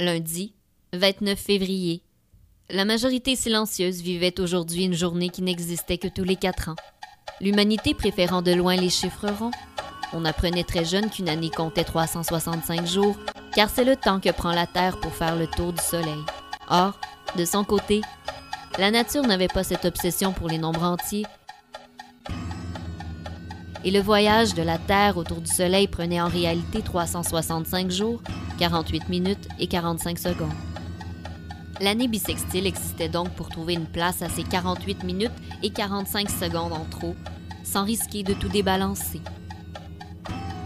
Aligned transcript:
Lundi, 0.00 0.54
29 0.92 1.36
février. 1.36 2.04
La 2.70 2.84
majorité 2.84 3.34
silencieuse 3.34 4.00
vivait 4.00 4.38
aujourd'hui 4.38 4.84
une 4.84 4.94
journée 4.94 5.28
qui 5.28 5.42
n'existait 5.42 5.98
que 5.98 6.06
tous 6.06 6.22
les 6.22 6.36
quatre 6.36 6.68
ans. 6.68 6.76
L'humanité 7.40 7.94
préférant 7.94 8.40
de 8.40 8.52
loin 8.52 8.76
les 8.76 8.90
chiffres 8.90 9.28
ronds. 9.28 9.50
On 10.12 10.24
apprenait 10.24 10.62
très 10.62 10.84
jeune 10.84 11.10
qu'une 11.10 11.28
année 11.28 11.50
comptait 11.50 11.82
365 11.82 12.86
jours, 12.86 13.16
car 13.56 13.68
c'est 13.68 13.82
le 13.82 13.96
temps 13.96 14.20
que 14.20 14.30
prend 14.30 14.52
la 14.52 14.68
Terre 14.68 15.00
pour 15.00 15.12
faire 15.12 15.34
le 15.34 15.48
tour 15.48 15.72
du 15.72 15.82
Soleil. 15.82 16.22
Or, 16.68 16.96
de 17.36 17.44
son 17.44 17.64
côté, 17.64 18.02
la 18.78 18.92
nature 18.92 19.24
n'avait 19.24 19.48
pas 19.48 19.64
cette 19.64 19.84
obsession 19.84 20.32
pour 20.32 20.46
les 20.46 20.58
nombres 20.58 20.84
entiers. 20.84 21.26
Et 23.84 23.90
le 23.90 24.00
voyage 24.00 24.54
de 24.54 24.62
la 24.62 24.78
Terre 24.78 25.16
autour 25.16 25.40
du 25.40 25.52
Soleil 25.52 25.88
prenait 25.88 26.20
en 26.20 26.28
réalité 26.28 26.82
365 26.82 27.90
jours, 27.90 28.22
48 28.58 29.08
minutes 29.08 29.48
et 29.58 29.66
45 29.66 30.18
secondes. 30.18 30.52
L'année 31.80 32.08
bissextile 32.08 32.66
existait 32.66 33.08
donc 33.08 33.30
pour 33.30 33.48
trouver 33.48 33.74
une 33.74 33.86
place 33.86 34.20
à 34.22 34.28
ces 34.28 34.42
48 34.42 35.04
minutes 35.04 35.32
et 35.62 35.70
45 35.70 36.28
secondes 36.28 36.72
en 36.72 36.84
trop, 36.90 37.14
sans 37.62 37.84
risquer 37.84 38.24
de 38.24 38.34
tout 38.34 38.48
débalancer. 38.48 39.20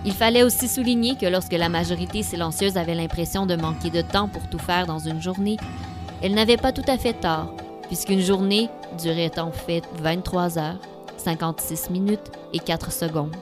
Il 0.05 0.13
fallait 0.13 0.43
aussi 0.43 0.69
souligner 0.69 1.17
que 1.17 1.27
lorsque 1.27 1.53
la 1.53 1.69
majorité 1.69 2.23
silencieuse 2.23 2.77
avait 2.77 2.95
l'impression 2.95 3.47
de 3.47 3.55
manquer 3.55 3.91
de 3.91 4.01
temps 4.01 4.29
pour 4.29 4.49
tout 4.49 4.59
faire 4.59 4.87
dans 4.87 4.99
une 4.99 5.21
journée, 5.21 5.59
elle 6.23 6.35
n'avait 6.35 6.57
pas 6.57 6.73
tout 6.73 6.89
à 6.89 6.97
fait 6.99 7.13
tort, 7.13 7.55
puisqu'une 7.87 8.21
journée 8.21 8.69
durait 9.01 9.39
en 9.39 9.53
fait 9.53 9.85
23 10.01 10.59
heures, 10.59 10.79
56 11.19 11.91
minutes 11.91 12.33
et 12.53 12.59
4 12.59 12.91
secondes. 12.91 13.37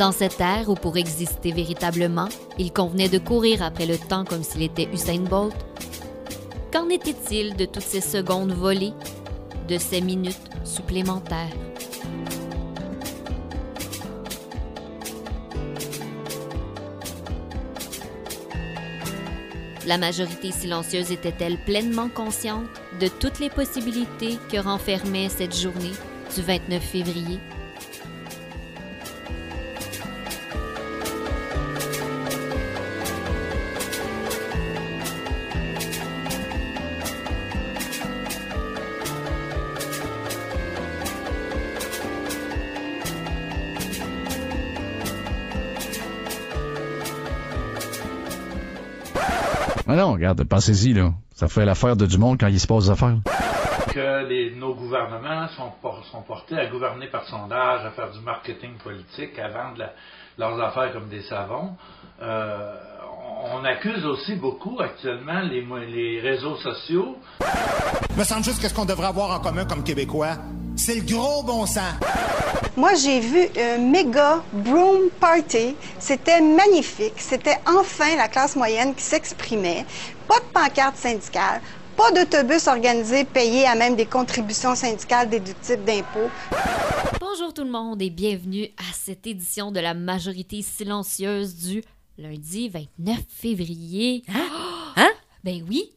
Dans 0.00 0.12
cette 0.12 0.40
ère 0.40 0.70
où 0.70 0.76
pour 0.76 0.96
exister 0.96 1.52
véritablement, 1.52 2.30
il 2.56 2.72
convenait 2.72 3.10
de 3.10 3.18
courir 3.18 3.62
après 3.62 3.84
le 3.84 3.98
temps 3.98 4.24
comme 4.24 4.42
s'il 4.42 4.62
était 4.62 4.88
Usain 4.94 5.20
Bolt, 5.20 5.54
qu'en 6.72 6.88
était-il 6.88 7.54
de 7.54 7.66
toutes 7.66 7.82
ces 7.82 8.00
secondes 8.00 8.52
volées, 8.52 8.94
de 9.68 9.76
ces 9.76 10.00
minutes 10.00 10.40
supplémentaires? 10.64 11.52
La 19.86 19.98
majorité 19.98 20.50
silencieuse 20.50 21.12
était-elle 21.12 21.62
pleinement 21.64 22.08
consciente 22.08 22.64
de 23.02 23.08
toutes 23.08 23.38
les 23.38 23.50
possibilités 23.50 24.38
que 24.50 24.56
renfermait 24.56 25.28
cette 25.28 25.54
journée 25.54 25.92
du 26.34 26.40
29 26.40 26.82
février? 26.82 27.38
Ah 49.92 49.96
non, 49.96 50.12
regarde, 50.12 50.44
pensez-y, 50.44 50.92
là. 50.92 51.10
Ça 51.34 51.48
fait 51.48 51.64
l'affaire 51.64 51.96
de 51.96 52.06
du 52.06 52.16
monde 52.16 52.38
quand 52.38 52.46
il 52.46 52.60
se 52.60 52.66
passe 52.68 52.84
des 52.84 52.90
affaires. 52.90 53.16
que 53.92 54.24
les- 54.28 54.54
nos 54.54 54.72
gouvernements 54.72 55.48
sont, 55.56 55.72
por- 55.82 56.04
sont 56.12 56.22
portés 56.22 56.56
à 56.56 56.66
gouverner 56.66 57.08
par 57.08 57.24
sondage, 57.24 57.84
à 57.84 57.90
faire 57.90 58.12
du 58.12 58.20
marketing 58.20 58.74
politique, 58.84 59.36
à 59.36 59.48
vendre 59.48 59.78
la- 59.78 59.92
leurs 60.38 60.60
affaires 60.60 60.92
comme 60.92 61.08
des 61.08 61.22
savons. 61.22 61.70
Euh, 62.22 62.72
on 63.52 63.64
accuse 63.64 64.06
aussi 64.06 64.36
beaucoup 64.36 64.78
actuellement 64.80 65.40
les, 65.40 66.20
réseaux 66.20 66.54
sociaux 66.58 67.16
Me 68.16 68.22
semble 68.22 68.44
juste 68.44 68.62
que 68.62 68.68
ce 68.68 68.74
qu'on 68.74 68.84
devrait 68.84 69.08
avoir 69.08 69.32
en 69.32 69.40
commun 69.40 69.64
comme 69.64 69.82
Québécois, 69.82 70.36
c'est 70.80 70.94
le 70.94 71.02
gros 71.02 71.42
bon 71.42 71.66
sens. 71.66 71.92
Moi, 72.74 72.94
j'ai 72.94 73.20
vu 73.20 73.48
un 73.58 73.78
méga 73.78 74.42
broom 74.50 75.10
party. 75.20 75.76
C'était 75.98 76.40
magnifique. 76.40 77.18
C'était 77.18 77.58
enfin 77.66 78.16
la 78.16 78.28
classe 78.28 78.56
moyenne 78.56 78.94
qui 78.94 79.02
s'exprimait. 79.02 79.84
Pas 80.26 80.38
de 80.40 80.44
pancarte 80.54 80.96
syndicale, 80.96 81.60
pas 81.96 82.10
d'autobus 82.12 82.66
organisé 82.66 83.24
payé 83.24 83.66
à 83.66 83.74
même 83.74 83.94
des 83.94 84.06
contributions 84.06 84.74
syndicales 84.74 85.28
déductibles 85.28 85.84
d'impôts. 85.84 86.30
Bonjour 87.20 87.52
tout 87.52 87.64
le 87.64 87.70
monde 87.70 88.00
et 88.00 88.10
bienvenue 88.10 88.68
à 88.78 88.94
cette 88.94 89.26
édition 89.26 89.70
de 89.70 89.80
la 89.80 89.92
majorité 89.92 90.62
silencieuse 90.62 91.56
du 91.56 91.82
lundi 92.16 92.70
29 92.70 93.18
février. 93.28 94.22
Hein? 94.96 95.10
Ben 95.44 95.62
oui, 95.68 95.92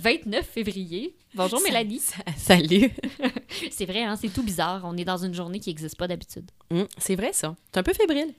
29 0.00 0.44
février. 0.46 1.16
Bonjour 1.34 1.60
Mélanie. 1.62 2.02
Salut. 2.36 2.90
C'est 3.70 3.86
vrai, 3.86 4.02
hein, 4.02 4.16
c'est 4.16 4.28
tout 4.28 4.42
bizarre. 4.42 4.82
On 4.84 4.96
est 4.96 5.04
dans 5.04 5.16
une 5.16 5.34
journée 5.34 5.60
qui 5.60 5.70
n'existe 5.70 5.96
pas 5.96 6.08
d'habitude. 6.08 6.50
Hum, 6.70 6.86
c'est 6.98 7.14
vrai, 7.14 7.32
ça. 7.32 7.54
C'est 7.72 7.78
un 7.78 7.82
peu 7.82 7.92
fébrile. 7.92 8.34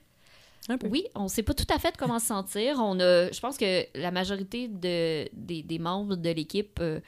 Un 0.69 0.77
peu. 0.77 0.87
Oui, 0.87 1.05
on 1.15 1.23
ne 1.23 1.27
sait 1.27 1.43
pas 1.43 1.53
tout 1.53 1.67
à 1.73 1.79
fait 1.79 1.95
comment 1.97 2.19
se 2.19 2.27
sentir. 2.27 2.77
On 2.79 2.99
a, 2.99 3.31
je 3.31 3.39
pense 3.39 3.57
que 3.57 3.85
la 3.97 4.11
majorité 4.11 4.67
de, 4.67 5.29
des, 5.33 5.63
des 5.63 5.79
membres 5.79 6.15
de 6.15 6.29
l'équipe 6.29 6.79
euh, 6.81 6.99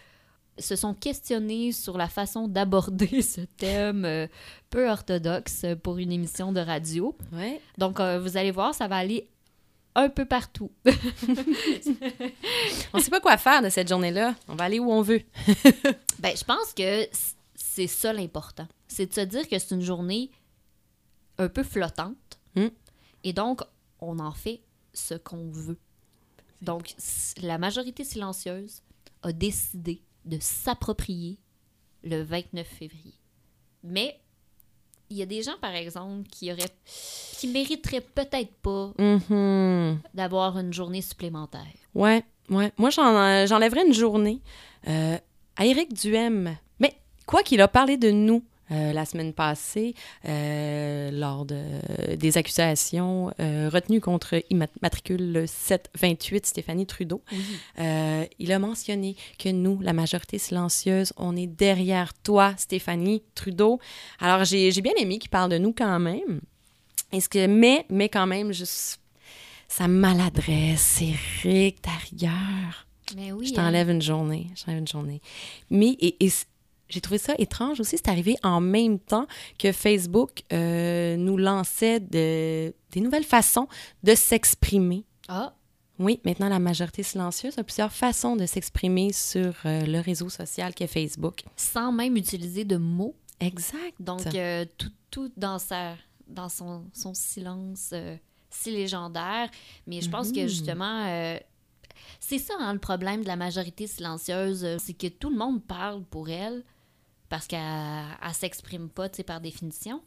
se 0.58 0.76
sont 0.76 0.94
questionnés 0.94 1.72
sur 1.72 1.98
la 1.98 2.08
façon 2.08 2.48
d'aborder 2.48 3.22
ce 3.22 3.42
thème 3.42 4.06
euh, 4.06 4.28
peu 4.70 4.90
orthodoxe 4.90 5.66
pour 5.84 5.98
une 5.98 6.12
émission 6.12 6.52
de 6.52 6.62
radio. 6.62 7.18
Ouais. 7.34 7.60
Donc, 7.78 8.00
euh, 8.00 8.20
vous 8.20 8.38
allez 8.38 8.52
voir, 8.52 8.74
ça 8.74 8.88
va 8.88 8.96
aller 8.98 9.30
un 10.02 10.10
peu 10.10 10.26
partout. 10.26 10.72
On 12.94 13.00
sait 13.00 13.10
pas 13.10 13.22
quoi 13.22 13.38
faire 13.38 13.62
de 13.62 13.70
cette 13.70 13.88
journée-là. 13.88 14.36
On 14.48 14.56
va 14.56 14.66
aller 14.66 14.80
où 14.80 14.92
on 14.92 15.02
veut. 15.02 15.22
ben, 16.20 16.36
je 16.36 16.44
pense 16.44 16.74
que 16.76 17.08
c'est 17.56 17.88
ça 17.88 18.14
l'important. 18.14 18.68
C'est 18.88 19.08
de 19.08 19.14
se 19.14 19.22
dire 19.22 19.48
que 19.48 19.58
c'est 19.58 19.76
une 19.76 19.82
journée 19.82 20.32
un 21.38 21.50
peu 21.50 21.64
flottante. 21.64 22.40
Mm. 22.56 22.68
Et 23.24 23.34
donc, 23.34 23.62
on 24.00 24.20
en 24.20 24.34
fait 24.34 24.62
ce 24.94 25.16
qu'on 25.16 25.50
veut. 25.50 25.80
Donc, 26.62 26.96
la 27.42 27.58
majorité 27.58 28.04
silencieuse 28.04 28.84
a 29.22 29.32
décidé 29.32 30.02
de 30.26 30.38
s'approprier 30.40 31.40
le 32.04 32.22
29 32.22 32.68
février. 32.68 33.14
Mais 33.84 34.20
il 35.10 35.18
y 35.18 35.22
a 35.22 35.26
des 35.26 35.42
gens, 35.44 35.58
par 35.62 35.74
exemple, 35.74 36.28
qui 36.30 36.52
auraient 36.52 36.64
qui 36.86 37.48
mériteraient 37.48 38.02
peut-être 38.02 38.52
pas 38.62 38.92
Mhm. 38.98 40.00
d'avoir 40.14 40.58
une 40.60 40.74
journée 40.74 41.02
supplémentaire. 41.02 41.66
Ouais, 41.96 42.24
ouais. 42.50 42.72
Moi, 42.78 42.90
j'en, 42.90 43.16
euh, 43.16 43.48
j'enlèverais 43.48 43.86
une 43.88 43.94
journée 43.94 44.42
euh, 44.88 45.18
à 45.56 45.66
Éric 45.66 45.94
Duhem. 45.94 46.58
Mais 46.80 46.94
quoi 47.26 47.42
qu'il 47.44 47.62
a 47.62 47.68
parlé 47.70 47.96
de 47.98 48.12
nous 48.12 48.44
euh, 48.72 48.94
la 48.94 49.06
semaine 49.06 49.34
passée 49.34 49.96
euh, 50.28 51.10
lors 51.12 51.46
de, 51.46 51.62
des 52.16 52.38
accusations 52.38 53.32
euh, 53.40 53.70
retenues 53.72 54.02
contre 54.02 54.44
immatricule 54.50 55.46
728 55.48 56.46
Stéphanie 56.46 56.86
Trudeau, 56.86 57.22
il 57.78 58.52
a 58.52 58.60
mentionné 58.60 59.16
que 59.38 59.50
nous, 59.50 59.80
la 59.82 59.94
majorité 59.94 60.38
silencieuse, 60.38 61.14
on 61.18 61.36
est 61.36 61.48
derrière 61.48 62.14
toi, 62.14 62.54
Stéphanie 62.58 63.24
Trudeau. 63.36 63.80
Alors, 64.20 64.46
j'ai, 64.46 64.72
bien 64.82 64.94
aimé 64.98 65.20
qu'il 65.20 65.30
parle 65.30 65.52
de 65.52 65.58
nous 65.58 65.74
quand 65.74 66.00
même. 66.00 66.42
Est-ce 67.12 67.28
que, 67.28 67.48
mais, 67.48 67.86
mais 67.90 68.10
quand 68.10 68.28
même, 68.28 68.54
juste 68.54 69.00
sa 69.68 69.88
maladresse, 69.88 71.02
Eric, 71.02 71.82
ta 71.82 71.92
rigueur. 71.92 72.88
Mais 73.16 73.32
oui. 73.32 73.48
Je 73.48 73.54
hein. 73.54 73.56
t'enlève 73.56 73.90
une 73.90 74.02
journée. 74.02 74.48
Je 74.56 74.64
t'enlève 74.64 74.80
une 74.80 74.88
journée. 74.88 75.22
Mais 75.70 75.90
et, 76.00 76.26
et 76.26 76.32
j'ai 76.90 77.02
trouvé 77.02 77.18
ça 77.18 77.34
étrange 77.38 77.80
aussi. 77.80 77.98
C'est 77.98 78.10
arrivé 78.10 78.36
en 78.44 78.60
même 78.62 79.00
temps 79.00 79.28
que 79.58 79.72
Facebook 79.72 80.42
euh, 80.52 81.16
nous 81.18 81.38
lançait 81.38 82.00
de- 82.00 82.74
des 82.92 83.02
nouvelles 83.02 83.24
façons 83.24 83.68
de 84.04 84.16
s'exprimer. 84.16 85.06
Ah, 85.28 85.54
Oui, 86.00 86.20
maintenant, 86.24 86.48
la 86.50 86.60
majorité 86.60 87.04
silencieuse 87.04 87.58
a 87.58 87.64
plusieurs 87.64 87.92
façons 87.92 88.36
de 88.38 88.46
s'exprimer 88.46 89.12
sur 89.14 89.54
euh, 89.66 89.82
le 89.86 90.00
réseau 90.00 90.30
social 90.30 90.74
qu'est 90.74 90.88
Facebook. 90.88 91.44
sans 91.56 91.92
même 91.92 92.16
utiliser 92.18 92.64
de 92.66 92.78
mots. 92.78 93.16
Exact. 93.42 93.94
Donc, 94.00 94.26
euh, 94.34 94.66
tout, 94.78 94.92
tout 95.12 95.32
dans, 95.38 95.60
sa, 95.60 95.96
dans 96.28 96.50
son, 96.50 96.86
son 96.94 97.14
silence 97.14 97.94
si 98.50 98.72
légendaire. 98.72 99.50
Mais 99.88 100.02
je 100.02 100.10
pense 100.10 100.32
que 100.32 100.48
justement, 100.48 101.06
euh, 101.08 101.38
c'est 102.20 102.40
ça 102.40 102.54
hein, 102.60 102.74
le 102.74 102.80
problème 102.80 103.22
de 103.22 103.28
la 103.28 103.36
majorité 103.36 103.86
silencieuse, 103.86 104.66
c'est 104.80 104.94
que 104.98 105.08
tout 105.08 105.30
le 105.30 105.38
monde 105.38 105.62
parle 105.64 106.04
pour 106.06 106.30
elle 106.30 106.64
parce 107.30 107.48
qu'elle 107.48 107.60
ne 107.62 108.34
s'exprime 108.34 108.90
pas 108.90 109.08
tu 109.10 109.18
sais, 109.18 109.24
par 109.24 109.40
définition. 109.42 110.02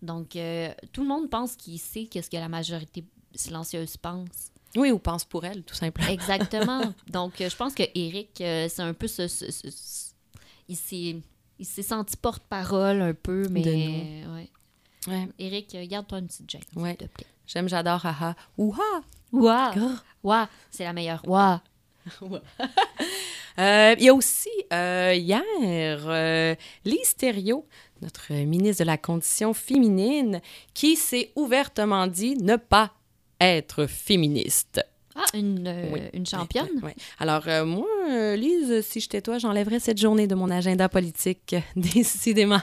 Donc, 0.00 0.34
euh, 0.36 0.72
tout 0.92 1.02
le 1.02 1.08
monde 1.08 1.30
pense 1.30 1.54
qu'il 1.56 1.78
sait 1.78 2.06
qu'est-ce 2.06 2.28
que 2.30 2.36
la 2.36 2.48
majorité 2.48 3.04
silencieuse 3.34 3.96
pense. 3.96 4.50
Oui, 4.74 4.90
ou 4.90 4.98
pense 4.98 5.24
pour 5.24 5.44
elle, 5.44 5.62
tout 5.64 5.74
simplement. 5.74 6.08
Exactement. 6.08 6.82
Donc, 7.08 7.40
euh, 7.40 7.48
je 7.48 7.56
pense 7.56 7.74
que 7.74 7.82
Eric, 7.94 8.40
euh, 8.40 8.68
c'est 8.68 8.82
un 8.82 8.94
peu 8.94 9.06
ce. 9.06 9.28
ce- 9.28 9.50
ce- 9.50 9.70
ce- 9.70 10.10
il 10.68 10.76
s'est 10.76 11.16
il 11.58 11.66
s'est 11.66 11.82
senti 11.82 12.16
porte-parole 12.16 13.00
un 13.02 13.14
peu, 13.14 13.46
mais. 13.48 13.60
De 13.62 13.70
ouais. 14.34 14.50
Ouais. 15.06 15.28
Eric, 15.38 15.76
garde-toi 15.88 16.18
une 16.20 16.26
petite 16.26 16.50
gêne, 16.50 16.62
Ouais. 16.74 16.96
s'il 16.98 17.08
te 17.08 17.12
plaît. 17.12 17.26
J'aime, 17.46 17.68
j'adore, 17.68 18.04
haha. 18.06 18.34
Ouha! 18.56 19.02
Ouah! 19.32 19.72
Grrr. 19.74 20.04
Ouah! 20.24 20.48
C'est 20.70 20.84
la 20.84 20.92
meilleure. 20.92 21.22
Ouah! 21.28 21.60
Euh, 23.58 23.94
il 23.98 24.04
y 24.04 24.08
a 24.08 24.14
aussi, 24.14 24.48
euh, 24.72 25.14
hier, 25.14 25.42
euh, 26.06 26.54
Lise 26.84 27.14
Thériault, 27.16 27.66
notre 28.00 28.32
ministre 28.32 28.82
de 28.82 28.86
la 28.86 28.98
Condition 28.98 29.52
féminine, 29.54 30.40
qui 30.74 30.96
s'est 30.96 31.30
ouvertement 31.36 32.06
dit 32.06 32.36
ne 32.36 32.56
pas 32.56 32.92
être 33.40 33.86
féministe. 33.86 34.84
Ah, 35.14 35.24
une, 35.34 35.66
euh, 35.66 35.90
Oui. 35.92 36.00
une 36.14 36.24
championne? 36.26 36.68
Oui, 36.76 36.80
oui. 36.84 36.92
Alors, 37.18 37.46
euh, 37.46 37.66
moi, 37.66 37.86
euh, 38.10 38.34
Lise, 38.34 38.80
si 38.86 39.00
j'étais 39.00 39.20
toi, 39.20 39.38
j'enlèverais 39.38 39.78
cette 39.80 39.98
journée 39.98 40.26
de 40.26 40.34
mon 40.34 40.48
agenda 40.50 40.88
politique, 40.88 41.54
décidément. 41.76 42.62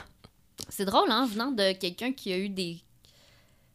C'est 0.68 0.84
drôle, 0.84 1.10
hein, 1.10 1.28
venant 1.30 1.52
de 1.52 1.72
quelqu'un 1.72 2.12
qui 2.12 2.32
a 2.32 2.38
eu 2.38 2.48
des, 2.48 2.78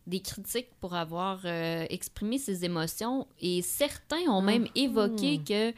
des 0.08 0.20
critiques 0.20 0.70
pour 0.82 0.94
avoir 0.94 1.46
exprimé 1.46 2.38
ses 2.38 2.66
émotions. 2.66 3.28
Et 3.42 3.62
certains 3.62 4.28
ont 4.30 4.42
même 4.42 4.68
évoqué 4.76 5.40
que 5.40 5.74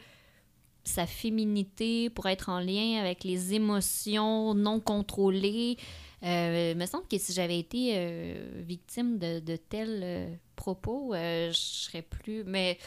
sa 0.88 1.06
féminité 1.06 2.10
pourrait 2.10 2.32
être 2.32 2.48
en 2.48 2.60
lien 2.60 2.98
avec 3.00 3.24
les 3.24 3.54
émotions 3.54 4.54
non 4.54 4.80
contrôlées. 4.80 5.76
Euh, 6.24 6.72
il 6.74 6.78
me 6.78 6.86
semble 6.86 7.06
que 7.08 7.16
si 7.18 7.32
j'avais 7.32 7.58
été 7.58 7.92
euh, 7.94 8.62
victime 8.66 9.18
de, 9.18 9.38
de 9.38 9.56
tels 9.56 10.00
euh, 10.02 10.28
propos, 10.56 11.12
je 11.14 11.50
serais 11.52 12.02
plus. 12.02 12.42
Mais 12.44 12.78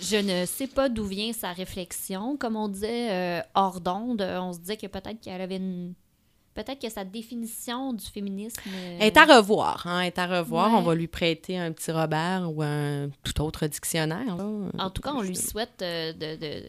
je 0.00 0.16
ne 0.16 0.44
sais 0.44 0.66
pas 0.66 0.88
d'où 0.90 1.04
vient 1.06 1.32
sa 1.32 1.52
réflexion. 1.52 2.36
Comme 2.36 2.56
on 2.56 2.68
disait 2.68 3.42
hors 3.54 3.80
d'onde, 3.80 4.20
on 4.22 4.52
se 4.52 4.58
disait 4.58 4.76
que 4.76 4.86
peut-être 4.86 5.20
qu'elle 5.20 5.40
avait 5.40 5.56
une. 5.56 5.94
Peut-être 6.54 6.80
que 6.82 6.88
sa 6.90 7.04
définition 7.04 7.92
du 7.92 8.04
féminisme. 8.04 8.60
euh, 8.68 8.98
est 8.98 9.16
à 9.16 9.24
revoir, 9.36 9.86
hein, 9.86 10.00
est 10.00 10.18
à 10.18 10.26
revoir. 10.26 10.72
Ouais. 10.72 10.78
On 10.78 10.82
va 10.82 10.94
lui 10.96 11.06
prêter 11.06 11.56
un 11.56 11.70
petit 11.70 11.92
Robert 11.92 12.50
ou 12.52 12.62
un 12.62 13.10
tout 13.22 13.40
autre 13.42 13.64
dictionnaire. 13.68 14.36
là. 14.36 14.44
En 14.80 14.90
tout 14.90 15.00
cas, 15.00 15.12
on 15.14 15.22
lui 15.22 15.36
souhaite 15.36 15.80
euh, 15.82 16.12
de, 16.12 16.34
de, 16.34 16.62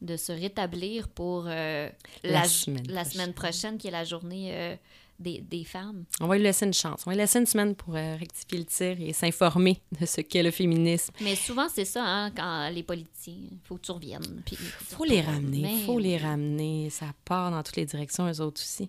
de 0.00 0.16
se 0.16 0.32
rétablir 0.32 1.08
pour 1.08 1.44
euh, 1.46 1.88
La 2.24 2.30
la, 2.32 2.44
semaine 2.44 2.86
la 2.88 3.02
prochaine. 3.02 3.12
semaine 3.12 3.34
prochaine, 3.34 3.78
qui 3.78 3.88
est 3.88 3.90
la 3.90 4.04
journée 4.04 4.50
euh, 4.54 4.76
des, 5.18 5.40
des 5.42 5.64
femmes. 5.64 6.04
On 6.20 6.26
va 6.26 6.36
lui 6.36 6.42
laisser 6.44 6.64
une 6.64 6.72
chance. 6.72 7.02
On 7.06 7.10
va 7.10 7.14
lui 7.14 7.20
laisser 7.20 7.38
une 7.38 7.44
semaine 7.46 7.74
pour 7.74 7.94
euh, 7.94 8.16
rectifier 8.16 8.58
le 8.58 8.64
tir 8.64 8.96
et 8.98 9.12
s'informer 9.12 9.78
de 10.00 10.06
ce 10.06 10.22
qu'est 10.22 10.42
le 10.42 10.50
féminisme. 10.50 11.12
Mais 11.20 11.36
souvent, 11.36 11.68
c'est 11.68 11.84
ça, 11.84 12.02
hein, 12.02 12.30
quand 12.30 12.70
les 12.70 12.82
politiciens, 12.82 13.34
il 13.52 13.58
faut 13.64 13.76
que 13.76 13.82
tu 13.82 13.92
reviennes. 13.92 14.42
tu 14.46 14.54
faut 14.56 15.04
les 15.04 15.20
ramener, 15.20 15.60
Mais 15.60 15.78
faut 15.84 15.98
les 15.98 16.16
ramener. 16.16 16.88
Ça 16.88 17.06
part 17.26 17.50
dans 17.50 17.62
toutes 17.62 17.76
les 17.76 17.84
directions, 17.86 18.26
eux 18.30 18.40
autres 18.40 18.62
aussi. 18.62 18.88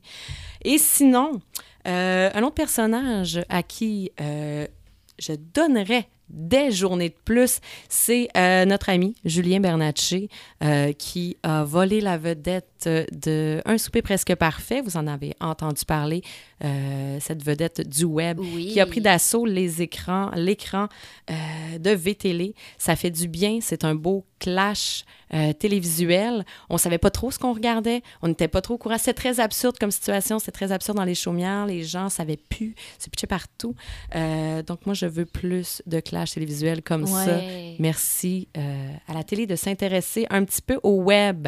Et 0.63 0.77
sinon, 0.77 1.41
un 1.83 2.41
autre 2.43 2.55
personnage 2.55 3.41
à 3.49 3.63
qui 3.63 4.11
je 4.17 5.33
donnerais 5.53 6.07
des 6.31 6.71
journées 6.71 7.09
de 7.09 7.15
plus, 7.25 7.59
c'est 7.89 8.29
euh, 8.35 8.65
notre 8.65 8.89
ami 8.89 9.15
Julien 9.25 9.59
Bernatchez, 9.59 10.29
euh, 10.63 10.93
qui 10.93 11.37
a 11.43 11.63
volé 11.63 12.01
la 12.01 12.17
vedette 12.17 12.70
de 12.87 13.61
Un 13.65 13.77
souper 13.77 14.01
presque 14.01 14.33
parfait. 14.35 14.81
Vous 14.81 14.97
en 14.97 15.07
avez 15.07 15.35
entendu 15.39 15.85
parler, 15.85 16.21
euh, 16.63 17.17
cette 17.19 17.43
vedette 17.43 17.87
du 17.87 18.05
web 18.05 18.39
Oui. 18.39 18.67
qui 18.73 18.79
a 18.79 18.85
pris 18.85 19.01
d'assaut 19.01 19.45
les 19.45 19.81
écrans, 19.81 20.29
l'écran 20.35 20.87
euh, 21.29 21.77
de 21.79 21.91
VTL. 21.91 22.53
Ça 22.77 22.95
fait 22.95 23.09
du 23.09 23.27
bien. 23.27 23.59
C'est 23.61 23.83
un 23.83 23.95
beau 23.95 24.25
clash 24.39 25.03
euh, 25.33 25.53
télévisuel. 25.53 26.45
On 26.69 26.77
savait 26.77 26.97
pas 26.97 27.09
trop 27.09 27.31
ce 27.31 27.39
qu'on 27.39 27.53
regardait. 27.53 28.01
On 28.21 28.27
n'était 28.27 28.47
pas 28.47 28.61
trop 28.61 28.75
au 28.75 28.77
courant. 28.77 28.97
C'est 28.99 29.13
très 29.13 29.39
absurde 29.39 29.77
comme 29.79 29.91
situation. 29.91 30.39
C'est 30.39 30.51
très 30.51 30.71
absurde 30.71 30.97
dans 30.97 31.05
les 31.05 31.15
chaumières. 31.15 31.65
Les 31.65 31.83
gens 31.83 32.09
savaient 32.09 32.37
plus. 32.37 32.75
C'est 32.99 33.11
pitché 33.11 33.27
partout. 33.27 33.75
Donc 34.13 34.85
moi, 34.85 34.93
je 34.93 35.05
veux 35.05 35.25
plus 35.25 35.81
de 35.85 35.99
clash 35.99 36.31
télévisuel 36.31 36.81
comme 36.81 37.07
ça. 37.07 37.39
Merci 37.79 38.47
à 38.55 39.13
la 39.13 39.23
télé 39.23 39.45
de 39.45 39.55
s'intéresser 39.55 40.25
un 40.29 40.43
petit 40.43 40.61
peu 40.61 40.79
au 40.83 41.01
web. 41.01 41.47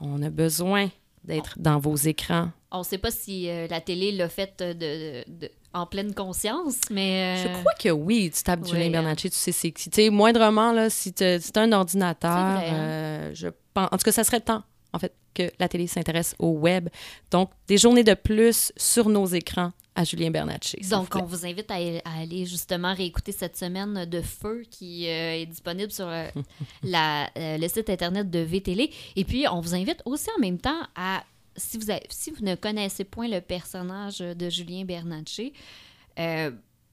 On 0.00 0.22
a 0.22 0.30
besoin 0.30 0.88
d'être 1.24 1.54
dans 1.58 1.78
vos 1.78 1.96
écrans. 1.96 2.50
On 2.70 2.78
ne 2.80 2.84
sait 2.84 2.98
pas 2.98 3.10
si 3.10 3.48
euh, 3.48 3.66
la 3.68 3.80
télé 3.80 4.12
l'a 4.12 4.28
fait 4.28 4.52
de, 4.62 4.72
de- 4.72 5.24
de- 5.40 5.50
en 5.74 5.86
pleine 5.86 6.14
conscience, 6.14 6.76
mais. 6.90 7.36
euh, 7.38 7.42
Je 7.42 7.48
crois 7.60 7.72
que 7.78 7.88
oui, 7.90 8.30
tu 8.34 8.42
tapes 8.42 8.62
ouais, 8.64 8.68
Julien. 8.70 8.90
Bernatchez, 8.90 9.30
tu 9.30 9.36
sais 9.36 9.52
c'est 9.52 9.70
qui. 9.70 9.90
Tu 9.90 10.02
sais, 10.02 10.10
moindrement, 10.10 10.72
là, 10.72 10.88
si 10.90 11.12
tu 11.12 11.24
as 11.24 11.38
un 11.56 11.72
ordinateur, 11.72 12.30
vrai, 12.56 12.68
hein. 12.68 12.74
euh, 12.74 13.30
je 13.34 13.48
pense... 13.74 13.88
En 13.92 13.96
tout 13.96 14.04
cas, 14.04 14.12
ça 14.12 14.24
serait 14.24 14.40
temps, 14.40 14.62
en 14.92 14.98
fait, 14.98 15.14
que 15.34 15.50
la 15.58 15.68
télé 15.68 15.86
s'intéresse 15.86 16.34
au 16.38 16.48
web. 16.50 16.88
Donc, 17.30 17.50
des 17.66 17.76
journées 17.78 18.04
de 18.04 18.14
plus 18.14 18.72
sur 18.76 19.08
nos 19.08 19.26
écrans 19.26 19.72
à 19.98 20.04
Julien 20.04 20.30
Bernatchez. 20.30 20.78
s'il 20.80 20.84
vous 20.84 20.90
Donc, 21.02 21.14
on 21.16 21.24
vous 21.26 21.44
invite 21.44 21.70
à, 21.70 21.74
à 21.74 22.20
aller 22.20 22.46
justement 22.46 22.94
réécouter 22.94 23.32
cette 23.32 23.56
semaine 23.56 24.04
de 24.04 24.20
Feu 24.22 24.62
qui 24.70 25.08
euh, 25.08 25.34
est 25.34 25.46
disponible 25.46 25.90
sur 25.90 26.06
euh, 26.06 26.26
la- 26.82 27.28
euh, 27.36 27.58
le 27.58 27.68
site 27.68 27.90
internet 27.90 28.30
de 28.30 28.38
VTL. 28.38 28.88
Et 29.16 29.24
puis, 29.24 29.46
on 29.50 29.60
vous 29.60 29.74
invite 29.74 30.00
aussi 30.04 30.28
en 30.36 30.40
même 30.40 30.58
temps 30.58 30.80
à, 30.94 31.24
si 31.56 31.78
vous, 31.78 31.90
avez- 31.90 32.06
si 32.10 32.30
vous 32.30 32.44
ne 32.44 32.54
connaissez 32.54 33.04
point 33.04 33.28
le 33.28 33.40
personnage 33.40 34.18
de 34.18 34.48
Julien 34.50 34.84
Bernatchez, 34.84 35.52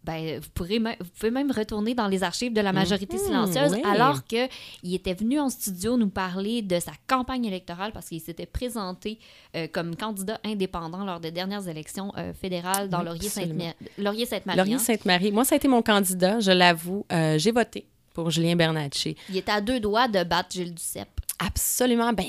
ben, 0.05 0.39
vous, 0.39 0.49
pourrez 0.53 0.79
vous 0.79 1.09
pouvez 1.19 1.31
même 1.31 1.51
retourner 1.51 1.95
dans 1.95 2.07
les 2.07 2.23
archives 2.23 2.53
de 2.53 2.61
la 2.61 2.71
majorité 2.73 3.17
Mhm, 3.17 3.23
silencieuse 3.23 3.73
oui. 3.73 3.81
alors 3.85 4.23
qu'il 4.25 4.49
était 4.93 5.13
venu 5.13 5.39
en 5.39 5.49
studio 5.49 5.97
nous 5.97 6.09
parler 6.09 6.61
de 6.61 6.79
sa 6.79 6.91
campagne 7.07 7.45
électorale 7.45 7.91
parce 7.91 8.07
qu'il 8.09 8.21
s'était 8.21 8.45
présenté 8.45 9.19
euh, 9.55 9.67
comme 9.71 9.95
candidat 9.95 10.39
indépendant 10.45 11.03
lors 11.05 11.19
des 11.19 11.31
dernières 11.31 11.67
élections 11.67 12.11
euh, 12.17 12.33
fédérales 12.33 12.89
dans 12.89 13.01
Laurier-Sainte-Marie. 13.01 13.73
Laurier-Sainte-Marie. 13.97 14.57
Laurier 14.57 14.75
hein. 14.75 14.79
Sainte-Marie. 14.79 15.31
Moi, 15.31 15.43
ça 15.45 15.55
a 15.55 15.57
été 15.57 15.67
mon 15.67 15.81
candidat, 15.81 16.39
je 16.39 16.51
l'avoue. 16.51 17.05
Euh, 17.11 17.37
J'ai 17.37 17.51
voté 17.51 17.85
pour 18.13 18.29
Julien 18.29 18.55
Bernatchez. 18.55 19.15
Il 19.29 19.37
était 19.37 19.51
à 19.51 19.61
deux 19.61 19.79
doigts 19.79 20.07
de 20.07 20.23
battre 20.23 20.49
Gilles 20.51 20.73
Duceppe. 20.73 21.19
Absolument. 21.39 22.13
Ben, 22.13 22.25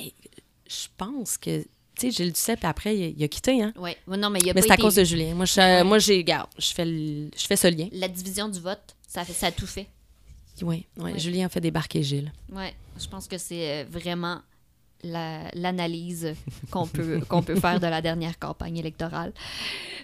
je 0.68 0.86
pense 0.96 1.36
que, 1.36 1.64
tu 1.98 2.06
sais, 2.06 2.10
Gilles 2.10 2.32
Duceppe, 2.32 2.64
après, 2.64 2.96
il, 2.96 3.14
il 3.18 3.24
a 3.24 3.28
quitté, 3.28 3.62
hein? 3.62 3.72
Oui, 3.78 3.92
non, 4.06 4.30
mais 4.30 4.38
il 4.42 4.50
a 4.50 4.54
Mais 4.54 4.62
c'est 4.62 4.70
à 4.72 4.76
cause 4.76 4.94
de. 4.96 5.04
Julien. 5.04 5.34
Moi, 5.34 5.44
je, 5.46 5.82
moi 5.82 5.98
j'ai, 5.98 6.18
regarde, 6.18 6.48
je 6.58 6.68
fais, 6.72 6.84
le- 6.84 7.30
je 7.36 7.46
fais 7.46 7.56
ce 7.56 7.68
lien. 7.68 7.88
La 7.92 8.08
division 8.08 8.48
du 8.48 8.60
vote, 8.60 8.94
ça, 9.08 9.24
fait- 9.24 9.32
ça 9.32 9.46
a 9.48 9.52
tout 9.52 9.66
fait. 9.66 9.86
Oui, 10.62 10.86
ouais, 10.96 11.12
Ouais. 11.12 11.18
Julien 11.18 11.46
a 11.46 11.48
fait 11.48 11.60
débarquer 11.60 12.02
Gilles. 12.02 12.32
Oui, 12.52 12.64
je 12.98 13.06
pense 13.08 13.26
que 13.28 13.36
c'est 13.38 13.82
euh, 13.82 13.84
vraiment 13.90 14.40
la- 15.02 15.50
l'analyse 15.52 16.34
qu'on 16.70 16.86
peut, 16.86 17.20
qu'on 17.28 17.42
peut 17.42 17.56
faire 17.56 17.78
de 17.78 17.86
la 17.86 18.00
dernière 18.00 18.38
campagne 18.38 18.76
électorale. 18.78 19.32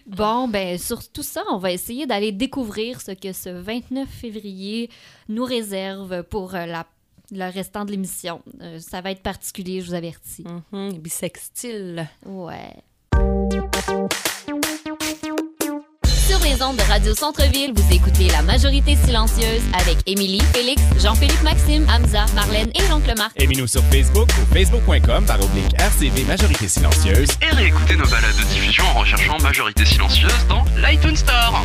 Bon, 0.06 0.48
ben 0.48 0.78
sur 0.78 1.08
tout 1.10 1.22
ça, 1.22 1.42
on 1.50 1.58
va 1.58 1.72
essayer 1.72 2.06
d'aller 2.06 2.32
découvrir 2.32 3.00
ce 3.00 3.12
que 3.12 3.32
ce 3.32 3.48
29 3.48 4.08
février 4.08 4.90
nous 5.28 5.44
réserve 5.44 6.22
pour 6.24 6.54
euh, 6.54 6.66
la, 6.66 6.86
le 7.32 7.50
restant 7.52 7.84
de 7.84 7.90
l'émission. 7.90 8.42
Euh, 8.60 8.78
ça 8.78 9.00
va 9.00 9.10
être 9.10 9.22
particulier, 9.22 9.80
je 9.80 9.86
vous 9.88 9.94
avertis. 9.94 10.44
Mhm, 10.72 10.98
Bisextile. 10.98 12.06
Ouais. 12.26 12.74
Sur 16.28 16.38
les 16.44 16.62
ondes 16.62 16.76
de 16.76 16.82
Radio 16.88 17.14
Centre-Ville, 17.14 17.72
vous 17.74 17.92
écoutez 17.94 18.28
La 18.28 18.42
Majorité 18.42 18.96
Silencieuse 18.96 19.62
avec 19.80 19.98
Émilie, 20.06 20.40
Félix, 20.52 20.80
Jean-Philippe 20.98 21.42
Maxime, 21.42 21.86
Hamza, 21.90 22.24
Marlène 22.34 22.70
et 22.74 22.88
l'oncle 22.88 23.12
Marc. 23.16 23.32
Aimez-nous 23.40 23.66
sur 23.66 23.82
Facebook 23.84 24.28
ou 24.40 24.54
facebook.com 24.54 25.24
par 25.26 25.40
oblique 25.42 25.72
RCV 25.78 26.24
Majorité 26.24 26.68
Silencieuse. 26.68 27.28
et 27.42 27.54
réécoutez 27.54 27.96
nos 27.96 28.08
balades 28.08 28.36
de 28.36 28.44
diffusion 28.44 28.84
en 28.94 29.00
recherchant 29.00 29.38
Majorité 29.40 29.84
Silencieuse 29.84 30.46
dans 30.48 30.64
l'iTunes 30.86 31.16
Store. 31.16 31.62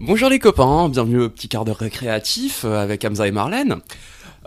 Bonjour 0.00 0.28
les 0.28 0.40
copains, 0.40 0.88
bienvenue 0.88 1.22
au 1.22 1.30
petit 1.30 1.48
quart 1.48 1.64
d'heure 1.64 1.76
récréatif 1.76 2.64
euh, 2.64 2.82
avec 2.82 3.04
Hamza 3.04 3.28
et 3.28 3.30
Marlène. 3.30 3.76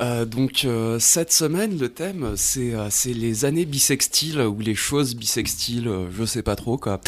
Euh, 0.02 0.26
donc 0.26 0.66
euh, 0.66 1.00
cette 1.00 1.32
semaine 1.32 1.80
le 1.80 1.88
thème 1.88 2.34
c'est 2.36 2.74
les 3.14 3.46
années 3.46 3.66
bisextiles 3.66 4.42
ou 4.42 4.60
les 4.60 4.76
choses 4.76 5.16
bisextiles, 5.16 5.90
je 6.12 6.26
sais 6.26 6.44
pas 6.44 6.58
trop 6.58 6.78
quoi. 6.78 7.00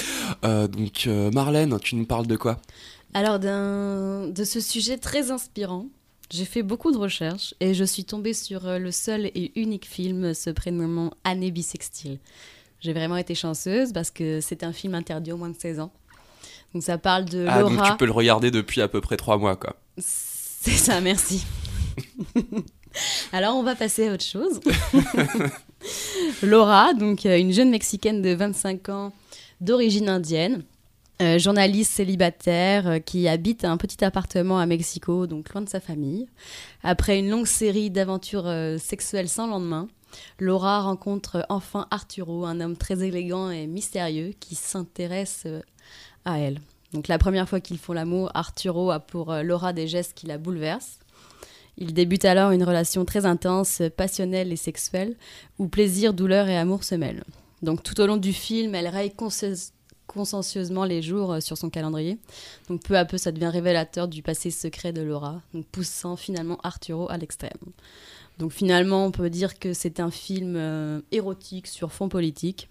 Donc 0.41 1.07
Marlène, 1.33 1.77
tu 1.81 1.97
nous 1.97 2.05
parles 2.05 2.27
de 2.27 2.37
quoi? 2.37 2.59
Alors, 3.13 3.39
de 3.39 4.43
ce 4.45 4.61
sujet 4.61 4.97
très 4.97 5.31
inspirant, 5.31 5.87
j'ai 6.31 6.45
fait 6.45 6.63
beaucoup 6.63 6.93
de 6.93 6.97
recherches 6.97 7.53
et 7.59 7.73
je 7.73 7.83
suis 7.83 8.05
tombée 8.05 8.33
sur 8.33 8.61
le 8.79 8.91
seul 8.91 9.25
et 9.35 9.51
unique 9.59 9.85
film 9.85 10.33
se 10.33 10.49
prénommant 10.49 11.11
Année 11.25 11.51
bisextile. 11.51 12.19
J'ai 12.79 12.93
vraiment 12.93 13.17
été 13.17 13.35
chanceuse 13.35 13.91
parce 13.91 14.11
que 14.11 14.39
c'est 14.39 14.63
un 14.63 14.71
film 14.71 14.95
interdit 14.95 15.33
au 15.33 15.37
moins 15.37 15.49
de 15.49 15.59
16 15.59 15.81
ans. 15.81 15.91
Donc 16.73 16.83
ça 16.83 16.97
parle 16.97 17.25
de 17.25 17.45
Ah 17.49 17.63
donc 17.63 17.81
tu 17.83 17.97
peux 17.97 18.05
le 18.05 18.11
regarder 18.11 18.51
depuis 18.51 18.81
à 18.81 18.87
peu 18.87 19.01
près 19.01 19.17
trois 19.17 19.37
mois 19.37 19.55
quoi. 19.55 19.75
C'est 19.97 20.71
ça, 20.71 21.01
merci. 21.01 21.45
Alors 23.31 23.55
on 23.55 23.63
va 23.63 23.75
passer 23.75 24.07
à 24.07 24.13
autre 24.13 24.23
chose. 24.23 24.59
Laura, 26.43 26.93
donc 26.93 27.25
euh, 27.25 27.37
une 27.37 27.53
jeune 27.53 27.69
Mexicaine 27.69 28.21
de 28.21 28.33
25 28.33 28.89
ans 28.89 29.13
d'origine 29.61 30.09
indienne, 30.09 30.63
euh, 31.21 31.37
journaliste 31.37 31.91
célibataire 31.91 32.87
euh, 32.87 32.99
qui 32.99 33.27
habite 33.27 33.65
un 33.65 33.75
petit 33.75 34.05
appartement 34.05 34.57
à 34.57 34.65
Mexico, 34.65 35.27
donc 35.27 35.53
loin 35.53 35.61
de 35.61 35.67
sa 35.67 35.81
famille. 35.81 36.29
Après 36.81 37.19
une 37.19 37.29
longue 37.29 37.45
série 37.45 37.89
d'aventures 37.89 38.47
euh, 38.47 38.77
sexuelles 38.77 39.27
sans 39.27 39.47
lendemain, 39.47 39.89
Laura 40.39 40.81
rencontre 40.81 41.45
enfin 41.49 41.87
Arturo, 41.91 42.45
un 42.45 42.61
homme 42.61 42.77
très 42.77 43.03
élégant 43.05 43.49
et 43.49 43.67
mystérieux 43.67 44.31
qui 44.39 44.55
s'intéresse 44.55 45.45
elle. 46.37 46.59
Donc 46.93 47.07
la 47.07 47.17
première 47.17 47.47
fois 47.47 47.59
qu'ils 47.59 47.77
font 47.77 47.93
l'amour, 47.93 48.31
Arturo 48.33 48.91
a 48.91 48.99
pour 48.99 49.31
euh, 49.31 49.43
Laura 49.43 49.73
des 49.73 49.87
gestes 49.87 50.13
qui 50.15 50.27
la 50.27 50.37
bouleversent. 50.37 50.99
Il 51.77 51.93
débute 51.93 52.25
alors 52.25 52.51
une 52.51 52.63
relation 52.63 53.05
très 53.05 53.25
intense, 53.25 53.81
passionnelle 53.95 54.51
et 54.51 54.57
sexuelle, 54.57 55.15
où 55.59 55.67
plaisir, 55.67 56.13
douleur 56.13 56.49
et 56.49 56.57
amour 56.57 56.83
se 56.83 56.95
mêlent. 56.95 57.23
Donc 57.61 57.83
tout 57.83 57.99
au 58.01 58.07
long 58.07 58.17
du 58.17 58.33
film, 58.33 58.75
elle 58.75 58.87
raye 58.87 59.13
consciencieusement 60.07 60.83
les 60.83 61.01
jours 61.01 61.33
euh, 61.33 61.39
sur 61.39 61.57
son 61.57 61.69
calendrier. 61.69 62.17
Donc 62.67 62.83
peu 62.83 62.97
à 62.97 63.05
peu, 63.05 63.17
ça 63.17 63.31
devient 63.31 63.47
révélateur 63.47 64.07
du 64.07 64.21
passé 64.21 64.51
secret 64.51 64.91
de 64.91 65.01
Laura, 65.01 65.41
poussant 65.71 66.15
finalement 66.15 66.57
Arturo 66.63 67.09
à 67.09 67.17
l'extrême. 67.17 67.51
Donc 68.39 68.53
finalement, 68.53 69.05
on 69.05 69.11
peut 69.11 69.29
dire 69.29 69.59
que 69.59 69.73
c'est 69.73 69.99
un 69.99 70.11
film 70.11 70.55
euh, 70.55 71.01
érotique 71.11 71.67
sur 71.67 71.91
fond 71.91 72.09
politique. 72.09 72.69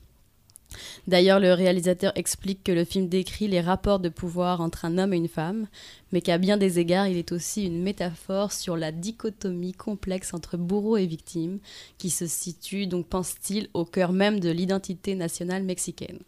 D'ailleurs, 1.07 1.41
le 1.41 1.55
réalisateur 1.55 2.13
explique 2.15 2.63
que 2.63 2.73
le 2.73 2.85
film 2.85 3.09
décrit 3.09 3.49
les 3.49 3.61
rapports 3.61 4.01
de 4.01 4.09
pouvoir 4.09 4.61
entre 4.61 4.85
un 4.85 4.99
homme 4.99 5.15
et 5.15 5.17
une 5.17 5.29
femme, 5.29 5.67
mais 6.13 6.21
qu'à 6.21 6.39
bien 6.39 6.57
des 6.57 6.79
égards, 6.79 7.09
il 7.09 7.17
est 7.17 7.33
aussi 7.33 7.65
une 7.65 7.83
métaphore 7.83 8.53
sur 8.53 8.77
la 8.77 8.93
dichotomie 8.93 9.73
complexe 9.73 10.35
entre 10.35 10.57
bourreau 10.57 10.97
et 10.97 11.07
victime, 11.07 11.59
qui 11.97 12.11
se 12.11 12.27
situe, 12.27 12.87
donc 12.87 13.07
pense-t-il, 13.07 13.69
au 13.75 13.85
cœur 13.85 14.13
même 14.13 14.41
de 14.41 14.51
l'identité 14.51 15.15
nationale 15.15 15.63
mexicaine. 15.63 16.21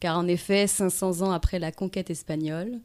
Car 0.00 0.18
en 0.18 0.26
effet, 0.26 0.66
500 0.66 1.22
ans 1.22 1.30
après 1.30 1.58
la 1.58 1.72
conquête 1.72 2.10
espagnole, 2.10 2.80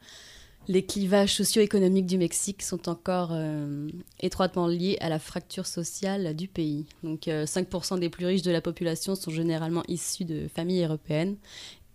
les 0.68 0.86
clivages 0.86 1.34
socio-économiques 1.36 2.06
du 2.06 2.18
Mexique 2.18 2.62
sont 2.62 2.88
encore 2.88 3.32
euh, 3.32 3.90
étroitement 4.20 4.68
liés 4.68 4.98
à 5.02 5.10
la 5.10 5.20
fracture 5.20 5.66
sociale 5.66 6.36
du 6.36 6.48
pays. 6.48 6.86
Donc 7.04 7.22
5% 7.22 7.96
euh, 7.96 7.98
des 7.98 8.10
plus 8.10 8.26
riches 8.26 8.44
de 8.44 8.52
la 8.52 8.62
population 8.62 9.16
sont 9.16 9.32
généralement 9.32 9.84
issus 9.88 10.26
de 10.26 10.48
familles 10.48 10.84
européennes 10.84 11.38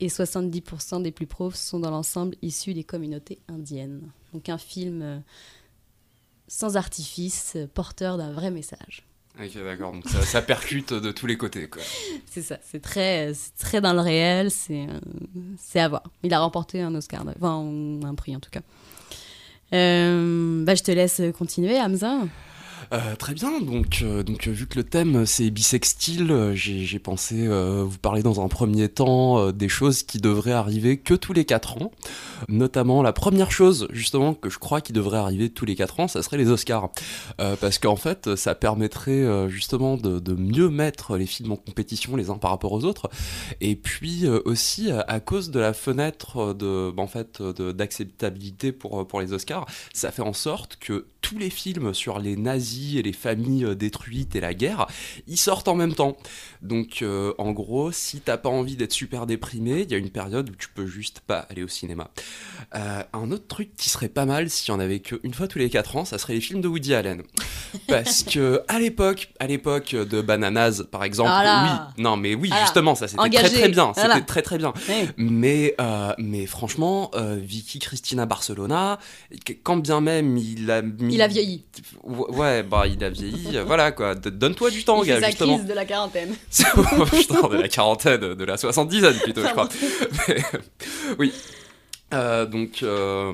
et 0.01 0.09
70% 0.09 1.03
des 1.03 1.13
plus 1.13 1.27
pauvres 1.27 1.57
sont 1.57 1.81
dans 1.81 1.91
l'ensemble 1.91 2.37
issus 2.43 2.75
des 2.75 2.85
communautés 2.85 3.39
indiennes. 3.49 4.03
Donc 4.35 4.49
un 4.49 4.59
film 4.59 5.03
euh, 5.03 5.19
sans 6.49 6.77
artifice, 6.77 7.57
porteur 7.73 8.19
d'un 8.19 8.33
vrai 8.33 8.51
message. 8.51 9.05
Ok, 9.39 9.63
d'accord. 9.63 9.93
Donc 9.93 10.09
ça, 10.09 10.41
percute 10.41 10.93
de 10.95 11.13
tous 11.13 11.27
les 11.27 11.37
côtés, 11.37 11.69
c'est 12.27 12.43
ça. 12.43 12.59
C'est 12.65 12.81
très, 12.81 13.33
très 13.59 13.81
dans 13.81 13.93
le 13.93 14.01
réel. 14.01 14.51
C'est, 14.51 14.87
c'est 15.59 15.81
à 15.81 15.89
voir. 15.89 16.03
Il 16.23 16.33
a 16.33 16.41
remporté 16.41 16.81
un 16.81 16.95
Oscar, 16.95 17.25
enfin 17.37 18.09
un 18.09 18.15
prix 18.15 18.35
en 18.35 18.41
tout 18.41 18.51
cas. 18.51 18.63
Euh, 19.73 20.65
bah, 20.65 20.75
je 20.75 20.83
te 20.83 20.91
laisse 20.91 21.21
continuer, 21.37 21.79
Hamza. 21.81 22.21
Euh, 22.93 23.17
très 23.17 23.35
bien, 23.35 23.61
donc, 23.61 24.01
euh, 24.03 24.23
donc 24.23 24.47
vu 24.47 24.67
que 24.67 24.77
le 24.77 24.85
thème 24.85 25.27
c'est 25.27 25.51
bisextile, 25.51 26.31
euh, 26.31 26.55
j'ai 26.55 26.99
pensé 26.99 27.49
vous 27.49 27.99
parler 27.99 28.23
dans 28.23 28.45
un 28.45 28.49
premier 28.49 28.89
temps 28.89 29.51
des 29.53 29.69
choses 29.69 30.03
qui 30.03 30.19
devraient 30.19 30.53
arriver 30.53 30.99
que 30.99 31.15
tous 31.15 31.33
les 31.33 31.45
4 31.45 31.83
ans. 31.83 31.93
Notamment 32.49 33.03
la 33.03 33.13
première 33.13 33.51
chose 33.51 33.89
justement 33.91 34.35
que 34.35 34.51
je 34.51 34.59
crois 34.59 34.81
qui 34.81 34.93
devrait 34.93 35.19
arriver 35.19 35.51
tous 35.51 35.65
les 35.65 35.75
4 35.75 36.01
ans, 36.01 36.09
ça 36.09 36.23
serait 36.23 36.37
les 36.37 36.51
Oscars. 36.51 36.91
parce 37.37 37.79
qu'en 37.79 37.97
fait 37.97 38.35
ça 38.37 38.55
permettrait 38.55 39.49
justement 39.49 39.97
de, 39.97 40.35
mieux 40.35 40.69
mettre 40.69 41.17
les 41.17 41.27
films 41.27 41.53
en 41.53 41.57
compétition 41.57 42.17
les 42.17 42.31
uns 42.31 42.39
par 42.39 42.51
rapport 42.51 42.73
aux 42.73 42.85
autres. 42.85 43.09
Et 43.61 43.77
puis 43.77 44.27
aussi 44.45 44.91
à 44.91 45.21
cause 45.21 45.51
de 45.51 45.61
la 45.61 45.73
fenêtre 45.73 46.55
de, 46.55 46.93
fait, 47.07 47.43
d'acceptabilité 47.43 48.73
pour 48.73 49.21
les 49.21 49.33
Oscars, 49.33 49.67
ça 49.93 50.11
fait 50.11 50.23
en 50.23 50.33
sorte 50.33 50.77
que 50.77 51.07
tous 51.21 51.39
les 51.39 51.51
films 51.51 51.93
sur 51.93 52.19
les 52.19 52.37
nazis 52.37 52.76
et 52.99 53.03
les 53.03 53.13
familles 53.13 53.65
euh, 53.65 53.75
détruites 53.75 54.37
et 54.37 54.41
la 54.41 54.55
guerre, 54.55 54.87
ils 55.27 55.37
sortent 55.37 55.69
en 55.69 55.75
même 55.75 55.95
temps. 55.95 56.17
Donc 56.63 57.03
euh, 57.03 57.33
en 57.39 57.53
gros, 57.53 57.93
si 57.93 58.21
t'as 58.21 58.37
pas 58.37 58.49
envie 58.49 58.77
d'être 58.77 58.93
super 58.93 59.27
déprimé, 59.27 59.83
il 59.83 59.91
y 59.91 59.95
a 59.95 59.99
une 59.99 60.11
période 60.11 60.51
où 60.51 60.55
tu 60.55 60.69
peux 60.69 60.87
juste 60.87 61.21
pas 61.21 61.47
aller 61.51 61.63
au 61.63 61.69
cinéma. 61.69 62.11
Euh, 62.75 63.03
un 63.13 63.31
autre 63.31 63.47
truc 63.47 63.71
qui 63.77 63.89
serait 63.89 64.09
pas 64.09 64.25
mal 64.25 64.51
s'il 64.51 64.73
y 64.73 64.77
en 64.77 64.81
avait 64.81 65.01
qu'une 65.01 65.35
fois 65.35 65.49
tous 65.49 65.59
les 65.59 65.71
4 65.71 65.97
ans, 65.97 66.05
ça 66.05 66.19
serait 66.19 66.35
les 66.35 66.41
films 66.41 66.61
de 66.61 66.69
Woody 66.69 66.95
Allen. 66.95 67.23
Parce 67.89 68.23
que 68.23 68.63
à 68.69 68.79
l'époque, 68.79 69.31
à 69.39 69.47
l'époque 69.47 69.95
de 69.95 70.21
Bananas 70.21 70.83
par 70.91 71.05
exemple, 71.05 71.31
oui, 71.31 72.03
non 72.03 72.17
mais 72.17 72.35
oui, 72.35 72.51
justement, 72.63 72.95
ça 72.95 73.09
c'était 73.09 73.29
très 73.31 73.51
très 73.51 73.69
bien, 73.69 73.93
c'était 73.95 74.23
très 74.23 74.43
très 74.43 74.59
bien. 74.59 74.73
Mais 75.17 75.75
mais 76.19 76.47
franchement, 76.47 77.11
Vicky 77.37 77.79
Cristina 77.79 78.27
Barcelona, 78.27 78.99
quand 79.63 79.77
bien 79.77 80.01
même 80.01 80.37
il 80.37 80.71
a 80.71 80.83
mis 80.83 81.15
il 81.15 81.23
a 81.23 81.29
vieilli. 81.29 81.65
Ouais, 82.05 82.63
bah 82.67 82.87
il 82.87 83.03
a 83.03 83.11
vieilli. 83.11 83.59
voilà 83.67 83.93
quoi. 83.93 84.15
Donne-toi 84.15 84.71
du 84.71 84.85
temps, 84.85 85.03
gars. 85.03 85.21
justement. 85.21 85.57
crise 85.57 85.69
de 85.69 85.75
la 85.75 85.85
quarantaine. 85.85 86.35
Putain, 87.13 87.49
de 87.49 87.57
la 87.57 87.69
quarantaine, 87.69 88.35
de 88.35 88.45
la 88.45 88.57
soixante-dizaine 88.57 89.19
plutôt, 89.19 89.43
je 89.43 89.49
crois. 89.49 89.69
oui. 91.19 91.33
Euh, 92.15 92.47
donc. 92.47 92.83
Euh, 92.83 93.33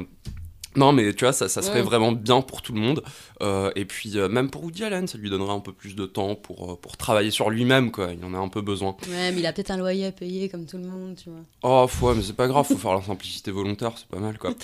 non, 0.75 0.93
mais 0.93 1.13
tu 1.13 1.25
vois, 1.25 1.35
ça, 1.35 1.49
ça 1.51 1.61
serait 1.61 1.83
vraiment 1.83 2.13
bien 2.13 2.41
pour 2.41 2.63
tout 2.63 2.73
le 2.73 2.81
monde. 2.81 3.03
Euh, 3.43 3.71
et 3.75 3.85
puis, 3.85 4.19
euh, 4.19 4.29
même 4.29 4.51
pour 4.51 4.65
Woody 4.65 4.85
Allen, 4.85 5.09
ça 5.09 5.19
lui 5.19 5.29
donnerait 5.29 5.53
un 5.53 5.61
peu 5.61 5.73
plus 5.73 5.97
de 5.97 6.07
temps 6.07 6.35
pour, 6.35 6.73
euh, 6.73 6.77
pour 6.77 6.97
travailler 6.97 7.31
sur 7.31 7.51
lui-même, 7.51 7.91
quoi. 7.91 8.11
Il 8.13 8.25
en 8.25 8.35
a 8.35 8.39
un 8.39 8.49
peu 8.49 8.61
besoin. 8.61 8.97
Ouais, 9.09 9.33
mais 9.33 9.41
il 9.41 9.47
a 9.47 9.53
peut-être 9.53 9.73
un 9.73 9.77
loyer 9.77 10.07
à 10.07 10.13
payer 10.13 10.49
comme 10.49 10.67
tout 10.67 10.79
le 10.79 10.85
monde, 10.85 11.17
tu 11.23 11.31
vois. 11.31 11.41
Oh, 11.63 11.89
ouais, 12.07 12.15
mais 12.15 12.23
c'est 12.23 12.37
pas 12.37 12.47
grave, 12.47 12.67
faut 12.67 12.77
faire 12.77 12.95
la 12.95 13.03
simplicité 13.03 13.51
volontaire, 13.51 13.93
c'est 13.97 14.07
pas 14.07 14.21
mal, 14.21 14.39
quoi. 14.39 14.55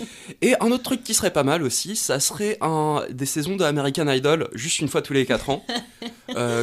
et 0.42 0.54
un 0.61 0.70
autre 0.70 0.85
truc 0.85 1.02
qui 1.02 1.14
serait 1.14 1.32
pas 1.32 1.42
mal 1.42 1.62
aussi, 1.62 1.97
ça 1.97 2.20
serait 2.20 2.56
un, 2.61 3.02
des 3.11 3.26
saisons 3.26 3.56
de 3.56 3.64
American 3.64 4.08
Idol, 4.08 4.49
juste 4.54 4.78
une 4.78 4.88
fois 4.88 5.02
tous 5.02 5.12
les 5.12 5.26
4 5.26 5.50
ans. 5.50 5.64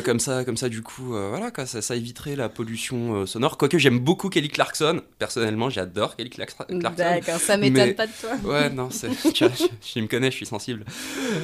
comme 0.06 0.20
ça, 0.20 0.46
comme 0.46 0.58
ça, 0.58 0.70
du 0.70 0.82
coup, 0.82 1.08
voilà, 1.08 1.52
quoi, 1.52 1.66
ça, 1.66 1.82
ça, 1.82 1.96
éviterait 1.96 2.36
la 2.36 2.50
pollution 2.50 3.26
sonore. 3.26 3.58
Quoique 3.58 3.78
j'aime 3.78 4.00
beaucoup 4.00 4.30
Kelly 4.30 4.50
Clarkson, 4.50 5.02
personnellement, 5.20 5.70
j'adore 5.70 6.16
Kelly 6.16 6.30
Clarkson. 6.30 6.66
D'accord, 6.70 7.40
ça 7.40 7.58
m'étonne 7.58 7.96
pas 7.96 8.08
de 8.08 8.12
toi. 8.20 8.36
Ouais, 8.44 8.70
non, 8.70 8.90
c'est 8.92 9.10
je, 9.34 10.00
me 10.00 10.08
connais, 10.08 10.32
je 10.32 10.36
suis 10.36 10.46
sensible. 10.46 10.86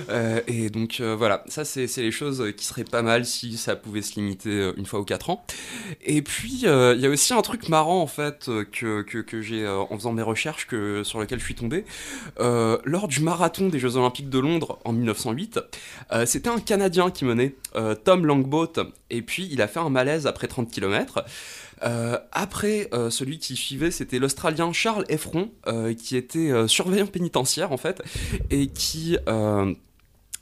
Euh, 0.10 0.40
et 0.62 0.70
donc 0.70 0.98
euh, 1.00 1.16
voilà, 1.16 1.44
ça 1.48 1.66
c'est 1.66 1.88
les 1.98 2.12
choses 2.12 2.54
qui 2.56 2.66
seraient 2.66 2.84
pas 2.84 3.02
mal 3.02 3.26
si 3.26 3.58
ça 3.58 3.76
pouvait 3.76 4.02
se 4.02 4.16
limiter 4.16 4.50
euh, 4.50 4.74
une 4.78 4.86
fois 4.86 5.00
ou 5.00 5.04
quatre 5.04 5.30
ans. 5.30 5.46
Et 6.04 6.22
puis 6.22 6.62
il 6.64 7.00
y 7.00 7.06
a 7.06 7.10
aussi 7.10 7.34
un 7.34 7.42
truc 7.42 7.70
marrant 7.70 8.02
en 8.02 8.08
fait 8.08 8.50
que, 8.72 9.26
j'ai 9.42 9.68
en 9.68 9.96
faisant 9.98 10.14
mes 10.14 10.22
recherches 10.22 10.68
que, 10.68 11.04
sur 11.04 11.20
lequel 11.20 11.40
je 11.40 11.46
suis 11.46 11.56
tombé. 11.56 11.86
lors 12.40 13.08
du 13.08 13.22
marathon 13.22 13.70
des 13.70 13.80
Jeux 13.80 13.98
Olympiques 13.98 14.30
de 14.30 14.40
Londres 14.40 14.80
en 14.86 14.94
1908, 14.94 15.60
c'était 16.26 16.50
un 16.50 16.60
Canadien 16.60 17.12
qui 17.12 17.26
menait, 17.26 17.56
Tom 18.04 18.26
Longboat, 18.26 18.74
et 19.10 19.22
puis 19.22 19.48
il 19.52 19.62
a 19.62 19.68
fait 19.68 19.80
un 19.80 19.90
malaise 19.90 20.28
après 20.28 20.48
30 20.48 20.70
km. 20.72 21.24
Euh, 21.84 22.18
après, 22.32 22.90
euh, 22.94 23.10
celui 23.10 23.40
qui 23.40 23.56
suivait, 23.56 23.92
c'était 23.92 24.20
l'Australien 24.20 24.72
Charles 24.72 25.06
Effron, 25.10 25.52
euh, 25.68 25.94
qui 25.94 26.16
était 26.16 26.68
surveillant 26.68 27.08
pénitentiaire 27.08 27.72
en 27.72 27.78
fait, 27.78 28.02
et 28.50 28.68
qui 28.68 29.18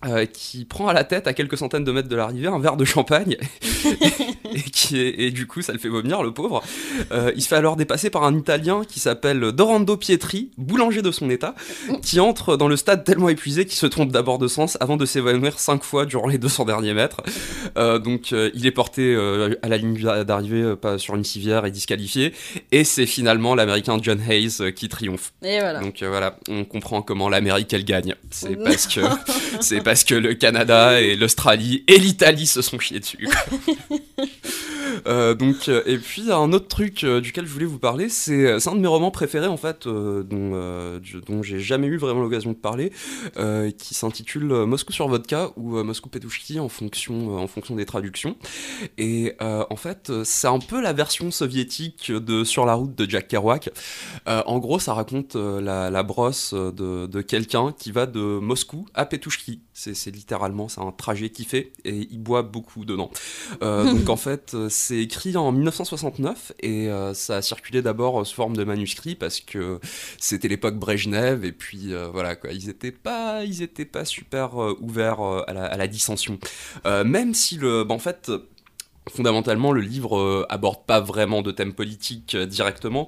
euh, 0.05 0.25
qui 0.25 0.63
prend 0.63 0.87
à 0.87 0.93
la 0.93 1.03
tête 1.03 1.27
à 1.27 1.33
quelques 1.33 1.57
centaines 1.57 1.83
de 1.83 1.91
mètres 1.91 2.07
de 2.07 2.15
l'arrivée 2.15 2.47
un 2.47 2.57
verre 2.59 2.77
de 2.77 2.85
champagne 2.85 3.35
et, 4.53 4.61
qui 4.61 4.97
est, 4.97 5.19
et 5.19 5.29
du 5.29 5.45
coup 5.45 5.61
ça 5.61 5.73
le 5.73 5.77
fait 5.77 5.89
vomir 5.89 6.23
le 6.23 6.33
pauvre. 6.33 6.63
Euh, 7.11 7.33
il 7.35 7.41
se 7.41 7.49
fait 7.49 7.57
alors 7.57 7.75
dépasser 7.75 8.09
par 8.09 8.23
un 8.23 8.33
Italien 8.33 8.83
qui 8.87 9.01
s'appelle 9.01 9.41
Dorando 9.51 9.97
Pietri, 9.97 10.51
boulanger 10.57 11.01
de 11.01 11.11
son 11.11 11.29
état, 11.29 11.53
qui 12.01 12.21
entre 12.21 12.55
dans 12.55 12.69
le 12.69 12.77
stade 12.77 13.03
tellement 13.03 13.27
épuisé 13.27 13.65
qu'il 13.65 13.75
se 13.75 13.87
trompe 13.87 14.13
d'abord 14.13 14.37
de 14.37 14.47
sens 14.47 14.77
avant 14.79 14.95
de 14.95 15.05
s'évanouir 15.05 15.59
cinq 15.59 15.83
fois 15.83 16.05
durant 16.05 16.29
les 16.29 16.37
200 16.37 16.63
derniers 16.63 16.93
mètres. 16.93 17.21
Euh, 17.77 17.99
donc 17.99 18.31
il 18.31 18.65
est 18.65 18.71
porté 18.71 19.17
à 19.61 19.67
la 19.67 19.75
ligne 19.75 19.99
d'arrivée 20.23 20.77
pas 20.77 20.97
sur 20.97 21.17
une 21.17 21.25
civière 21.25 21.65
et 21.65 21.71
disqualifié 21.71 22.33
et 22.71 22.85
c'est 22.85 23.05
finalement 23.05 23.53
l'américain 23.53 23.97
John 24.01 24.21
Hayes 24.29 24.73
qui 24.73 24.87
triomphe. 24.87 25.33
Et 25.43 25.59
voilà. 25.59 25.81
Donc 25.81 26.01
voilà, 26.03 26.37
on 26.47 26.63
comprend 26.63 27.01
comment 27.01 27.27
l'Amérique 27.27 27.73
elle 27.73 27.83
gagne. 27.83 28.15
C'est 28.31 28.55
parce 28.55 28.87
que 28.87 29.01
c'est 29.59 29.88
parce 29.89 30.03
que 30.03 30.13
le 30.13 30.35
Canada 30.35 31.01
et 31.01 31.15
l'Australie 31.15 31.83
et 31.87 31.97
l'Italie 31.97 32.45
se 32.45 32.61
sont 32.61 32.77
chiés 32.77 32.99
dessus. 32.99 33.27
Euh, 35.07 35.33
donc, 35.33 35.67
euh, 35.67 35.81
et 35.85 35.97
puis 35.97 36.31
un 36.31 36.51
autre 36.53 36.67
truc 36.67 37.03
euh, 37.03 37.21
duquel 37.21 37.45
je 37.45 37.51
voulais 37.51 37.65
vous 37.65 37.79
parler, 37.79 38.09
c'est 38.09 38.67
un 38.67 38.75
de 38.75 38.79
mes 38.79 38.87
romans 38.87 39.11
préférés 39.11 39.47
en 39.47 39.57
fait, 39.57 39.87
dont, 39.87 40.99
dont 41.27 41.43
j'ai 41.43 41.59
jamais 41.59 41.87
eu 41.87 41.97
vraiment 41.97 42.21
l'occasion 42.21 42.51
de 42.51 42.57
parler, 42.57 42.91
qui 43.77 43.93
s'intitule 43.93 44.45
Moscou 44.65 44.93
sur 44.93 45.07
vodka 45.07 45.51
ou 45.55 45.83
Moscou 45.83 46.09
Petouchki 46.09 46.59
en 46.59 46.69
fonction, 46.69 47.37
en 47.37 47.47
fonction 47.47 47.75
des 47.75 47.85
traductions. 47.85 48.35
Et 48.97 49.35
en 49.39 49.75
fait, 49.75 50.11
c'est 50.23 50.47
un 50.47 50.59
peu 50.59 50.81
la 50.81 50.93
version 50.93 51.31
soviétique 51.31 52.11
de 52.11 52.43
Sur 52.43 52.65
la 52.65 52.73
route 52.73 52.95
de 52.95 53.09
Jack 53.09 53.27
Kerouac. 53.27 53.69
en 54.25 54.59
gros, 54.59 54.79
ça 54.79 54.93
raconte 54.93 55.35
la, 55.35 55.89
la, 55.89 56.03
brosse 56.03 56.53
de, 56.53 57.07
de 57.07 57.21
quelqu'un 57.21 57.73
qui 57.77 57.91
va 57.91 58.05
de 58.05 58.39
Moscou 58.39 58.85
à 58.93 59.05
Petouchki. 59.05 59.61
C'est 59.73 60.11
littéralement, 60.11 60.67
c'est 60.67 60.81
un 60.81 60.91
trajet 60.91 61.29
qu'il 61.29 61.45
fait 61.45 61.71
et 61.85 62.07
il 62.11 62.19
boit 62.19 62.43
beaucoup 62.43 62.85
dedans. 62.85 63.11
donc 63.61 64.09
en 64.09 64.17
fait, 64.17 64.55
c'est 64.79 64.97
écrit 64.97 65.35
en 65.35 65.51
1969 65.51 66.53
et 66.61 66.87
euh, 66.87 67.13
ça 67.13 67.37
a 67.37 67.41
circulé 67.41 67.81
d'abord 67.81 68.25
sous 68.25 68.35
forme 68.35 68.55
de 68.55 68.63
manuscrit 68.63 69.15
parce 69.15 69.41
que 69.41 69.79
c'était 70.17 70.47
l'époque 70.47 70.75
Brejnev 70.75 71.45
et 71.45 71.51
puis 71.51 71.93
euh, 71.93 72.07
voilà 72.07 72.35
quoi, 72.35 72.51
ils 72.51 72.69
étaient 72.69 72.91
pas, 72.91 73.43
ils 73.43 73.61
étaient 73.61 73.85
pas 73.85 74.05
super 74.05 74.61
euh, 74.61 74.77
ouverts 74.79 75.21
à 75.21 75.77
la, 75.77 75.87
dissension. 75.87 76.39
même 76.85 77.33
si 77.33 77.57
le, 77.57 77.83
bah, 77.83 77.95
en 77.95 77.99
fait 77.99 78.31
fondamentalement, 79.09 79.71
le 79.71 79.81
livre 79.81 80.45
aborde 80.49 80.85
pas 80.85 80.99
vraiment 80.99 81.41
de 81.41 81.51
thème 81.51 81.73
politique 81.73 82.37
directement, 82.37 83.07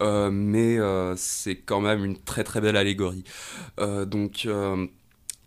mais 0.00 0.78
c'est 1.16 1.56
quand 1.56 1.80
même 1.80 2.04
une 2.04 2.16
très 2.16 2.44
très 2.44 2.60
belle 2.60 2.76
allégorie. 2.76 3.24
Donc 3.78 4.46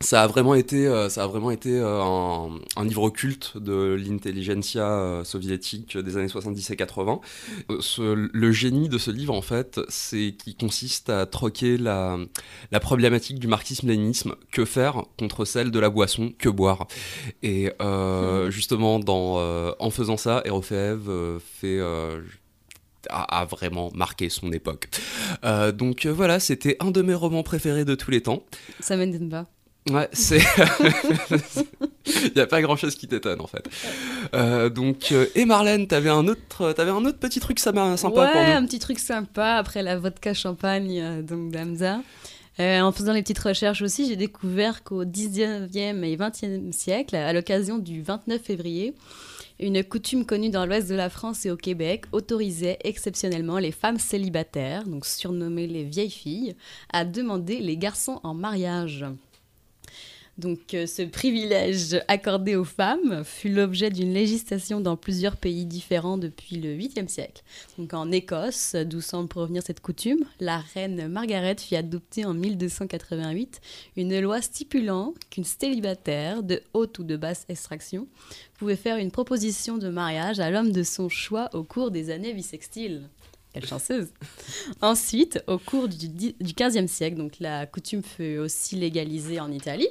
ça 0.01 0.23
a 0.23 0.27
vraiment 0.27 0.53
été, 0.53 0.85
euh, 0.85 1.07
ça 1.07 1.23
a 1.23 1.27
vraiment 1.27 1.49
été 1.49 1.79
euh, 1.79 2.01
un, 2.01 2.59
un 2.75 2.83
livre 2.83 3.09
culte 3.09 3.57
de 3.57 3.93
l'intelligentsia 3.97 4.85
euh, 4.85 5.23
soviétique 5.23 5.97
des 5.97 6.17
années 6.17 6.27
70 6.27 6.71
et 6.71 6.75
80. 6.75 7.21
Euh, 7.71 7.77
ce- 7.79 8.29
le 8.33 8.51
génie 8.51 8.89
de 8.89 8.97
ce 8.97 9.11
livre, 9.11 9.33
en 9.33 9.41
fait, 9.41 9.79
c'est 9.87 10.35
qu'il 10.37 10.57
consiste 10.57 11.09
à 11.09 11.25
troquer 11.25 11.77
la, 11.77 12.17
la 12.71 12.79
problématique 12.81 13.39
du 13.39 13.47
marxisme-léninisme, 13.47 14.35
que 14.51 14.65
faire 14.65 15.03
contre 15.17 15.45
celle 15.45 15.71
de 15.71 15.79
la 15.79 15.89
boisson, 15.89 16.33
que 16.37 16.49
boire. 16.49 16.87
Et 17.41 17.71
euh, 17.81 18.51
justement, 18.51 18.99
dans, 18.99 19.39
euh, 19.39 19.71
en 19.79 19.89
faisant 19.89 20.17
ça, 20.17 20.41
Erofeev 20.45 21.07
euh, 21.07 21.39
fait... 21.39 21.79
a, 23.09 23.41
a 23.41 23.45
vraiment 23.45 23.89
marqué 23.93 24.29
son 24.29 24.51
époque. 24.51 24.89
Euh, 25.45 25.71
donc 25.71 26.05
euh, 26.05 26.11
voilà, 26.11 26.39
c'était 26.41 26.75
un 26.81 26.91
de 26.91 27.01
mes 27.01 27.13
romans 27.13 27.43
préférés 27.43 27.85
de 27.85 27.95
tous 27.95 28.11
les 28.11 28.21
temps. 28.21 28.43
Ça 28.81 28.97
m'étonne 28.97 29.29
pas. 29.29 29.47
Ouais, 29.89 30.07
c'est. 30.13 30.39
Il 32.05 32.31
n'y 32.35 32.41
a 32.41 32.47
pas 32.47 32.61
grand 32.61 32.75
chose 32.75 32.95
qui 32.95 33.07
t'étonne 33.07 33.41
en 33.41 33.47
fait. 33.47 33.67
Euh, 34.33 34.69
donc, 34.69 35.11
euh, 35.11 35.25
et 35.35 35.45
Marlène, 35.45 35.87
t'avais 35.87 36.09
un 36.09 36.27
autre, 36.27 36.71
t'avais 36.73 36.91
un 36.91 37.03
autre 37.05 37.17
petit 37.17 37.39
truc 37.39 37.59
sympa, 37.59 37.95
sympa 37.97 38.21
ouais, 38.21 38.31
pour 38.31 38.41
nous. 38.41 38.51
un 38.51 38.65
petit 38.65 38.79
truc 38.79 38.99
sympa 38.99 39.55
après 39.55 39.83
la 39.83 39.97
vodka 39.97 40.33
champagne 40.33 40.99
euh, 41.01 41.21
donc 41.21 41.51
d'Amza. 41.51 42.01
En 42.59 42.91
faisant 42.91 43.13
les 43.13 43.23
petites 43.23 43.39
recherches 43.39 43.81
aussi, 43.81 44.07
j'ai 44.07 44.15
découvert 44.15 44.83
qu'au 44.83 45.05
19e 45.05 46.03
et 46.03 46.15
20e 46.15 46.71
siècle, 46.71 47.15
à 47.15 47.33
l'occasion 47.33 47.79
du 47.79 48.03
29 48.03 48.41
février, 48.41 48.93
une 49.59 49.83
coutume 49.83 50.23
connue 50.23 50.49
dans 50.49 50.65
l'ouest 50.65 50.87
de 50.87 50.93
la 50.93 51.09
France 51.09 51.47
et 51.47 51.51
au 51.51 51.57
Québec 51.57 52.05
autorisait 52.11 52.77
exceptionnellement 52.83 53.57
les 53.57 53.71
femmes 53.71 53.97
célibataires, 53.97 54.83
donc 54.83 55.05
surnommées 55.05 55.65
les 55.65 55.83
vieilles 55.83 56.11
filles, 56.11 56.55
à 56.91 57.05
demander 57.05 57.59
les 57.59 57.75
garçons 57.75 58.19
en 58.23 58.35
mariage. 58.35 59.03
Donc 60.39 60.73
euh, 60.73 60.87
ce 60.87 61.03
privilège 61.03 62.01
accordé 62.07 62.55
aux 62.55 62.63
femmes 62.63 63.23
fut 63.23 63.49
l'objet 63.49 63.91
d'une 63.91 64.13
législation 64.13 64.81
dans 64.81 64.97
plusieurs 64.97 65.37
pays 65.37 65.65
différents 65.65 66.17
depuis 66.17 66.55
le 66.55 66.75
8e 66.75 67.07
siècle. 67.07 67.43
Donc 67.77 67.93
en 67.93 68.11
Écosse, 68.11 68.75
d'où 68.75 68.99
semble 68.99 69.29
provenir 69.29 69.61
cette 69.61 69.79
coutume, 69.79 70.25
la 70.39 70.57
reine 70.73 71.07
Margaret 71.07 71.57
fit 71.59 71.75
adopter 71.75 72.25
en 72.25 72.33
1288 72.33 73.61
une 73.95 74.19
loi 74.19 74.41
stipulant 74.41 75.13
qu'une 75.29 75.43
célibataire 75.43 76.41
de 76.41 76.63
haute 76.73 76.97
ou 76.97 77.03
de 77.03 77.15
basse 77.15 77.45
extraction 77.47 78.07
pouvait 78.57 78.75
faire 78.75 78.97
une 78.97 79.11
proposition 79.11 79.77
de 79.77 79.89
mariage 79.89 80.39
à 80.39 80.49
l'homme 80.49 80.71
de 80.71 80.81
son 80.81 81.09
choix 81.09 81.49
au 81.53 81.63
cours 81.63 81.91
des 81.91 82.09
années 82.09 82.33
bissextiles. 82.33 83.03
Quelle 83.53 83.67
chanceuse 83.67 84.07
Ensuite, 84.81 85.43
au 85.45 85.59
cours 85.59 85.87
du, 85.87 86.09
du 86.09 86.33
15e 86.33 86.87
siècle, 86.87 87.17
donc 87.17 87.33
la 87.39 87.67
coutume 87.67 88.01
fut 88.01 88.39
aussi 88.39 88.75
légalisée 88.77 89.39
en 89.39 89.51
Italie. 89.51 89.89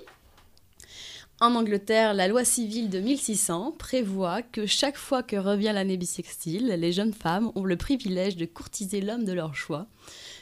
En 1.42 1.56
Angleterre, 1.56 2.14
la 2.14 2.28
loi 2.28 2.44
civile 2.44 2.88
de 2.88 3.00
1600 3.00 3.74
prévoit 3.76 4.42
que 4.42 4.64
chaque 4.64 4.96
fois 4.96 5.24
que 5.24 5.34
revient 5.34 5.72
l'année 5.74 5.96
bissextile, 5.96 6.68
les 6.68 6.92
jeunes 6.92 7.12
femmes 7.12 7.50
ont 7.56 7.64
le 7.64 7.76
privilège 7.76 8.36
de 8.36 8.44
courtiser 8.44 9.00
l'homme 9.00 9.24
de 9.24 9.32
leur 9.32 9.56
choix, 9.56 9.88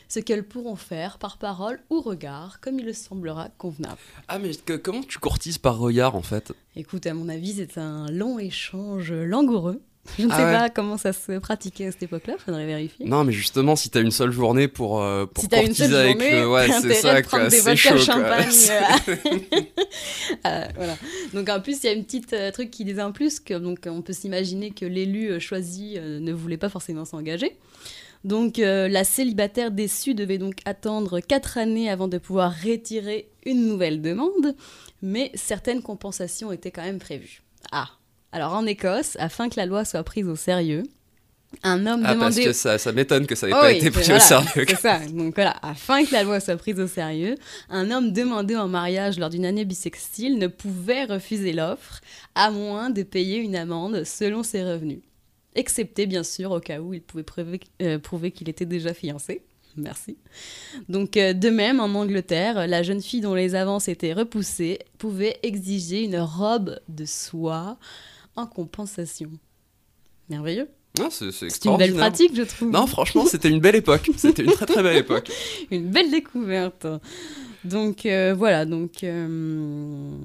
ce 0.09 0.21
qu'elles 0.21 0.47
pourront 0.47 0.77
faire 0.77 1.17
par 1.17 1.39
parole 1.39 1.81
ou 1.89 2.03
regard, 2.03 2.61
comme 2.61 2.79
il 2.79 2.85
leur 2.85 2.95
semblera 2.95 3.49
convenable. 3.57 3.97
Ah, 4.29 4.39
mais 4.39 4.51
que- 4.55 4.75
comment 4.77 5.03
tu 5.03 5.19
courtises 5.19 5.57
par 5.57 5.79
regard 5.79 6.17
en 6.17 6.21
fait? 6.23 6.53
Écoute, 6.77 7.07
à 7.07 7.15
mon 7.15 7.31
avis, 7.31 7.55
c'est 7.55 7.79
un 7.79 8.11
long 8.11 8.39
échange 8.39 9.11
langoureux. 9.11 9.81
Je 10.19 10.25
ne 10.27 10.31
Ah 10.33 10.37
sais 10.37 10.45
ouais. 10.45 10.53
pas 10.53 10.71
comment 10.71 10.97
ça 10.97 11.13
se 11.13 11.39
pratiquait 11.39 11.87
à 11.87 11.93
cette 11.93 12.03
époquque-là, 12.05 12.35
faudrait 12.39 12.67
vérifier. 12.67 13.07
Non, 13.07 13.23
mais 13.23 13.33
justement, 13.33 13.77
si 13.77 13.91
t'as 13.91 14.01
une 14.01 14.11
seule 14.11 14.33
journée 14.33 14.67
pour, 14.67 15.01
euh, 15.03 15.27
pour 15.27 15.43
si 15.43 15.49
t'as 15.49 15.63
une 15.63 15.75
seule 15.75 15.95
avec 15.95 16.21
journée, 16.21 16.41
le. 16.41 16.51
Ouais, 16.51 16.69
c'est 16.81 16.95
ça, 16.95 17.21
de 17.21 17.27
quoi. 17.27 17.47
des 17.49 17.61
C'est 17.61 17.77
chaud, 17.77 17.99
champagne. 17.99 18.49
Euh, 18.71 19.65
euh, 20.47 20.65
voilà. 20.77 20.97
Donc 21.35 21.49
en 21.49 21.61
plus, 21.61 21.83
il 21.83 21.87
y 21.87 21.89
a 21.91 21.93
une 21.93 22.05
petite 22.05 22.33
euh, 22.33 22.51
truc 22.51 22.71
qui 22.71 22.85
disait 22.85 23.03
en 23.03 23.13
plus 23.13 23.41
que 23.41 23.55
donc 23.55 23.81
on 23.87 24.03
peut 24.03 24.13
s'imaginer 24.13 24.71
que 24.71 24.85
l'élu 24.87 25.31
euh, 25.31 25.39
choisi 25.39 25.95
euh, 25.97 26.19
ne 26.21 26.33
voulait 26.33 26.57
pas 26.57 26.69
forcément 26.69 27.05
s'engager. 27.05 27.57
Donc 28.25 28.59
euh, 28.59 28.89
la 28.89 29.05
célibataire 29.05 29.71
déçue 29.71 30.15
devait 30.15 30.39
donc 30.39 30.57
attendre 30.65 31.21
quatre 31.21 31.57
années 31.59 31.89
avant 31.91 32.09
de 32.09 32.19
pouvoir 32.19 32.53
retirer 32.65 33.29
une 33.47 33.67
nouvelle 33.67 34.03
demande, 34.03 34.55
mais 35.03 35.31
certaines 35.35 35.83
compensations 35.83 36.53
étaient 36.53 36.71
quand 36.71 36.83
même 36.85 36.99
prévues. 36.99 37.43
Ah, 37.73 37.89
alors 38.33 38.53
en 38.55 38.67
Écosse, 38.67 39.17
afin 39.19 39.49
que 39.49 39.57
la 39.57 39.67
loi 39.67 39.85
soit 39.85 40.03
prise 40.05 40.29
au 40.29 40.37
sérieux, 40.37 40.85
un 41.63 41.85
homme 41.87 42.03
Ah, 42.05 42.15
parce 42.15 42.37
demandait 42.37 42.45
que 42.45 42.53
ça, 42.53 42.79
ça 42.79 42.93
m'étonne 42.93 43.27
que 43.27 43.35
ça 43.35 43.49
ait 43.49 43.53
Oh 43.53 43.61
pas 43.61 43.69
oui, 43.69 43.77
été 43.77 43.91
pris 43.91 44.05
voilà, 44.05 44.19
au 44.19 44.21
sérieux. 44.21 44.67
C'est 44.69 44.77
ça. 44.77 45.01
Donc 45.11 45.35
voilà, 45.35 45.57
afin 45.63 46.05
que 46.05 46.13
la 46.13 46.23
loi 46.23 46.39
soit 46.39 46.57
prise 46.57 46.79
au 46.79 46.87
sérieux, 46.87 47.35
un 47.69 47.91
homme 47.91 48.13
demandé 48.13 48.55
en 48.57 48.69
mariage 48.69 49.19
lors 49.19 49.31
d'une 49.31 49.45
année 49.45 49.65
bissextile 49.65 50.39
ne 50.39 50.47
pouvait 50.47 51.05
refuser 51.05 51.53
l'offre, 51.53 52.01
à 52.35 52.51
moins 52.51 52.91
de 52.91 53.03
payer 53.03 53.39
une 53.39 53.57
amende 53.57 54.05
selon 54.05 54.43
ses 54.43 54.63
revenus. 54.63 55.01
Excepté, 55.57 56.07
bien 56.07 56.23
sûr, 56.23 56.53
au 56.53 56.61
cas 56.61 56.79
où 56.79 56.95
il 56.95 57.03
pouvait 57.03 57.25
prouver, 57.25 57.61
euh, 57.83 57.99
prouver 57.99 58.31
qu'il 58.31 58.49
était 58.49 58.67
déjà 58.67 58.95
fiancé. 58.95 59.43
Merci. 59.77 60.17
Donc, 60.89 61.17
euh, 61.17 61.33
de 61.33 61.49
même, 61.49 61.81
en 61.81 61.87
Angleterre, 61.87 62.69
la 62.69 62.83
jeune 62.85 63.03
fille 63.03 63.21
dont 63.21 63.35
les 63.35 63.57
avances 63.57 63.89
étaient 63.89 64.13
repoussées 64.13 64.79
pouvait 64.99 65.39
exiger 65.43 66.03
une 66.05 66.19
robe 66.19 66.79
de 66.89 67.05
soie 67.05 67.77
en 68.37 68.47
compensation. 68.47 69.31
Merveilleux. 70.29 70.69
Non, 70.99 71.09
c'est 71.11 71.31
une 71.65 71.77
belle 71.77 71.95
pratique, 71.95 72.33
je 72.35 72.43
trouve. 72.43 72.71
Non, 72.71 72.87
franchement, 72.87 73.25
c'était 73.25 73.49
une 73.49 73.61
belle 73.61 73.77
époque. 73.77 74.11
C'était 74.17 74.43
une 74.43 74.51
très 74.53 74.67
très 74.67 74.83
belle 74.83 74.97
époque. 74.97 75.31
une 75.71 75.89
belle 75.89 76.11
découverte. 76.11 76.87
Donc 77.63 78.07
euh, 78.07 78.35
voilà, 78.37 78.65
donc 78.65 79.05
euh, 79.05 79.27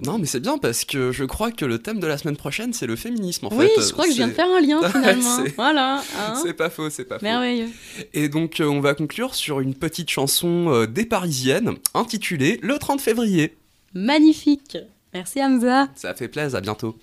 Non, 0.06 0.18
mais 0.18 0.26
c'est 0.26 0.40
bien 0.40 0.58
parce 0.58 0.84
que 0.86 1.12
je 1.12 1.24
crois 1.26 1.52
que 1.52 1.66
le 1.66 1.80
thème 1.80 2.00
de 2.00 2.08
la 2.08 2.18
semaine 2.18 2.38
prochaine, 2.38 2.72
c'est 2.74 2.88
le 2.88 2.96
féminisme 2.96 3.46
en 3.48 3.50
oui, 3.54 3.68
fait. 3.76 3.82
je 3.82 3.92
crois 3.92 4.06
que 4.06 4.12
je 4.12 4.16
viens 4.16 4.28
de 4.30 4.34
faire 4.34 4.48
un 4.50 4.62
lien 4.62 4.82
finalement. 4.90 5.44
C'est- 5.44 5.56
voilà, 5.56 6.02
hein. 6.18 6.34
C'est 6.42 6.54
pas 6.54 6.70
faux, 6.70 6.90
c'est 6.90 7.04
pas 7.06 7.20
faux. 7.20 7.26
merveilleux. 7.26 7.70
Et 8.14 8.28
donc, 8.30 8.60
euh, 8.60 8.66
on 8.66 8.80
va 8.80 8.96
conclure 8.96 9.36
sur 9.36 9.60
une 9.60 9.76
petite 9.76 10.10
chanson 10.10 10.86
des 10.86 11.06
Parisiennes 11.06 11.76
intitulée 11.94 12.60
Le 12.64 12.80
30 12.80 13.02
février. 13.02 13.56
Magnifique. 13.94 14.78
Merci 15.14 15.44
Hamza. 15.44 15.90
Ça 15.96 16.14
fait 16.16 16.28
plaisir, 16.28 16.58
à 16.58 16.62
bientôt. 16.62 16.98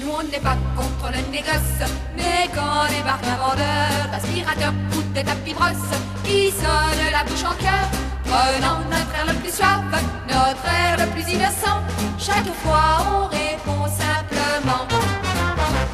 Nous 0.00 0.10
on 0.12 0.22
n'est 0.22 0.38
pas 0.40 0.56
contre 0.76 1.12
le 1.12 1.32
négoce, 1.32 1.88
mais 2.16 2.48
quand 2.54 2.88
débarque 2.88 3.24
un 3.26 3.36
vendeur 3.36 4.10
d'aspirateur 4.12 4.72
ou 4.96 5.02
de 5.14 5.22
tapis 5.22 5.54
brosse, 5.54 5.90
qui 6.24 6.50
sonne 6.50 7.12
la 7.12 7.24
bouche 7.24 7.44
en 7.44 7.54
cœur, 7.62 7.86
prenant 8.24 8.78
notre 8.90 9.14
air 9.16 9.26
le 9.26 9.34
plus 9.40 9.54
suave, 9.54 9.82
notre 10.28 10.66
air 10.66 10.96
le 10.98 11.06
plus 11.12 11.32
innocent, 11.32 11.80
chaque 12.18 12.52
fois 12.62 12.98
on 13.12 13.26
répond 13.26 13.86
simplement. 13.86 14.86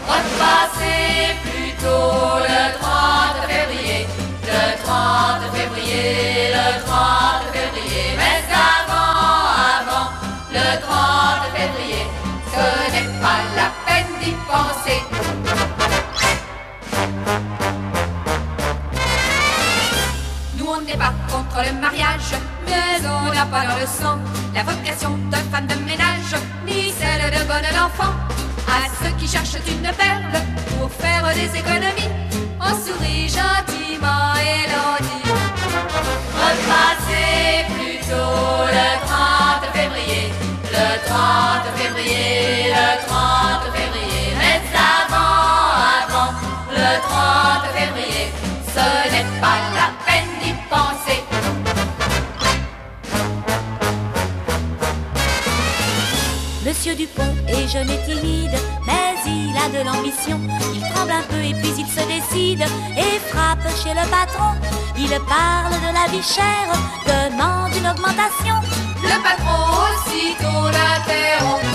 Repassez 0.07 1.35
plutôt 1.45 2.46
le 21.63 21.73
mariage, 21.81 22.35
mais 22.67 23.07
on 23.07 23.33
n'a 23.33 23.47
pas 23.47 23.67
dans 23.67 23.81
le 23.81 23.87
sang 23.87 24.19
la 24.55 24.63
vocation 24.63 25.17
de 25.31 25.37
femme 25.51 25.67
de 25.67 25.75
ménage, 25.85 26.35
ni 26.67 26.93
celle 26.93 27.31
de 27.31 27.45
bonne 27.47 27.71
d'enfant. 27.73 28.13
À 28.69 28.89
ceux 29.01 29.11
qui 29.19 29.27
cherchent 29.27 29.63
une 29.67 29.91
perle 29.95 30.43
pour 30.79 30.91
faire 30.91 31.25
des 31.35 31.59
économies, 31.59 32.13
on 32.61 32.71
sourit 32.85 33.29
gentiment 33.29 34.35
et 34.37 34.69
l'on 34.73 34.97
dit 35.07 35.31
Repassez 36.45 37.65
plutôt 37.75 38.67
le 38.67 38.89
30 39.07 39.65
février, 39.73 40.33
le 40.73 41.07
30 41.07 41.19
février, 41.77 42.73
le 42.75 43.07
30 43.07 43.73
février, 43.75 44.35
mais 44.39 44.61
avant, 44.77 45.73
avant, 46.05 46.33
le 46.71 47.01
30 47.01 47.65
février, 47.77 48.33
ce 48.75 49.11
n'est 49.11 49.41
pas 49.41 49.66
Monsieur 56.87 57.05
Dupont 57.05 57.35
est 57.49 57.67
jeune 57.67 57.91
et 57.91 58.01
timide, 58.05 58.57
mais 58.87 59.17
il 59.27 59.57
a 59.57 59.69
de 59.77 59.85
l'ambition. 59.85 60.39
Il 60.73 60.81
tremble 60.95 61.11
un 61.11 61.23
peu 61.23 61.43
et 61.43 61.53
puis 61.55 61.73
il 61.77 61.85
se 61.85 62.07
décide 62.07 62.63
et 62.97 63.19
frappe 63.29 63.67
chez 63.83 63.91
le 63.91 64.09
patron. 64.09 64.55
Il 64.97 65.09
parle 65.27 65.75
de 65.83 65.93
la 65.93 66.07
vie 66.13 66.23
chère, 66.23 66.71
demande 67.05 67.75
une 67.75 67.89
augmentation. 67.89 68.55
Le 69.03 69.21
patron 69.21 69.83
aussitôt 69.83 70.67
l'interrompt. 70.71 71.67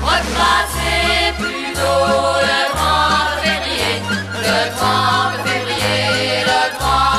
Repassez 0.00 1.34
plutôt 1.36 2.40
le 2.40 2.60
30 2.72 3.44
février, 3.44 4.00
le 4.32 4.76
30 4.78 5.46
février, 5.46 6.40
le 6.46 6.78
30 6.78 7.15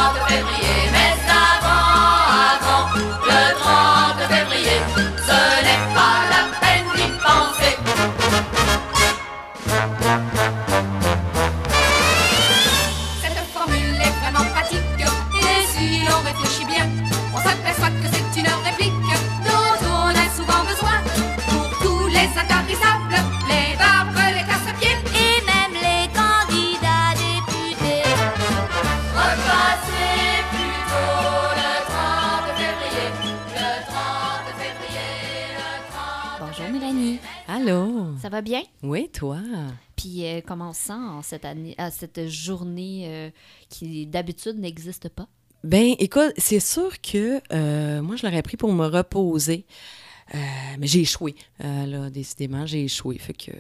Bonjour 36.57 36.73
Mélanie. 36.73 37.19
Allô? 37.47 38.17
Ça 38.19 38.29
va 38.29 38.41
bien? 38.41 38.63
Oui, 38.81 39.09
toi? 39.09 39.39
Puis 39.95 40.25
euh, 40.25 40.41
comment 40.45 40.69
on 40.69 40.73
se 40.73 40.85
sent 40.85 40.93
en 40.93 41.21
cette, 41.21 41.45
année, 41.45 41.75
à 41.77 41.91
cette 41.91 42.27
journée 42.27 43.03
euh, 43.05 43.29
qui 43.69 44.07
d'habitude 44.07 44.57
n'existe 44.57 45.07
pas? 45.09 45.27
Ben, 45.63 45.93
écoute, 45.99 46.33
c'est 46.37 46.59
sûr 46.59 46.99
que 46.99 47.41
euh, 47.53 48.01
moi, 48.01 48.15
je 48.15 48.25
l'aurais 48.25 48.41
pris 48.41 48.57
pour 48.57 48.73
me 48.73 48.87
reposer. 48.87 49.65
Mais 50.33 50.87
j'ai 50.87 51.01
échoué. 51.01 51.35
Là, 51.59 52.09
décidément, 52.09 52.65
j'ai 52.65 52.85
échoué. 52.85 53.19
Fait 53.19 53.33
que 53.33 53.51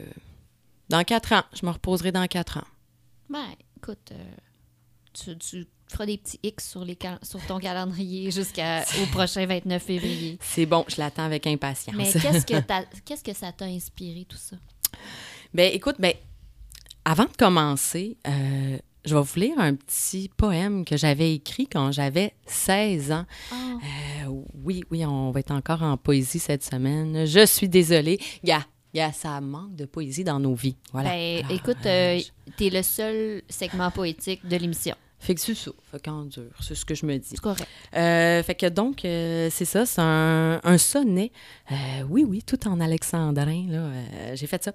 dans 0.89 1.03
quatre 1.03 1.33
ans, 1.33 1.43
je 1.53 1.67
me 1.67 1.71
reposerai 1.71 2.11
dans 2.11 2.25
quatre 2.25 2.57
ans. 2.57 2.67
Ben, 3.29 3.45
écoute, 3.77 4.11
euh, 4.11 4.35
tu, 5.13 5.37
tu 5.37 5.65
feras 5.87 6.05
des 6.05 6.17
petits 6.17 6.39
X 6.43 6.69
sur, 6.69 6.83
les 6.85 6.97
sur 7.23 7.45
ton 7.45 7.59
calendrier 7.59 8.31
jusqu'au 8.31 8.61
prochain 9.11 9.45
29 9.45 9.81
février. 9.81 10.37
C'est 10.41 10.65
bon, 10.65 10.85
je 10.87 10.95
l'attends 10.97 11.23
avec 11.25 11.47
impatience. 11.47 11.95
Mais 11.95 12.11
qu'est-ce 12.11 12.45
que, 12.45 12.59
t'as- 12.67 12.85
qu'est-ce 13.05 13.23
que 13.23 13.33
ça 13.33 13.51
t'a 13.51 13.65
inspiré, 13.65 14.25
tout 14.27 14.37
ça? 14.37 14.55
Ben, 15.53 15.71
écoute, 15.73 15.95
ben, 15.99 16.13
avant 17.05 17.25
de 17.25 17.35
commencer, 17.37 18.17
euh, 18.27 18.77
je 19.05 19.15
vais 19.15 19.21
vous 19.21 19.39
lire 19.39 19.59
un 19.59 19.75
petit 19.75 20.29
poème 20.35 20.83
que 20.83 20.97
j'avais 20.97 21.33
écrit 21.33 21.67
quand 21.67 21.91
j'avais 21.91 22.33
16 22.45 23.11
ans. 23.13 23.25
Ah. 23.51 23.55
Euh, 24.25 24.41
oui, 24.63 24.83
oui, 24.91 25.05
on 25.05 25.31
va 25.31 25.39
être 25.39 25.51
encore 25.51 25.83
en 25.83 25.95
poésie 25.97 26.39
cette 26.39 26.63
semaine. 26.63 27.25
Je 27.25 27.45
suis 27.45 27.69
désolée. 27.69 28.19
Gars, 28.43 28.65
gars, 28.93 29.13
ça 29.13 29.39
manque 29.39 29.75
de 29.75 29.85
poésie 29.85 30.25
dans 30.25 30.39
nos 30.39 30.53
vies. 30.55 30.75
Voilà. 30.91 31.11
Ben, 31.11 31.45
Alors, 31.45 31.51
écoute, 31.51 31.85
euh, 31.85 32.19
euh, 32.19 32.51
t'es 32.57 32.69
le 32.69 32.83
seul 32.83 33.41
segment 33.49 33.89
poétique 33.91 34.45
de 34.45 34.57
l'émission. 34.57 34.95
Fait 35.19 35.33
que 35.33 35.41
c'est 35.41 35.55
ça. 35.55 35.71
Fait 35.91 36.03
qu'en 36.03 36.25
dur, 36.25 36.51
c'est 36.61 36.75
ce 36.75 36.85
que 36.85 36.93
je 36.93 37.05
me 37.05 37.17
dis. 37.17 37.29
C'est 37.31 37.39
correct. 37.39 37.67
Euh, 37.95 38.43
fait 38.43 38.55
que 38.55 38.67
donc, 38.67 39.03
euh, 39.03 39.49
c'est 39.51 39.65
ça, 39.65 39.85
c'est 39.85 40.01
un, 40.01 40.59
un 40.63 40.77
sonnet. 40.77 41.31
Euh, 41.71 41.75
oui, 42.09 42.23
oui, 42.27 42.43
tout 42.43 42.67
en 42.67 42.79
alexandrin, 42.79 43.65
là. 43.67 44.35
j'ai 44.35 44.47
fait 44.47 44.63
ça. 44.63 44.73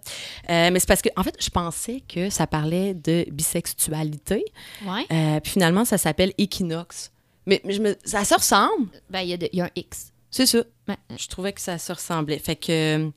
Mais 0.48 0.78
c'est 0.78 0.88
parce 0.88 1.02
que, 1.02 1.10
en 1.16 1.22
fait, 1.22 1.36
je 1.40 1.50
pensais 1.50 2.02
que 2.08 2.28
ça 2.28 2.46
parlait 2.46 2.94
de 2.94 3.24
bisexualité. 3.30 4.44
Ouais. 4.84 5.40
Puis 5.40 5.52
finalement, 5.52 5.84
ça 5.84 5.96
s'appelle 5.96 6.32
équinoxe. 6.38 7.12
Mais, 7.46 7.60
mais 7.64 7.72
je 7.72 7.82
me, 7.82 7.96
ça 8.04 8.24
se 8.24 8.34
ressemble. 8.34 8.88
Ben, 9.10 9.20
il 9.20 9.30
y, 9.30 9.56
y 9.56 9.60
a 9.60 9.64
un 9.64 9.70
X. 9.74 10.12
C'est 10.30 10.46
ça. 10.46 10.62
Ouais. 10.88 10.96
Je 11.16 11.28
trouvais 11.28 11.52
que 11.52 11.60
ça 11.60 11.78
se 11.78 11.92
ressemblait. 11.92 12.38
Fait 12.38 12.56
que 12.56 13.10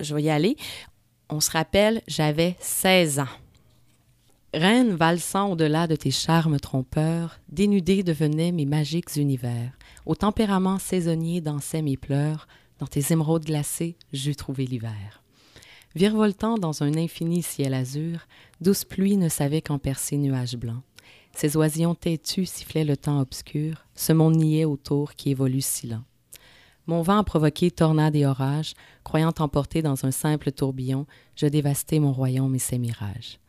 je 0.00 0.14
vais 0.14 0.22
y 0.22 0.30
aller. 0.30 0.56
On 1.30 1.40
se 1.40 1.50
rappelle, 1.50 2.02
j'avais 2.06 2.56
16 2.60 3.20
ans. 3.20 3.28
Reine 4.56 4.94
valsant 4.94 5.50
au-delà 5.50 5.88
de 5.88 5.96
tes 5.96 6.12
charmes 6.12 6.60
trompeurs, 6.60 7.40
dénudés 7.48 8.04
devenaient 8.04 8.52
mes 8.52 8.66
magiques 8.66 9.16
univers. 9.16 9.72
Au 10.06 10.14
tempérament 10.14 10.78
saisonnier 10.78 11.40
dansaient 11.40 11.82
mes 11.82 11.96
pleurs, 11.96 12.46
dans 12.78 12.86
tes 12.86 13.12
émeraudes 13.12 13.46
glacées, 13.46 13.96
j'eus 14.12 14.36
trouvé 14.36 14.64
l'hiver. 14.64 15.24
Virevoltant 15.96 16.56
dans 16.56 16.84
un 16.84 16.94
infini 16.94 17.42
ciel 17.42 17.74
azur, 17.74 18.28
douce 18.60 18.84
pluie 18.84 19.16
ne 19.16 19.28
savait 19.28 19.60
qu'en 19.60 19.80
percer 19.80 20.18
nuages 20.18 20.56
blancs. 20.56 20.82
Ces 21.34 21.56
oisillons 21.56 21.96
têtus 21.96 22.46
sifflaient 22.46 22.84
le 22.84 22.96
temps 22.96 23.18
obscur, 23.18 23.84
ce 23.96 24.12
monde 24.12 24.36
niait 24.36 24.64
autour 24.64 25.16
qui 25.16 25.30
évolue 25.30 25.62
si 25.62 25.88
lent. 25.88 26.04
Mon 26.86 27.02
vent 27.02 27.18
a 27.18 27.24
provoqué 27.24 27.72
tornades 27.72 28.14
et 28.14 28.24
orages, 28.24 28.74
croyant 29.02 29.32
t'emporter 29.32 29.82
dans 29.82 30.04
un 30.04 30.12
simple 30.12 30.52
tourbillon, 30.52 31.06
je 31.34 31.46
dévastais 31.46 31.98
mon 31.98 32.12
royaume 32.12 32.54
et 32.54 32.60
ses 32.60 32.78
mirages. 32.78 33.40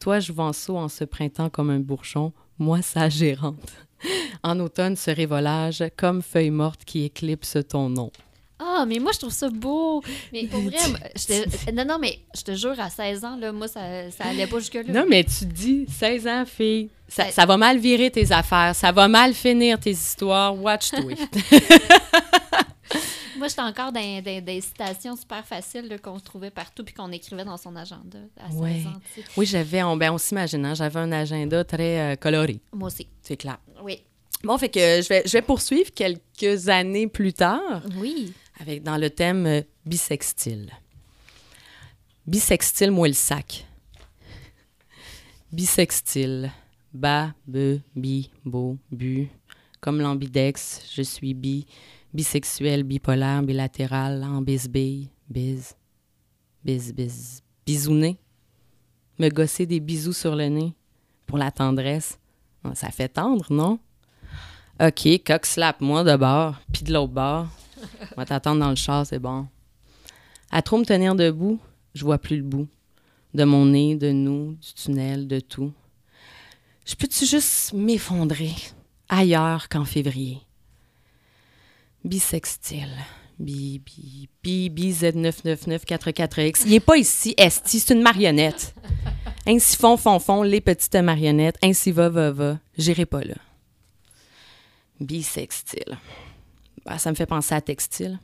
Toi, 0.00 0.18
jouvenceau 0.18 0.76
en 0.76 0.88
ce 0.88 1.04
printemps 1.04 1.50
comme 1.50 1.70
un 1.70 1.78
bourgeon, 1.78 2.32
moi, 2.58 2.82
sage 2.82 3.14
gérante. 3.14 3.72
En 4.42 4.58
automne, 4.60 4.96
ce 4.96 5.10
révolage, 5.10 5.84
comme 5.94 6.22
feuille 6.22 6.48
morte 6.50 6.86
qui 6.86 7.04
éclipse 7.04 7.58
ton 7.68 7.90
nom. 7.90 8.10
Ah, 8.58 8.86
mais 8.88 8.98
moi, 8.98 9.12
je 9.12 9.18
trouve 9.18 9.32
ça 9.32 9.50
beau. 9.50 10.02
Mais 10.32 10.46
pour 10.46 10.60
vrai, 10.62 10.78
je 11.14 11.70
non, 11.72 11.84
non, 11.84 11.98
mais 11.98 12.18
je 12.34 12.40
te 12.40 12.54
jure, 12.54 12.80
à 12.80 12.88
16 12.88 13.24
ans, 13.26 13.36
là, 13.36 13.52
moi, 13.52 13.68
ça, 13.68 14.10
ça 14.10 14.24
allait 14.24 14.46
pas 14.46 14.58
jusque-là. 14.58 14.84
Non, 14.90 15.04
mais 15.06 15.24
tu 15.24 15.44
dis 15.44 15.84
16 15.86 16.26
ans, 16.26 16.44
fille. 16.46 16.88
Ça, 17.08 17.24
Ben- 17.24 17.30
ça 17.32 17.44
va 17.44 17.58
mal 17.58 17.76
virer 17.78 18.10
tes 18.10 18.32
affaires, 18.32 18.74
ça 18.74 18.90
va 18.90 19.06
mal 19.06 19.34
finir 19.34 19.78
tes 19.78 19.90
histoires. 19.90 20.56
Watch 20.56 20.90
toi. 20.92 21.02
Moi, 23.40 23.48
j'étais 23.48 23.62
encore 23.62 23.90
dans, 23.90 24.22
dans- 24.22 24.44
des 24.44 24.60
citations 24.60 25.16
super 25.16 25.42
faciles 25.46 25.98
qu'on 26.02 26.20
trouvait 26.20 26.50
partout 26.50 26.84
puis 26.84 26.92
qu'on 26.94 27.10
écrivait 27.10 27.44
dans 27.44 27.56
son 27.56 27.74
agenda 27.74 28.18
à 28.38 28.50
16 28.50 28.60
Ouais. 28.60 28.82
ans. 28.86 29.00
tu 29.14 29.22
sais. 29.22 29.26
Oui, 29.36 29.46
j'avais, 29.46 29.82
on, 29.82 29.96
ben, 29.96 30.12
on 30.12 30.18
s'imagine, 30.18 30.64
hein, 30.66 30.74
j'avais 30.74 31.00
un 31.00 31.10
agenda 31.10 31.64
très 31.64 32.12
euh, 32.12 32.16
coloré. 32.16 32.60
Moi 32.72 32.88
aussi. 32.88 33.06
C'est 33.22 33.38
clair. 33.38 33.58
Oui. 33.82 34.02
Bon, 34.44 34.58
fait 34.58 34.68
que 34.68 34.78
je 34.78 35.08
vais, 35.08 35.22
je 35.24 35.32
vais 35.32 35.40
poursuivre 35.42 35.90
quelques 35.94 36.68
années 36.68 37.06
plus 37.06 37.32
tard 37.32 37.82
Oui. 37.96 38.32
avec, 38.60 38.82
dans 38.82 38.98
le 38.98 39.08
thème 39.08 39.46
euh, 39.46 39.62
bisextile. 39.86 40.70
Bisextile, 42.26 42.90
moi 42.90 43.08
le 43.08 43.14
sac. 43.14 43.66
Bisextile. 45.50 46.50
Ba, 46.92 47.32
be, 47.46 47.78
bi, 47.96 48.30
bo, 48.44 48.76
bu. 48.90 49.28
Comme 49.80 50.00
l'ambidex, 50.00 50.82
je 50.94 51.02
suis 51.02 51.32
bi. 51.34 51.66
Bisexuel, 52.12 52.82
bipolaire, 52.82 53.42
bilatéral, 53.42 54.24
en 54.24 54.42
bisbille, 54.42 55.10
bis. 55.28 55.76
Bis, 56.64 56.92
bis. 56.92 57.42
Bisouner. 57.64 58.18
Me 59.18 59.28
gosser 59.28 59.64
des 59.66 59.78
bisous 59.78 60.12
sur 60.12 60.34
le 60.34 60.46
nez. 60.46 60.74
Pour 61.26 61.38
la 61.38 61.52
tendresse. 61.52 62.18
Ça 62.74 62.90
fait 62.90 63.08
tendre, 63.08 63.46
non? 63.50 63.78
OK, 64.80 65.22
coq 65.24 65.46
slap 65.46 65.80
moi 65.80 66.02
de 66.02 66.16
bord, 66.16 66.56
puis 66.72 66.82
de 66.82 66.92
l'autre 66.92 67.12
bord. 67.12 67.46
On 68.12 68.16
va 68.16 68.26
t'attendre 68.26 68.60
dans 68.60 68.70
le 68.70 68.76
char, 68.76 69.06
c'est 69.06 69.18
bon. 69.18 69.46
À 70.50 70.62
trop 70.62 70.78
me 70.78 70.84
tenir 70.84 71.14
debout, 71.14 71.60
je 71.94 72.04
vois 72.04 72.18
plus 72.18 72.38
le 72.38 72.42
bout. 72.42 72.66
De 73.34 73.44
mon 73.44 73.66
nez, 73.66 73.94
de 73.94 74.10
nous, 74.10 74.54
du 74.54 74.74
tunnel, 74.74 75.28
de 75.28 75.38
tout. 75.38 75.72
Je 76.84 76.96
peux-tu 76.96 77.24
juste 77.24 77.72
m'effondrer 77.72 78.54
ailleurs 79.08 79.68
qu'en 79.68 79.84
février? 79.84 80.40
Bisextile. 82.04 82.96
Bi, 83.38 83.78
bi, 83.78 84.28
bi, 84.42 84.68
bi, 84.68 84.92
Z99944X. 84.92 86.64
Il 86.66 86.74
est 86.74 86.80
pas 86.80 86.96
ici, 86.96 87.34
Esti, 87.38 87.80
c'est 87.80 87.94
une 87.94 88.02
marionnette. 88.02 88.74
Ainsi 89.46 89.76
font, 89.76 89.96
font, 89.96 90.18
font, 90.18 90.42
les 90.42 90.60
petites 90.60 90.94
marionnettes. 90.96 91.56
Ainsi 91.62 91.90
va, 91.90 92.08
va, 92.10 92.30
va. 92.30 92.58
J'irai 92.76 93.06
pas 93.06 93.24
là. 93.24 93.36
Bisextile. 95.00 95.98
Ah, 96.84 96.98
ça 96.98 97.10
me 97.10 97.16
fait 97.16 97.26
penser 97.26 97.54
à 97.54 97.60
textile. 97.60 98.18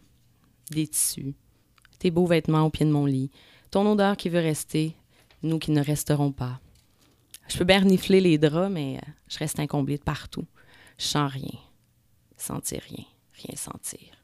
Des 0.71 0.87
tissus. 0.87 1.35
Tes 1.99 2.11
beaux 2.11 2.27
vêtements 2.27 2.63
au 2.63 2.71
pied 2.71 2.85
de 2.85 2.91
mon 2.91 3.07
lit. 3.07 3.31
Ton 3.71 3.91
odeur 3.91 4.17
qui 4.17 4.29
veut 4.29 4.41
rester. 4.41 4.95
Nous 5.43 5.59
qui 5.59 5.71
ne 5.71 5.83
resterons 5.83 6.33
pas. 6.33 6.61
Je 7.49 7.57
peux 7.57 7.65
bien 7.65 7.81
renifler 7.81 8.21
les 8.21 8.39
draps, 8.39 8.71
mais 8.71 8.97
euh, 8.97 9.11
je 9.29 9.39
reste 9.39 9.61
incomblée 9.61 9.99
de 9.99 10.03
partout. 10.03 10.45
Je 10.99 11.05
sens 11.05 11.33
rien. 11.33 11.59
Sentir 12.37 12.83
rien. 12.91 13.05
Rien 13.37 13.57
sentir. 13.57 14.17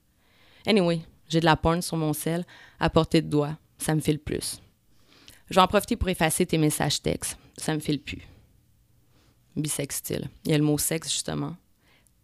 Anyway, 0.67 1.01
j'ai 1.29 1.41
de 1.41 1.45
la 1.45 1.57
porn 1.57 1.83
sur 1.83 1.97
mon 1.97 2.13
sel, 2.13 2.45
à 2.79 2.89
portée 2.91 3.23
de 3.23 3.29
doigt. 3.29 3.57
Ça 3.79 3.95
me 3.95 4.01
file 4.01 4.19
plus. 4.19 4.61
Je 5.51 5.55
vais 5.55 5.61
en 5.61 5.67
profiter 5.67 5.97
pour 5.97 6.09
effacer 6.09 6.47
tes 6.47 6.59
messages 6.59 7.03
textes. 7.03 7.37
Ça 7.57 7.75
me 7.75 7.81
file 7.81 8.01
plus. 8.01 8.23
Bisextile. 9.57 10.29
Il 10.45 10.53
y 10.53 10.55
a 10.55 10.59
le 10.59 10.65
mot 10.65 10.79
sexe, 10.79 11.11
justement. 11.11 11.57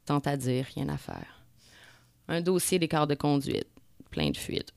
Tant 0.07 0.21
à 0.21 0.37
dire, 0.37 0.67
rien 0.75 0.89
à 0.89 0.97
faire. 0.97 1.45
Un 2.29 2.41
dossier 2.41 2.79
d'écart 2.79 3.07
de 3.07 3.15
conduite, 3.15 3.69
plein 4.11 4.31
de 4.31 4.37
fuites. 4.37 4.73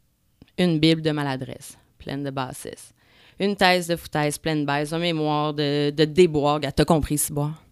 Une 0.58 0.80
bible 0.80 1.02
de 1.02 1.12
maladresse, 1.12 1.78
pleine 1.97 2.24
de 2.24 2.30
bassesse. 2.30 2.93
Une 3.39 3.56
thèse 3.56 3.88
de 3.88 3.95
foutaise, 3.95 4.38
pleine 4.38 4.62
de 4.62 4.65
baise. 4.65 4.93
Un 4.93 5.00
mémoire 5.00 5.54
de, 5.54 5.91
de 5.91 6.06
déboire. 6.06 6.60
T'as 6.60 6.86
compris, 6.86 7.21
boire? 7.30 7.63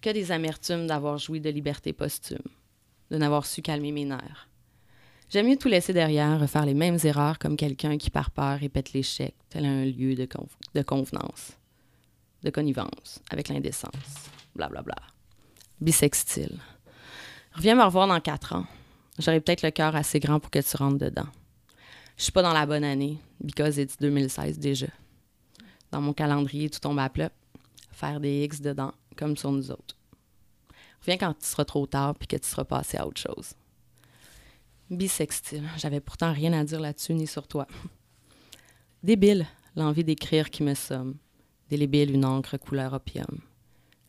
Que 0.00 0.10
des 0.10 0.32
amertumes 0.32 0.86
d'avoir 0.86 1.18
joui 1.18 1.40
de 1.40 1.50
liberté 1.50 1.92
posthume. 1.92 2.38
De 3.10 3.16
n'avoir 3.18 3.46
su 3.46 3.62
calmer 3.62 3.92
mes 3.92 4.04
nerfs. 4.04 4.48
J'aime 5.30 5.48
mieux 5.48 5.56
tout 5.56 5.68
laisser 5.68 5.92
derrière, 5.92 6.38
refaire 6.40 6.64
les 6.66 6.74
mêmes 6.74 6.98
erreurs 7.04 7.38
comme 7.38 7.56
quelqu'un 7.56 7.96
qui 7.98 8.10
par 8.10 8.30
peur 8.30 8.58
répète 8.58 8.92
l'échec, 8.92 9.34
tel 9.48 9.64
un 9.64 9.84
lieu 9.84 10.14
de, 10.14 10.26
conv- 10.26 10.46
de 10.74 10.82
convenance, 10.82 11.52
de 12.42 12.50
connivence, 12.50 13.20
avec 13.30 13.48
l'indécence, 13.48 13.92
blablabla. 14.54 14.94
Bisextile. 15.80 16.58
Reviens 17.54 17.74
me 17.74 17.82
revoir 17.82 18.06
dans 18.06 18.20
quatre 18.20 18.54
ans. 18.54 18.66
J'aurai 19.18 19.40
peut-être 19.40 19.62
le 19.62 19.70
cœur 19.70 19.94
assez 19.96 20.20
grand 20.20 20.40
pour 20.40 20.50
que 20.50 20.58
tu 20.60 20.76
rentres 20.76 20.98
dedans. 20.98 21.26
Je 22.16 22.24
suis 22.24 22.32
pas 22.32 22.42
dans 22.42 22.52
la 22.52 22.66
bonne 22.66 22.84
année, 22.84 23.18
because 23.42 23.76
it's 23.78 23.96
2016 23.98 24.58
déjà. 24.58 24.86
Dans 25.90 26.00
mon 26.00 26.12
calendrier, 26.12 26.70
tout 26.70 26.80
tombe 26.80 26.98
à 26.98 27.08
plat. 27.08 27.30
Faire 27.92 28.20
des 28.20 28.44
X 28.44 28.60
dedans, 28.60 28.92
comme 29.16 29.36
sur 29.36 29.50
nous 29.52 29.70
autres. 29.70 29.96
Reviens 31.04 31.18
quand 31.18 31.34
tu 31.34 31.44
seras 31.44 31.66
trop 31.66 31.86
tard 31.86 32.14
puis 32.14 32.26
que 32.26 32.36
tu 32.36 32.48
seras 32.48 32.64
passé 32.64 32.96
à 32.96 33.06
autre 33.06 33.20
chose. 33.20 33.52
Bisextile. 34.88 35.68
J'avais 35.76 36.00
pourtant 36.00 36.32
rien 36.32 36.54
à 36.54 36.64
dire 36.64 36.80
là-dessus 36.80 37.12
ni 37.12 37.26
sur 37.26 37.46
toi. 37.46 37.66
Débile, 39.02 39.46
l'envie 39.76 40.02
d'écrire 40.02 40.48
qui 40.48 40.62
me 40.62 40.72
somme. 40.72 41.18
Délébile, 41.68 42.14
une 42.14 42.24
encre 42.24 42.56
couleur 42.56 42.94
opium. 42.94 43.38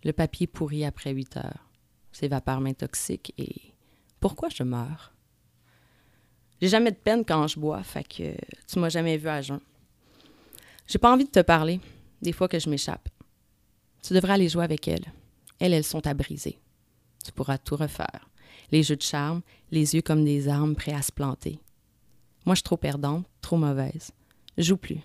Le 0.05 0.13
papier 0.13 0.47
pourri 0.47 0.85
après 0.85 1.11
huit 1.11 1.35
heures. 1.35 1.67
Ces 2.13 2.29
vapeurs 2.29 2.61
m'intoxiquent 2.61 3.33
et 3.37 3.73
pourquoi 4.21 4.47
je 4.47 4.63
meurs? 4.63 5.11
J'ai 6.61 6.69
jamais 6.69 6.91
de 6.91 6.95
peine 6.95 7.25
quand 7.25 7.45
je 7.47 7.59
bois, 7.59 7.83
fait 7.83 8.07
que 8.07 8.37
tu 8.67 8.79
m'as 8.79 8.87
jamais 8.87 9.17
vu 9.17 9.27
à 9.27 9.41
jeun. 9.41 9.59
J'ai 10.87 10.97
pas 10.99 11.11
envie 11.11 11.25
de 11.25 11.29
te 11.29 11.41
parler, 11.41 11.81
des 12.21 12.31
fois 12.31 12.47
que 12.47 12.57
je 12.57 12.69
m'échappe. 12.69 13.09
Tu 14.01 14.13
devrais 14.13 14.33
aller 14.33 14.47
jouer 14.47 14.63
avec 14.63 14.87
elles. 14.87 15.11
Elles, 15.59 15.73
elles 15.73 15.83
sont 15.83 16.07
à 16.07 16.13
briser. 16.13 16.57
Tu 17.25 17.31
pourras 17.31 17.57
tout 17.57 17.75
refaire. 17.75 18.29
Les 18.71 18.83
jeux 18.83 18.95
de 18.95 19.01
charme, 19.01 19.41
les 19.71 19.95
yeux 19.95 20.03
comme 20.03 20.23
des 20.23 20.47
armes 20.47 20.75
prêts 20.75 20.93
à 20.93 21.01
se 21.01 21.11
planter. 21.11 21.59
Moi, 22.45 22.53
je 22.53 22.59
suis 22.59 22.63
trop 22.63 22.77
perdante, 22.77 23.25
trop 23.41 23.57
mauvaise. 23.57 24.11
Joue 24.59 24.77
plus. 24.77 24.99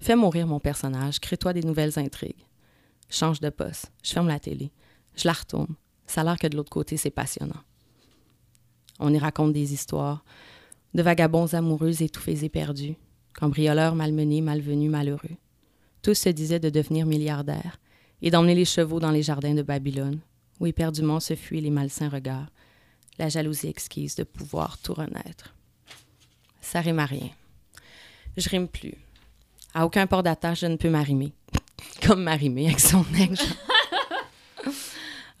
Fais 0.00 0.16
mourir 0.16 0.46
mon 0.46 0.58
personnage, 0.58 1.20
crée-toi 1.20 1.52
des 1.52 1.62
nouvelles 1.62 1.98
intrigues. 1.98 2.46
Change 3.10 3.40
de 3.40 3.50
poste, 3.50 3.92
je 4.02 4.12
ferme 4.12 4.28
la 4.28 4.40
télé, 4.40 4.70
je 5.14 5.28
la 5.28 5.34
retourne. 5.34 5.74
Ça 6.06 6.22
a 6.22 6.24
l'air 6.24 6.38
que 6.38 6.46
de 6.46 6.56
l'autre 6.56 6.70
côté, 6.70 6.96
c'est 6.96 7.10
passionnant. 7.10 7.60
On 8.98 9.12
y 9.12 9.18
raconte 9.18 9.52
des 9.52 9.74
histoires 9.74 10.24
de 10.94 11.02
vagabonds 11.02 11.52
amoureux 11.52 12.02
étouffés 12.02 12.42
et 12.42 12.48
perdus, 12.48 12.96
cambrioleurs 13.34 13.94
malmenés, 13.94 14.40
malvenus, 14.40 14.90
malheureux. 14.90 15.36
Tous 16.00 16.14
se 16.14 16.30
disaient 16.30 16.58
de 16.58 16.70
devenir 16.70 17.04
milliardaires 17.04 17.78
et 18.22 18.30
d'emmener 18.30 18.54
les 18.54 18.64
chevaux 18.64 18.98
dans 18.98 19.10
les 19.10 19.22
jardins 19.22 19.54
de 19.54 19.62
Babylone, 19.62 20.20
où 20.60 20.66
éperdument 20.66 21.18
se 21.18 21.34
fuient 21.34 21.62
les 21.62 21.70
malsains 21.70 22.10
regards, 22.10 22.50
la 23.18 23.28
jalousie 23.28 23.68
exquise 23.68 24.14
de 24.14 24.24
pouvoir 24.24 24.78
tout 24.78 24.94
renaître. 24.94 25.54
Ça 26.60 26.80
rime 26.80 26.98
à 26.98 27.06
rien. 27.06 27.30
Je 28.36 28.48
rime 28.48 28.68
plus. 28.68 28.94
À 29.74 29.86
aucun 29.86 30.06
port 30.06 30.22
d'attache, 30.22 30.60
je 30.60 30.66
ne 30.66 30.76
peux 30.76 30.90
m'arrimer. 30.90 31.32
Comme 32.06 32.22
m'arrimer 32.22 32.66
avec 32.66 32.80
son 32.80 33.04
ex. 33.18 33.42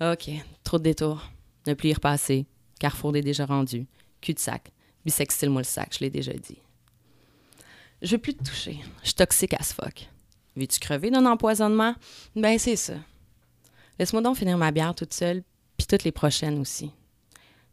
OK, 0.00 0.30
trop 0.64 0.78
de 0.78 0.84
détours. 0.84 1.30
Ne 1.66 1.74
plus 1.74 1.90
y 1.90 1.94
repasser. 1.94 2.46
Carrefour 2.78 3.14
est 3.16 3.22
déjà 3.22 3.44
rendu. 3.44 3.86
Cul-de-sac. 4.20 4.72
Bisextile, 5.04 5.50
moi 5.50 5.60
le 5.60 5.66
sac, 5.66 5.94
je 5.94 6.00
l'ai 6.00 6.10
déjà 6.10 6.32
dit. 6.32 6.58
Je 8.02 8.12
veux 8.12 8.18
plus 8.18 8.34
te 8.34 8.42
toucher. 8.42 8.80
Je 9.02 9.08
suis 9.08 9.14
toxique 9.14 9.54
as 9.54 9.74
fuck. 9.74 10.08
Veux-tu 10.56 10.80
crever 10.80 11.10
d'un 11.10 11.26
empoisonnement? 11.26 11.94
Ben, 12.34 12.58
c'est 12.58 12.76
ça. 12.76 12.94
Laisse-moi 14.00 14.22
donc 14.22 14.38
finir 14.38 14.56
ma 14.56 14.70
bière 14.70 14.94
toute 14.94 15.12
seule, 15.12 15.42
puis 15.76 15.86
toutes 15.86 16.04
les 16.04 16.10
prochaines 16.10 16.58
aussi. 16.58 16.90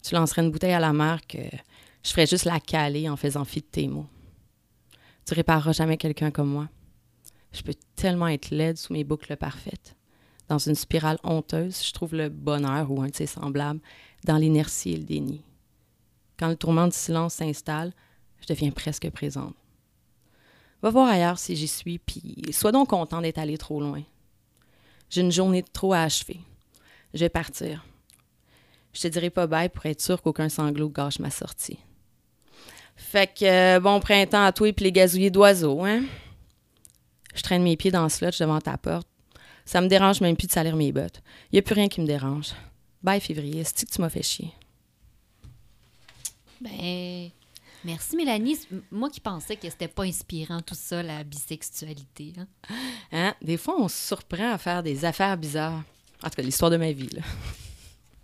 Tu 0.03 0.13
lancerais 0.13 0.41
une 0.41 0.51
bouteille 0.51 0.73
à 0.73 0.79
la 0.81 0.91
mer 0.91 1.25
que 1.25 1.37
je 2.03 2.11
ferais 2.11 2.27
juste 2.27 2.43
la 2.43 2.59
caler 2.59 3.07
en 3.07 3.15
faisant 3.15 3.45
fi 3.45 3.61
de 3.61 3.65
tes 3.65 3.87
mots. 3.87 4.07
Tu 5.25 5.33
répareras 5.33 5.71
jamais 5.71 5.95
quelqu'un 5.95 6.29
comme 6.29 6.49
moi. 6.49 6.67
Je 7.53 7.61
peux 7.61 7.75
tellement 7.95 8.27
être 8.27 8.49
laide 8.49 8.77
sous 8.77 8.91
mes 8.91 9.05
boucles 9.05 9.37
parfaites. 9.37 9.95
Dans 10.49 10.57
une 10.57 10.75
spirale 10.75 11.17
honteuse, 11.23 11.81
je 11.81 11.93
trouve 11.93 12.13
le 12.13 12.27
bonheur 12.27 12.91
ou 12.91 13.01
un 13.01 13.07
de 13.07 13.15
ses 13.15 13.25
semblables 13.25 13.79
dans 14.25 14.35
l'inertie 14.35 14.91
et 14.91 14.97
le 14.97 15.05
déni. 15.05 15.45
Quand 16.37 16.49
le 16.49 16.57
tourment 16.57 16.87
du 16.87 16.97
silence 16.97 17.35
s'installe, 17.35 17.93
je 18.41 18.47
deviens 18.47 18.71
presque 18.71 19.09
présente. 19.11 19.55
Va 20.81 20.89
voir 20.89 21.07
ailleurs 21.07 21.39
si 21.39 21.55
j'y 21.55 21.69
suis, 21.69 21.99
puis 21.99 22.41
sois 22.51 22.73
donc 22.73 22.89
content 22.89 23.21
d'être 23.21 23.37
allé 23.37 23.57
trop 23.57 23.79
loin. 23.79 24.03
J'ai 25.09 25.21
une 25.21 25.31
journée 25.31 25.61
de 25.61 25.67
trop 25.71 25.93
à 25.93 26.01
achever. 26.01 26.39
Je 27.13 27.19
vais 27.19 27.29
partir. 27.29 27.85
Je 28.93 29.01
te 29.01 29.07
dirai 29.07 29.29
pas 29.29 29.47
bye 29.47 29.69
pour 29.69 29.85
être 29.85 30.01
sûr 30.01 30.21
qu'aucun 30.21 30.49
sanglot 30.49 30.89
gâche 30.89 31.19
ma 31.19 31.29
sortie. 31.29 31.79
Fait 32.95 33.27
que 33.27 33.45
euh, 33.45 33.79
bon 33.79 33.99
printemps 33.99 34.43
à 34.43 34.51
toi 34.51 34.67
et 34.67 34.73
puis 34.73 34.85
les 34.85 34.91
gazouillers 34.91 35.29
d'oiseaux, 35.29 35.83
hein? 35.83 36.03
Je 37.35 37.43
traîne 37.43 37.61
mes 37.61 37.77
pieds 37.77 37.91
dans 37.91 38.03
le 38.03 38.09
slotch 38.09 38.39
devant 38.39 38.59
ta 38.59 38.77
porte. 38.77 39.07
Ça 39.65 39.81
me 39.81 39.87
dérange 39.87 40.21
même 40.21 40.35
plus 40.35 40.47
de 40.47 40.51
salir 40.51 40.75
mes 40.75 40.91
bottes. 40.91 41.21
Y 41.51 41.59
a 41.59 41.61
plus 41.61 41.75
rien 41.75 41.87
qui 41.87 42.01
me 42.01 42.07
dérange. 42.07 42.53
Bye 43.03 43.21
février, 43.21 43.63
c'est 43.63 43.87
que 43.87 43.93
tu 43.93 44.01
m'as 44.01 44.09
fait 44.09 44.23
chier? 44.23 44.51
Ben, 46.59 47.29
merci 47.87 48.17
Mélanie. 48.17 48.59
Moi 48.91 49.09
qui 49.09 49.21
pensais 49.21 49.55
que 49.55 49.69
c'était 49.69 49.87
pas 49.87 50.03
inspirant 50.03 50.61
tout 50.61 50.75
ça, 50.75 51.01
la 51.01 51.23
bisexualité. 51.23 52.33
hein. 52.37 52.47
Hein? 53.13 53.33
Des 53.41 53.55
fois, 53.55 53.75
on 53.79 53.87
se 53.87 54.07
surprend 54.07 54.51
à 54.51 54.57
faire 54.57 54.83
des 54.83 55.05
affaires 55.05 55.37
bizarres. 55.37 55.83
En 56.21 56.29
tout 56.29 56.35
cas, 56.35 56.41
l'histoire 56.41 56.69
de 56.69 56.77
ma 56.77 56.91
vie, 56.91 57.07
là. 57.09 57.21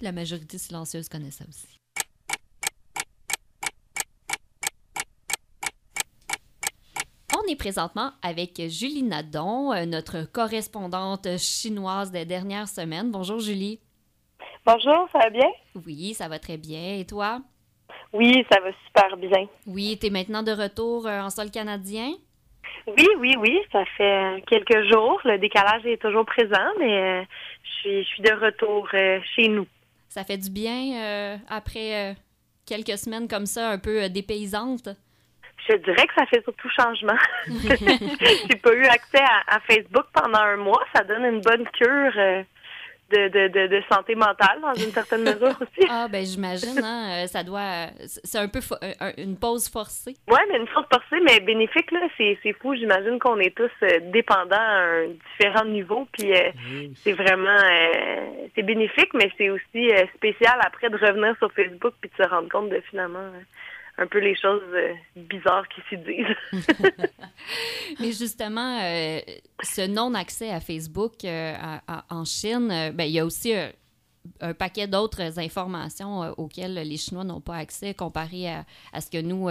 La 0.01 0.11
majorité 0.11 0.57
silencieuse 0.57 1.07
connaît 1.07 1.31
ça 1.31 1.45
aussi. 1.47 1.79
On 7.33 7.49
est 7.49 7.55
présentement 7.55 8.11
avec 8.21 8.61
Julie 8.67 9.03
Nadon, 9.03 9.71
euh, 9.71 9.85
notre 9.85 10.23
correspondante 10.23 11.37
chinoise 11.37 12.11
des 12.11 12.25
dernières 12.25 12.67
semaines. 12.67 13.11
Bonjour 13.11 13.39
Julie. 13.39 13.79
Bonjour, 14.65 15.07
ça 15.11 15.19
va 15.19 15.29
bien? 15.29 15.49
Oui, 15.85 16.13
ça 16.13 16.27
va 16.27 16.39
très 16.39 16.57
bien. 16.57 16.97
Et 16.97 17.05
toi? 17.05 17.41
Oui, 18.13 18.45
ça 18.51 18.59
va 18.61 18.69
super 18.85 19.17
bien. 19.17 19.47
Oui, 19.65 19.97
tu 19.99 20.07
es 20.07 20.09
maintenant 20.09 20.43
de 20.43 20.51
retour 20.51 21.07
euh, 21.07 21.21
en 21.21 21.29
sol 21.29 21.49
canadien? 21.51 22.11
Oui, 22.87 23.07
oui, 23.17 23.35
oui, 23.39 23.59
ça 23.71 23.83
fait 23.97 24.43
quelques 24.47 24.91
jours. 24.91 25.19
Le 25.25 25.37
décalage 25.37 25.85
est 25.85 26.01
toujours 26.01 26.25
présent, 26.25 26.69
mais 26.79 27.01
euh, 27.01 27.23
je 27.63 27.69
suis, 27.79 28.03
je 28.03 28.07
suis 28.07 28.21
de 28.23 28.33
retour 28.33 28.87
euh, 28.93 29.19
chez 29.35 29.47
nous. 29.47 29.67
Ça 30.09 30.23
fait 30.23 30.37
du 30.37 30.49
bien 30.49 30.95
euh, 30.95 31.37
après 31.49 32.11
euh, 32.11 32.13
quelques 32.65 32.97
semaines 32.97 33.27
comme 33.27 33.45
ça, 33.45 33.69
un 33.69 33.79
peu 33.79 34.03
euh, 34.03 34.09
dépaysantes? 34.09 34.89
Je 35.67 35.75
dirais 35.77 36.05
que 36.07 36.13
ça 36.15 36.25
fait 36.25 36.43
surtout 36.43 36.69
changement. 36.69 37.17
J'ai 37.47 38.57
pas 38.57 38.73
eu 38.73 38.85
accès 38.85 39.23
à, 39.23 39.55
à 39.55 39.59
Facebook 39.61 40.05
pendant 40.13 40.39
un 40.39 40.57
mois. 40.57 40.83
Ça 40.93 41.03
donne 41.03 41.23
une 41.25 41.41
bonne 41.41 41.65
cure 41.69 42.13
euh, 42.17 42.43
de, 43.13 43.27
de, 43.29 43.47
de, 43.47 43.67
de 43.67 43.83
santé 43.91 44.15
mentale 44.15 44.59
dans 44.61 44.73
une 44.73 44.91
certaine 44.91 45.21
mesure 45.23 45.55
aussi. 45.61 45.87
Ah, 45.89 46.07
ben 46.11 46.25
j'imagine, 46.25 46.79
hein, 46.83 47.23
euh, 47.23 47.27
ça 47.27 47.43
doit... 47.43 47.59
euh, 47.61 47.87
C'est 48.07 48.39
un 48.39 48.47
peu 48.47 48.59
une 49.17 49.37
pause 49.37 49.69
forcée. 49.69 50.15
Oui, 50.27 50.39
mais 50.49 50.57
une 50.57 50.67
chose 50.67 50.85
forcée, 50.91 51.21
mais 51.23 51.39
bénéfique, 51.39 51.91
là, 51.91 51.99
c'est, 52.17 52.37
c'est 52.41 52.53
fou. 52.53 52.73
J'imagine 52.75 53.19
qu'on 53.19 53.39
est 53.39 53.55
tous 53.55 53.69
euh, 53.83 53.99
dépendants 54.11 54.55
à 54.57 55.03
un 55.03 55.07
différent 55.07 55.65
niveau. 55.65 56.07
Puis 56.11 56.33
euh, 56.33 56.49
c'est 56.95 57.13
vraiment 57.13 57.47
euh, 57.49 58.47
c'est 58.55 58.63
bénéfique, 58.63 59.13
mais 59.13 59.29
c'est 59.37 59.49
aussi 59.49 59.91
euh, 59.91 60.05
spécial 60.15 60.57
après 60.65 60.89
de 60.89 60.97
revenir 60.97 61.35
sur 61.37 61.51
Facebook 61.53 61.93
puis 62.01 62.09
de 62.17 62.23
se 62.23 62.27
rendre 62.29 62.49
compte 62.49 62.69
de 62.69 62.81
finalement 62.89 63.19
euh, 63.19 63.39
un 63.97 64.07
peu 64.07 64.19
les 64.19 64.35
choses 64.35 64.61
euh, 64.73 64.93
bizarres 65.15 65.67
qui 65.69 65.81
s'y 65.89 65.97
disent. 65.97 66.35
Mais 67.99 68.07
justement, 68.11 68.79
euh, 68.81 69.19
ce 69.61 69.87
non-accès 69.87 70.49
à 70.51 70.59
Facebook 70.59 71.23
euh, 71.25 71.53
à- 71.59 71.81
à- 71.87 72.05
en 72.09 72.25
Chine, 72.25 72.67
ben, 72.93 73.03
il 73.03 73.11
y 73.11 73.19
a 73.19 73.25
aussi 73.25 73.53
un 74.41 74.53
paquet 74.53 74.87
d'autres 74.87 75.39
informations 75.39 76.21
auxquelles 76.37 76.75
les 76.75 76.97
Chinois 76.97 77.23
n'ont 77.23 77.41
pas 77.41 77.57
accès 77.57 77.93
comparé 77.93 78.49
à, 78.49 78.63
à 78.93 79.01
ce 79.01 79.11
que 79.11 79.21
nous, 79.21 79.49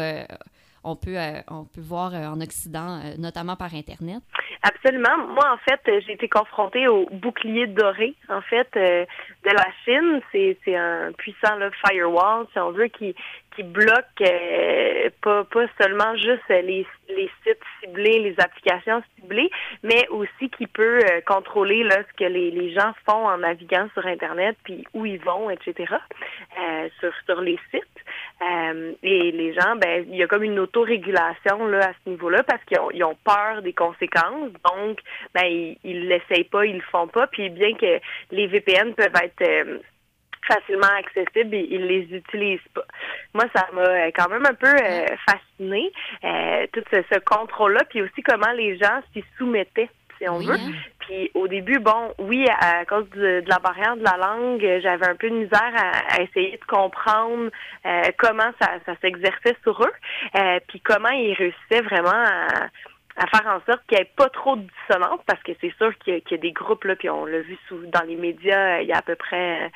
on, 0.84 0.96
peut, 0.96 1.16
on 1.48 1.64
peut 1.64 1.80
voir 1.82 2.14
en 2.14 2.40
Occident, 2.40 3.00
notamment 3.18 3.54
par 3.54 3.74
Internet. 3.74 4.22
Absolument. 4.62 5.18
Moi, 5.28 5.44
en 5.52 5.58
fait, 5.58 5.80
j'ai 6.06 6.12
été 6.12 6.28
confrontée 6.28 6.86
au 6.88 7.06
bouclier 7.10 7.66
doré, 7.66 8.14
en 8.28 8.40
fait, 8.42 8.68
euh, 8.76 9.04
de 9.44 9.50
la 9.50 9.66
Chine. 9.84 10.20
C'est, 10.30 10.56
c'est 10.64 10.76
un 10.76 11.12
puissant 11.18 11.56
là, 11.56 11.68
firewall, 11.86 12.46
si 12.52 12.58
on 12.60 12.70
veut, 12.70 12.86
qui, 12.86 13.14
qui 13.54 13.62
bloque 13.62 14.20
euh, 14.20 15.10
pas, 15.20 15.44
pas 15.44 15.66
seulement 15.80 16.14
juste 16.16 16.48
les, 16.48 16.86
les 17.08 17.30
sites 17.44 17.62
ciblés, 17.80 18.18
les 18.20 18.34
applications 18.38 19.02
ciblées, 19.16 19.50
mais 19.82 20.06
aussi 20.08 20.50
qui 20.56 20.66
peut 20.66 20.98
euh, 20.98 21.20
contrôler 21.26 21.84
là, 21.84 21.96
ce 22.08 22.16
que 22.16 22.28
les, 22.28 22.50
les 22.50 22.72
gens 22.72 22.92
font 23.06 23.26
en 23.26 23.38
naviguant 23.38 23.88
sur 23.94 24.06
Internet, 24.06 24.56
puis 24.64 24.84
où 24.94 25.06
ils 25.06 25.20
vont, 25.20 25.50
etc., 25.50 25.94
euh, 26.58 26.88
sur, 27.00 27.12
sur 27.26 27.40
les 27.40 27.58
sites. 27.70 27.82
Euh, 28.42 28.92
et 29.02 29.30
les 29.30 29.54
gens, 29.54 29.76
ben, 29.76 30.04
il 30.08 30.16
y 30.16 30.22
a 30.22 30.26
comme 30.26 30.42
une 30.42 30.58
autorégulation 30.58 31.66
là, 31.66 31.90
à 31.90 31.92
ce 32.04 32.10
niveau-là 32.10 32.42
parce 32.42 32.62
qu'ils 32.64 32.80
ont, 32.80 32.90
ils 32.90 33.04
ont 33.04 33.16
peur 33.24 33.62
des 33.62 33.72
conséquences. 33.72 34.50
Donc, 34.64 34.98
ben, 35.34 35.44
ils, 35.44 35.78
ils 35.84 36.08
l'essayent 36.08 36.44
pas, 36.44 36.66
ils 36.66 36.76
le 36.76 36.82
font 36.90 37.06
pas. 37.06 37.26
Puis 37.28 37.50
bien 37.50 37.74
que 37.74 38.00
les 38.30 38.46
VPN 38.48 38.94
peuvent 38.94 39.14
être 39.22 39.42
euh, 39.42 39.78
facilement 40.46 40.88
accessibles 40.98 41.54
et 41.54 41.66
ils 41.70 41.86
les 41.86 42.16
utilisent 42.16 42.68
pas. 42.74 42.84
Moi, 43.34 43.44
ça 43.54 43.68
m'a 43.72 43.82
euh, 43.82 44.10
quand 44.14 44.28
même 44.28 44.44
un 44.46 44.54
peu 44.54 44.66
euh, 44.68 45.06
fasciné, 45.28 45.92
euh, 46.24 46.66
tout 46.72 46.82
ce, 46.92 47.02
ce 47.12 47.18
contrôle-là, 47.20 47.84
puis 47.90 48.02
aussi 48.02 48.22
comment 48.22 48.52
les 48.52 48.76
gens 48.78 49.00
s'y 49.12 49.24
soumettaient 49.38 49.88
si 50.18 50.28
on 50.28 50.38
Oui, 50.38 50.46
veut. 50.46 50.54
hein. 50.54 50.72
Puis 51.00 51.30
au 51.34 51.48
début, 51.48 51.78
bon, 51.78 52.12
oui, 52.18 52.46
à 52.60 52.84
cause 52.84 53.08
de, 53.10 53.40
de 53.40 53.48
la 53.48 53.58
barrière 53.58 53.96
de 53.96 54.04
la 54.04 54.16
langue, 54.16 54.60
j'avais 54.82 55.08
un 55.08 55.16
peu 55.16 55.28
de 55.30 55.34
misère 55.36 55.72
à, 55.76 56.14
à 56.16 56.22
essayer 56.22 56.56
de 56.58 56.64
comprendre 56.64 57.50
euh, 57.86 58.02
comment 58.18 58.50
ça, 58.60 58.72
ça 58.86 58.94
s'exerçait 59.00 59.56
sur 59.62 59.82
eux, 59.82 59.92
euh, 60.36 60.60
puis 60.68 60.80
comment 60.80 61.08
ils 61.10 61.34
réussissaient 61.34 61.82
vraiment 61.82 62.10
à, 62.10 62.46
à 63.16 63.26
faire 63.26 63.46
en 63.46 63.60
sorte 63.70 63.84
qu'il 63.88 63.96
n'y 63.98 64.02
ait 64.02 64.10
pas 64.16 64.28
trop 64.28 64.56
de 64.56 64.62
dissonance, 64.62 65.20
parce 65.26 65.42
que 65.42 65.52
c'est 65.60 65.74
sûr 65.76 65.92
qu'il 65.98 66.14
y, 66.14 66.16
a- 66.16 66.20
qu'il 66.20 66.36
y 66.36 66.40
a 66.40 66.42
des 66.42 66.52
groupes, 66.52 66.84
là, 66.84 66.94
puis 66.94 67.10
on 67.10 67.26
l'a 67.26 67.40
vu 67.40 67.58
sous, 67.68 67.84
dans 67.86 68.02
les 68.06 68.16
médias 68.16 68.78
euh, 68.78 68.82
il 68.82 68.88
y 68.88 68.92
a 68.92 68.98
à 68.98 69.02
peu 69.02 69.16
près 69.16 69.70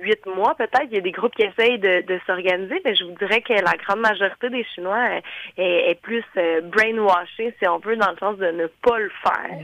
huit 0.00 0.24
mois 0.26 0.54
peut-être, 0.54 0.84
il 0.84 0.94
y 0.94 0.98
a 0.98 1.00
des 1.00 1.12
groupes 1.12 1.34
qui 1.34 1.42
essayent 1.42 1.78
de, 1.78 2.02
de 2.02 2.20
s'organiser, 2.26 2.80
mais 2.84 2.94
je 2.94 3.04
vous 3.04 3.16
dirais 3.18 3.42
que 3.42 3.52
la 3.52 3.76
grande 3.84 4.00
majorité 4.00 4.50
des 4.50 4.64
Chinois 4.74 5.08
euh, 5.10 5.20
est, 5.56 5.90
est 5.90 6.00
plus 6.00 6.24
euh, 6.36 6.60
brainwashée, 6.62 7.54
si 7.60 7.68
on 7.68 7.78
veut, 7.78 7.96
dans 7.96 8.10
le 8.10 8.16
sens 8.18 8.38
de 8.38 8.50
ne 8.50 8.66
pas 8.66 8.98
le 8.98 9.10
faire. 9.22 9.58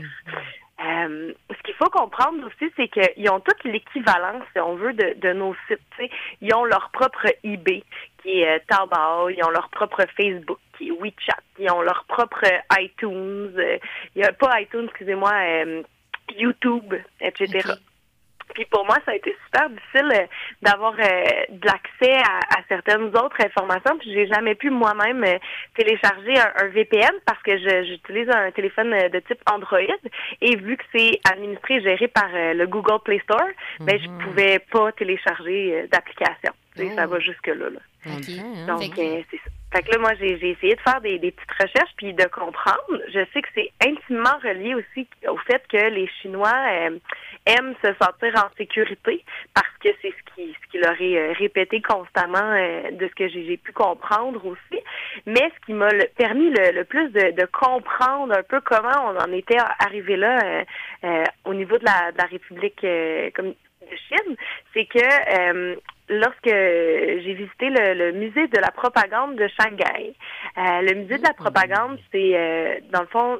Euh, 0.81 1.33
ce 1.49 1.63
qu'il 1.63 1.73
faut 1.75 1.89
comprendre 1.89 2.45
aussi, 2.47 2.71
c'est 2.77 2.87
qu'ils 2.87 3.29
ont 3.29 3.41
toute 3.41 3.63
l'équivalence, 3.65 4.43
si 4.53 4.61
on 4.61 4.75
veut, 4.75 4.93
de, 4.93 5.13
de 5.19 5.33
nos 5.33 5.53
sites. 5.67 6.09
Ils 6.41 6.53
ont 6.55 6.63
leur 6.63 6.89
propre 6.91 7.25
eBay, 7.43 7.83
qui 8.23 8.41
est 8.41 8.61
Taobao, 8.67 9.29
ils 9.29 9.43
ont 9.43 9.49
leur 9.49 9.69
propre 9.69 10.05
Facebook, 10.15 10.59
qui 10.77 10.87
est 10.87 10.91
WeChat, 10.91 11.41
ils 11.59 11.69
ont 11.69 11.81
leur 11.81 12.05
propre 12.05 12.43
iTunes, 12.79 13.53
euh, 13.57 13.77
il 14.15 14.21
y 14.21 14.25
a 14.25 14.31
pas 14.31 14.61
iTunes, 14.61 14.85
excusez-moi, 14.85 15.33
euh, 15.33 15.83
YouTube, 16.37 16.93
etc. 17.19 17.73
Puis 18.59 18.67
pour 18.69 18.85
moi, 18.85 18.97
ça 19.05 19.11
a 19.11 19.15
été 19.15 19.33
super 19.45 19.69
difficile 19.69 20.11
euh, 20.11 20.25
d'avoir 20.61 20.91
euh, 20.91 21.23
de 21.47 21.65
l'accès 21.65 22.17
à, 22.17 22.59
à 22.59 22.61
certaines 22.67 23.07
autres 23.15 23.37
informations. 23.39 23.97
Puis 23.99 24.11
j'ai 24.11 24.27
jamais 24.27 24.53
pu 24.53 24.69
moi-même 24.69 25.23
euh, 25.23 25.37
télécharger 25.77 26.37
un, 26.37 26.65
un 26.65 26.67
VPN 26.67 27.13
parce 27.25 27.41
que 27.41 27.57
j'utilise 27.85 28.29
un 28.29 28.51
téléphone 28.51 28.89
de 28.91 29.19
type 29.19 29.39
Android. 29.49 29.79
Et 30.41 30.57
vu 30.57 30.75
que 30.75 30.83
c'est 30.93 31.21
administré 31.31 31.75
et 31.75 31.81
géré 31.81 32.09
par 32.09 32.27
le 32.33 32.65
Google 32.65 33.01
Play 33.05 33.19
Store, 33.19 33.47
ben 33.79 33.97
je 33.97 34.09
pouvais 34.25 34.59
pas 34.59 34.91
télécharger 34.91 35.87
d'application. 35.89 36.51
Ça 36.97 37.05
va 37.07 37.19
jusque 37.21 37.47
là. 37.47 37.69
là. 37.69 37.79
Donc, 38.67 38.91
c'est 38.95 39.37
ça. 39.37 39.49
Fait 39.71 39.83
que 39.83 39.91
là, 39.91 39.97
moi, 39.99 40.11
j'ai 40.19 40.33
essayé 40.33 40.75
de 40.75 40.81
faire 40.81 40.99
des, 41.01 41.19
des 41.19 41.31
petites 41.31 41.51
recherches 41.51 41.93
puis 41.95 42.13
de 42.13 42.23
comprendre. 42.25 43.01
Je 43.13 43.19
sais 43.33 43.41
que 43.41 43.49
c'est 43.53 43.71
intimement 43.85 44.37
relié 44.43 44.73
aussi 44.73 45.07
au 45.27 45.37
fait 45.37 45.61
que 45.69 45.89
les 45.89 46.07
Chinois 46.21 46.49
euh, 46.71 46.97
aiment 47.45 47.75
se 47.83 47.93
sentir 48.01 48.33
en 48.35 48.49
sécurité 48.57 49.23
parce 49.53 49.69
que 49.83 49.89
c'est 50.01 50.11
ce 50.11 50.33
qui, 50.33 50.55
ce 50.59 50.71
qui 50.71 50.77
leur 50.79 50.99
est 50.99 51.17
euh, 51.17 51.33
répété 51.33 51.81
constamment 51.81 52.37
euh, 52.39 52.89
de 52.91 53.07
ce 53.07 53.13
que 53.13 53.27
j'ai 53.27 53.57
pu 53.57 53.71
comprendre 53.71 54.43
aussi. 54.43 54.81
Mais 55.27 55.51
ce 55.59 55.65
qui 55.67 55.73
m'a 55.73 55.89
permis 56.17 56.49
le, 56.49 56.71
le 56.71 56.83
plus 56.83 57.09
de, 57.09 57.31
de 57.31 57.45
comprendre 57.45 58.33
un 58.33 58.43
peu 58.43 58.61
comment 58.61 59.11
on 59.13 59.17
en 59.17 59.31
était 59.31 59.57
arrivé 59.79 60.15
là 60.17 60.39
euh, 60.43 60.63
euh, 61.03 61.23
au 61.45 61.53
niveau 61.53 61.77
de 61.77 61.85
la, 61.85 62.11
de 62.11 62.17
la 62.17 62.25
République 62.25 62.81
comme 63.35 63.49
de 63.49 63.95
Chine, 64.07 64.35
c'est 64.73 64.85
que 64.85 65.77
lorsque 66.09 66.45
j'ai 66.45 67.33
visité 67.33 67.69
le, 67.69 67.93
le 67.93 68.11
musée 68.13 68.47
de 68.47 68.57
la 68.59 68.71
propagande 68.71 69.35
de 69.35 69.47
Shanghai, 69.59 70.13
euh, 70.57 70.81
le 70.81 70.93
musée 70.95 71.17
de 71.17 71.23
la 71.23 71.33
propagande, 71.33 71.99
c'est 72.11 72.31
euh, 72.35 72.75
dans 72.91 73.01
le 73.01 73.07
fond 73.07 73.39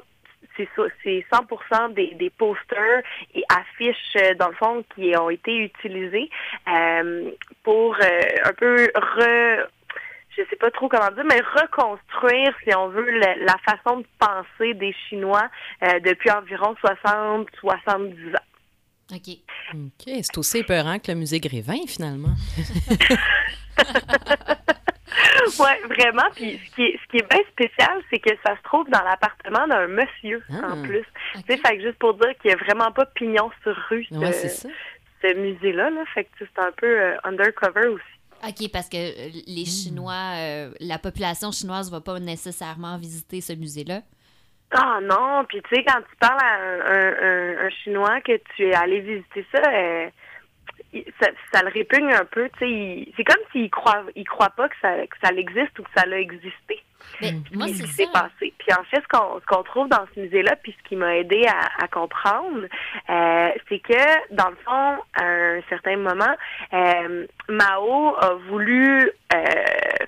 c'est 0.56 0.68
ça- 0.76 0.82
c'est 1.04 1.24
100% 1.32 1.94
des, 1.94 2.14
des 2.14 2.30
posters 2.30 3.02
et 3.34 3.42
affiches 3.50 4.16
euh, 4.16 4.34
dans 4.34 4.48
le 4.48 4.54
fond 4.54 4.84
qui 4.94 5.14
ont 5.16 5.30
été 5.30 5.56
utilisés 5.56 6.28
euh, 6.68 7.30
pour 7.62 7.94
euh, 8.02 8.20
un 8.44 8.52
peu 8.54 8.88
re 8.94 9.66
je 10.36 10.42
sais 10.48 10.56
pas 10.56 10.70
trop 10.70 10.88
comment 10.88 11.10
dire, 11.10 11.24
mais 11.24 11.40
reconstruire, 11.60 12.54
si 12.62 12.74
on 12.74 12.88
veut, 12.88 13.10
la, 13.18 13.34
la 13.36 13.56
façon 13.68 13.98
de 13.98 14.06
penser 14.18 14.74
des 14.74 14.94
Chinois 15.08 15.48
euh, 15.82 15.98
depuis 16.00 16.30
environ 16.30 16.74
60-70 16.84 18.36
ans. 18.36 18.49
OK. 19.12 19.36
OK, 19.74 20.04
c'est 20.22 20.38
aussi 20.38 20.58
épeurant 20.58 20.98
que 20.98 21.10
le 21.12 21.18
musée 21.18 21.40
Grévin, 21.40 21.78
finalement. 21.86 22.34
ouais, 25.58 25.80
vraiment. 25.88 26.28
Puis 26.34 26.60
ce 26.70 26.74
qui 26.74 26.82
est, 26.82 26.98
ce 27.02 27.08
qui 27.10 27.16
est 27.18 27.28
bien 27.28 27.40
spécial, 27.52 28.02
c'est 28.10 28.18
que 28.18 28.30
ça 28.44 28.56
se 28.56 28.62
trouve 28.64 28.88
dans 28.90 29.02
l'appartement 29.02 29.66
d'un 29.68 29.86
monsieur 29.88 30.42
en 30.62 30.82
plus. 30.82 31.04
Tu 31.34 31.40
sais, 31.48 31.56
fait 31.58 31.76
que 31.76 31.82
juste 31.82 31.98
pour 31.98 32.14
dire 32.14 32.30
qu'il 32.40 32.50
n'y 32.50 32.54
a 32.54 32.64
vraiment 32.64 32.90
pas 32.92 33.06
pignon 33.06 33.50
sur 33.62 33.74
rue 33.88 34.06
ce, 34.10 34.14
Ouais, 34.16 34.32
c'est 34.32 34.48
ça. 34.48 34.68
ce 35.22 35.34
musée-là. 35.34 35.90
Là. 35.90 36.04
Fait 36.14 36.24
que 36.24 36.30
c'est 36.38 36.58
un 36.58 36.72
peu 36.76 36.86
euh, 36.86 37.16
undercover 37.24 37.86
aussi. 37.88 38.04
OK, 38.42 38.70
parce 38.72 38.88
que 38.88 38.96
euh, 38.96 39.30
les 39.46 39.62
Hmm. 39.64 39.66
Chinois, 39.66 40.32
euh, 40.36 40.70
la 40.80 40.98
population 40.98 41.52
chinoise 41.52 41.90
va 41.90 42.00
pas 42.00 42.18
nécessairement 42.18 42.96
visiter 42.96 43.40
ce 43.42 43.52
musée-là. 43.52 44.00
Ah 44.72 44.98
non, 45.02 45.44
puis 45.48 45.60
tu 45.62 45.74
sais, 45.74 45.84
quand 45.84 45.98
tu 46.00 46.16
parles 46.20 46.38
à 46.40 46.54
un, 46.54 46.80
un- 46.80 47.66
un- 47.66 47.70
Chinois 47.70 48.20
que 48.20 48.36
tu 48.54 48.68
es 48.68 48.74
allé 48.74 49.00
visiter 49.00 49.44
ça, 49.52 49.62
euh, 49.72 50.08
ça, 51.20 51.28
ça 51.52 51.62
le 51.62 51.70
répugne 51.70 52.12
un 52.12 52.24
peu. 52.24 52.48
Tu 52.50 52.58
sais, 52.60 52.70
il- 52.70 53.12
c'est 53.16 53.24
comme 53.24 53.42
s'il 53.52 53.70
croit, 53.70 54.04
il 54.14 54.24
croit 54.24 54.50
pas 54.50 54.68
que 54.68 54.76
ça, 54.80 54.92
que 55.06 55.16
ça 55.22 55.32
existe 55.32 55.78
ou 55.78 55.82
que 55.82 55.90
ça 55.96 56.06
l'a 56.06 56.18
existé. 56.18 56.82
Mais 57.22 57.32
moi, 57.54 57.66
Puis 57.66 57.74
c'est 57.74 57.82
ce 57.82 57.82
qui 57.88 57.92
s'est 57.94 58.12
passé. 58.12 58.52
Puis 58.58 58.72
en 58.78 58.84
fait, 58.84 59.00
ce 59.02 59.08
qu'on 59.08 59.40
ce 59.40 59.46
qu'on 59.46 59.62
trouve 59.62 59.88
dans 59.88 60.04
ce 60.14 60.20
musée-là, 60.20 60.54
puis 60.62 60.76
ce 60.78 60.88
qui 60.88 60.96
m'a 60.96 61.16
aidé 61.16 61.46
à, 61.46 61.84
à 61.84 61.88
comprendre, 61.88 62.66
euh, 63.08 63.50
c'est 63.68 63.78
que 63.80 64.34
dans 64.34 64.50
le 64.50 64.56
fond, 64.56 64.98
à 65.14 65.24
un 65.24 65.60
certain 65.68 65.96
moment, 65.96 66.34
euh, 66.74 67.26
Mao 67.50 68.16
a 68.16 68.34
voulu 68.48 69.10
euh, 69.32 69.44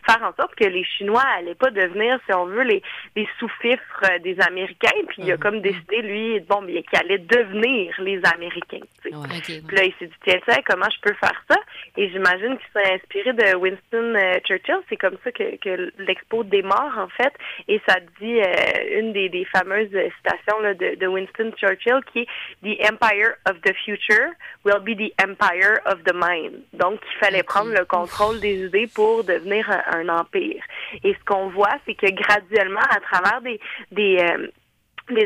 faire 0.07 0.23
en 0.23 0.35
sorte 0.35 0.55
que 0.55 0.65
les 0.65 0.85
Chinois 0.85 1.23
allaient 1.39 1.55
pas 1.55 1.71
devenir, 1.71 2.19
si 2.27 2.35
on 2.35 2.47
veut, 2.47 2.63
les, 2.63 2.83
les 3.17 3.29
sous-fifres 3.39 4.05
euh, 4.05 4.19
des 4.19 4.41
Américains. 4.41 4.91
Puis 5.09 5.23
il 5.23 5.33
a 5.33 5.37
comme 5.37 5.61
décidé, 5.61 6.03
lui, 6.03 6.41
bon, 6.41 6.63
bien, 6.63 6.83
qu'il 6.83 6.99
allait 6.99 7.19
devenir 7.19 7.95
les 8.01 8.21
Américains. 8.35 8.85
Puis 9.03 9.13
là, 9.13 9.85
il 9.85 9.95
s'est 9.99 10.07
dit, 10.07 10.15
tiens, 10.25 10.41
tiens, 10.47 10.59
comment 10.67 10.91
je 10.91 11.01
peux 11.01 11.15
faire 11.15 11.43
ça? 11.49 11.57
Et 11.97 12.09
j'imagine 12.11 12.59
qu'il 12.59 12.73
s'est 12.73 12.95
inspiré 12.95 13.33
de 13.33 13.57
Winston 13.57 14.15
euh, 14.15 14.41
Churchill. 14.45 14.79
C'est 14.89 14.97
comme 14.97 15.17
ça 15.23 15.33
que, 15.33 15.57
que 15.57 15.93
l'expo 15.99 16.45
démarre, 16.45 16.99
en 16.99 17.09
fait. 17.09 17.33
Et 17.69 17.81
ça 17.89 17.97
dit 18.21 18.41
euh, 18.41 18.99
une 19.01 19.13
des, 19.13 19.29
des 19.29 19.45
fameuses 19.47 19.91
citations 20.17 20.61
là, 20.61 20.75
de, 20.75 20.97
de 20.97 21.07
Winston 21.07 21.53
Churchill 21.57 22.01
qui 22.13 22.21
est 22.21 22.27
The 22.63 22.91
Empire 22.91 23.37
of 23.49 23.61
the 23.63 23.75
future 23.85 24.33
will 24.65 24.81
be 24.81 24.97
the 24.97 25.13
empire 25.23 25.81
of 25.87 26.03
the 26.05 26.15
mind. 26.15 26.63
Donc, 26.73 27.01
il 27.15 27.19
fallait 27.19 27.32
prendre 27.40 27.71
le 27.71 27.85
contrôle 27.85 28.40
des 28.40 28.66
idées 28.66 28.88
pour 28.95 29.25
devenir 29.25 29.68
un, 29.92 30.09
empire. 30.09 30.62
Et 31.03 31.14
ce 31.14 31.25
qu'on 31.25 31.49
voit, 31.49 31.75
c'est 31.87 31.95
que 31.95 32.11
graduellement, 32.11 32.81
à 32.81 33.01
travers 33.01 33.40
des, 33.40 33.61
des, 33.90 34.18
euh, 34.18 34.49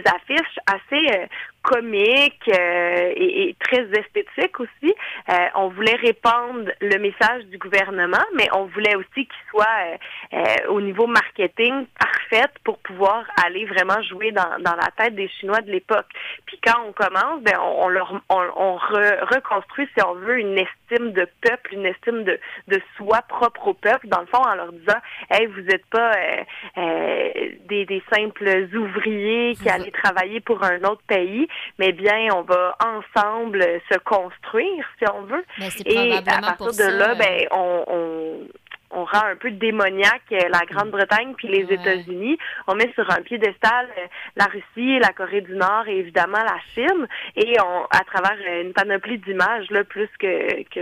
affiches 0.04 0.58
assez 0.66 1.06
euh, 1.16 1.26
comiques 1.66 2.48
euh, 2.48 3.12
et, 3.16 3.48
et 3.48 3.56
très 3.58 3.82
esthétiques 4.00 4.60
aussi. 4.60 4.94
Euh, 5.28 5.34
on 5.56 5.68
voulait 5.68 5.96
répandre 5.96 6.70
le 6.80 6.98
message 6.98 7.44
du 7.46 7.58
gouvernement, 7.58 8.24
mais 8.36 8.46
on 8.54 8.66
voulait 8.66 8.94
aussi 8.94 9.26
qu'il 9.26 9.44
soit 9.50 9.66
euh, 9.82 9.96
euh, 10.34 10.68
au 10.68 10.80
niveau 10.80 11.06
marketing 11.08 11.86
parfaite 11.98 12.52
pour 12.64 12.78
pouvoir 12.78 13.24
aller 13.44 13.64
vraiment 13.66 14.00
jouer 14.02 14.30
dans, 14.30 14.58
dans 14.60 14.76
la 14.76 14.90
tête 14.96 15.14
des 15.16 15.28
Chinois 15.28 15.60
de 15.60 15.70
l'époque. 15.72 16.06
Puis 16.46 16.58
quand 16.64 16.80
on 16.86 16.92
commence, 16.92 17.42
ben 17.42 17.58
on, 17.60 17.84
on 17.86 17.88
leur 17.88 18.12
on, 18.28 18.42
on 18.56 18.76
re- 18.76 19.34
reconstruit, 19.34 19.88
si 19.96 20.04
on 20.04 20.14
veut, 20.14 20.38
une 20.38 20.58
estime 20.58 21.12
de 21.12 21.26
peuple, 21.40 21.74
une 21.74 21.86
estime 21.86 22.22
de, 22.22 22.38
de 22.68 22.80
soi 22.96 23.22
propre 23.28 23.68
au 23.68 23.74
peuple, 23.74 24.06
dans 24.06 24.20
le 24.20 24.26
fond, 24.26 24.42
en 24.42 24.54
leur 24.54 24.72
disant 24.72 25.00
Hey, 25.30 25.46
vous 25.46 25.62
n'êtes 25.62 25.86
pas 25.86 26.12
euh, 26.12 26.42
euh, 26.78 27.30
des, 27.68 27.84
des 27.86 28.02
simples 28.12 28.68
ouvriers 28.74 29.56
qui 29.56 29.68
allaient 29.68 29.90
travailler 29.90 30.40
pour 30.40 30.62
un 30.62 30.78
autre 30.84 31.02
pays, 31.08 31.48
mais 31.78 31.92
bien 31.92 32.28
on 32.34 32.42
va 32.42 32.76
ensemble 32.84 33.62
se 33.90 33.98
construire, 33.98 34.84
si 34.98 35.04
on 35.12 35.22
veut. 35.22 35.44
Ben, 35.58 35.70
Et 35.84 36.12
à 36.12 36.22
partir 36.22 36.66
de 36.66 36.72
ça, 36.72 36.90
là, 36.90 37.14
ben 37.14 37.46
on, 37.50 37.84
on 37.86 38.48
on 38.90 39.04
rend 39.04 39.26
un 39.26 39.36
peu 39.36 39.50
démoniaque 39.50 40.30
la 40.30 40.64
Grande-Bretagne 40.70 41.34
puis 41.36 41.48
les 41.48 41.72
États-Unis. 41.72 42.38
On 42.66 42.74
met 42.74 42.90
sur 42.94 43.08
un 43.10 43.22
piédestal 43.22 43.88
euh, 43.98 44.06
la 44.36 44.46
Russie, 44.46 44.98
la 45.00 45.12
Corée 45.12 45.40
du 45.40 45.54
Nord 45.54 45.88
et 45.88 45.98
évidemment 45.98 46.42
la 46.42 46.58
Chine. 46.74 47.06
Et 47.36 47.56
on, 47.60 47.84
à 47.90 48.04
travers 48.04 48.38
euh, 48.48 48.62
une 48.62 48.72
panoplie 48.72 49.18
d'images, 49.18 49.70
là, 49.70 49.84
plus 49.84 50.08
que, 50.18 50.62
que 50.70 50.80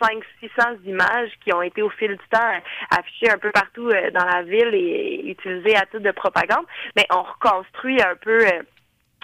5 0.00 0.22
600 0.40 0.62
images 0.86 1.30
qui 1.44 1.52
ont 1.52 1.62
été 1.62 1.82
au 1.82 1.90
fil 1.90 2.10
du 2.10 2.28
temps 2.30 2.40
euh, 2.40 2.96
affichées 2.96 3.30
un 3.30 3.38
peu 3.38 3.50
partout 3.50 3.88
dans 3.88 4.24
la 4.24 4.42
ville 4.42 4.74
et 4.74 5.22
utilisées 5.26 5.76
à 5.76 5.82
titre 5.82 6.00
de 6.00 6.10
propagande, 6.10 6.64
mais 6.96 7.06
on 7.10 7.22
reconstruit 7.22 8.00
un 8.00 8.16
peu 8.16 8.46
euh, 8.46 8.62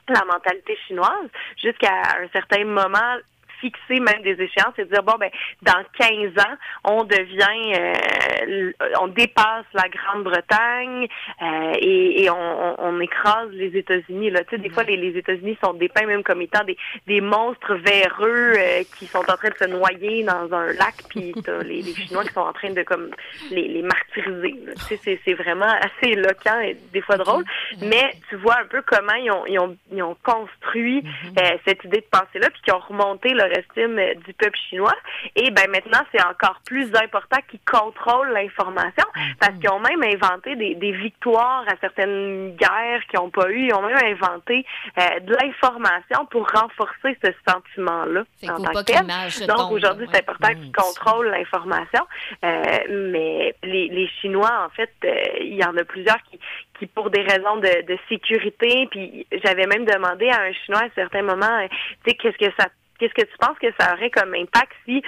la 0.08 0.24
mentalité 0.24 0.76
chinoise 0.86 1.28
jusqu'à 1.62 2.18
un 2.20 2.28
certain 2.32 2.64
moment 2.64 3.16
fixer 3.60 4.00
même 4.00 4.22
des 4.22 4.40
échéances 4.42 4.78
et 4.78 4.84
dire 4.84 5.02
bon 5.02 5.14
ben 5.18 5.30
dans 5.62 5.82
15 5.98 6.32
ans 6.38 6.56
on 6.84 7.04
devient 7.04 7.74
euh, 7.74 8.72
on 9.00 9.08
dépasse 9.08 9.64
la 9.74 9.88
Grande-Bretagne 9.88 11.08
euh, 11.42 11.72
et, 11.80 12.24
et 12.24 12.30
on, 12.30 12.76
on, 12.78 13.00
écrase 13.00 13.50
les 13.52 13.76
États-Unis 13.76 14.30
là. 14.30 14.44
Tu 14.44 14.56
sais 14.56 14.62
des 14.62 14.70
fois 14.70 14.84
les, 14.84 14.96
les 14.96 15.18
États-Unis 15.18 15.58
sont 15.62 15.74
dépeints 15.74 16.06
même 16.06 16.22
comme 16.22 16.42
étant 16.42 16.64
des, 16.64 16.76
des 17.06 17.20
monstres 17.20 17.74
véreux 17.74 18.52
euh, 18.56 18.82
qui 18.98 19.06
sont 19.06 19.18
en 19.18 19.36
train 19.36 19.50
de 19.50 19.56
se 19.58 19.68
noyer 19.68 20.24
dans 20.24 20.52
un 20.52 20.72
lac 20.72 20.94
puis 21.08 21.34
t'as 21.44 21.58
les, 21.62 21.82
les 21.82 21.94
Chinois 21.94 22.24
qui 22.24 22.32
sont 22.32 22.40
en 22.40 22.52
train 22.52 22.70
de 22.70 22.82
comme 22.82 23.10
les, 23.50 23.68
les 23.68 23.82
martyriser 23.82 24.56
tu 24.88 24.96
sais 24.96 25.20
c'est 25.24 25.34
vraiment 25.34 25.66
assez 25.66 26.12
éloquent 26.12 26.60
et 26.60 26.76
des 26.92 27.00
fois 27.00 27.16
drôle 27.16 27.44
mais 27.82 28.12
tu 28.28 28.36
vois 28.36 28.58
un 28.60 28.66
peu 28.66 28.82
comment 28.86 29.14
ils 29.14 29.30
ont 29.30 29.46
ils 29.46 29.58
ont, 29.58 29.76
ils 29.92 30.02
ont 30.02 30.16
construit 30.22 31.04
euh, 31.38 31.56
cette 31.66 31.84
idée 31.84 32.00
de 32.00 32.06
pensée 32.10 32.38
là 32.38 32.50
puis 32.50 32.62
qui 32.62 32.72
ont 32.72 32.78
remonté 32.78 33.34
leur 33.34 33.50
euh, 33.98 34.14
du 34.26 34.32
peuple 34.34 34.58
chinois. 34.68 34.94
Et 35.34 35.50
ben 35.50 35.70
maintenant 35.70 36.00
c'est 36.12 36.22
encore 36.24 36.60
plus 36.64 36.94
important 36.94 37.38
qu'ils 37.48 37.60
contrôlent 37.60 38.32
l'information 38.32 39.04
parce 39.40 39.52
qu'ils 39.58 39.70
ont 39.70 39.80
même 39.80 40.02
inventé 40.02 40.56
des, 40.56 40.74
des 40.74 40.92
victoires 40.92 41.64
à 41.68 41.74
certaines 41.80 42.54
guerres 42.56 43.02
qu'ils 43.10 43.20
n'ont 43.20 43.30
pas 43.30 43.50
eu 43.50 43.66
ils 43.66 43.74
ont 43.74 43.82
même 43.82 43.96
inventé 44.04 44.64
euh, 44.98 45.20
de 45.20 45.34
l'information 45.42 46.26
pour 46.30 46.48
renforcer 46.50 47.16
ce 47.24 47.30
sentiment 47.48 48.04
là 48.04 48.24
Fait 48.40 48.50
en 48.50 48.56
tant 48.62 48.82
que 48.82 48.84
tel. 48.84 49.46
donc 49.46 49.72
aujourd'hui 49.72 50.06
ouais. 50.06 50.12
c'est 50.12 50.20
important 50.28 50.54
qu'ils 50.54 50.72
contrôlent 50.72 51.28
l'information. 51.30 52.06
Euh, 52.44 52.62
mais 52.88 53.54
les, 53.62 53.88
les 53.88 54.08
chinois 54.20 54.66
en 54.66 54.70
fait 54.70 54.90
euh, 55.04 55.14
il 55.40 55.54
y 55.54 55.64
en 55.64 55.76
a 55.76 55.84
plusieurs 55.84 56.22
qui 56.30 56.38
qui 56.78 56.86
pour 56.86 57.10
des 57.10 57.22
raisons 57.22 57.56
de, 57.56 57.86
de 57.86 57.98
sécurité 58.08 58.86
puis 58.90 59.26
j'avais 59.44 59.66
même 59.66 59.84
demandé 59.84 60.28
à 60.28 60.42
un 60.42 60.52
chinois 60.52 60.82
à 60.82 60.88
certains 60.94 61.22
moments 61.22 61.58
euh, 61.60 61.68
tu 62.04 62.10
sais 62.10 62.16
qu'est-ce 62.16 62.36
que 62.38 62.52
ça 62.58 62.66
qu'est-ce 62.98 63.14
que 63.14 63.26
tu 63.30 63.36
penses 63.38 63.58
que 63.60 63.68
ça 63.78 63.94
aurait 63.94 64.10
comme 64.10 64.34
impact 64.34 64.72
si 64.84 65.02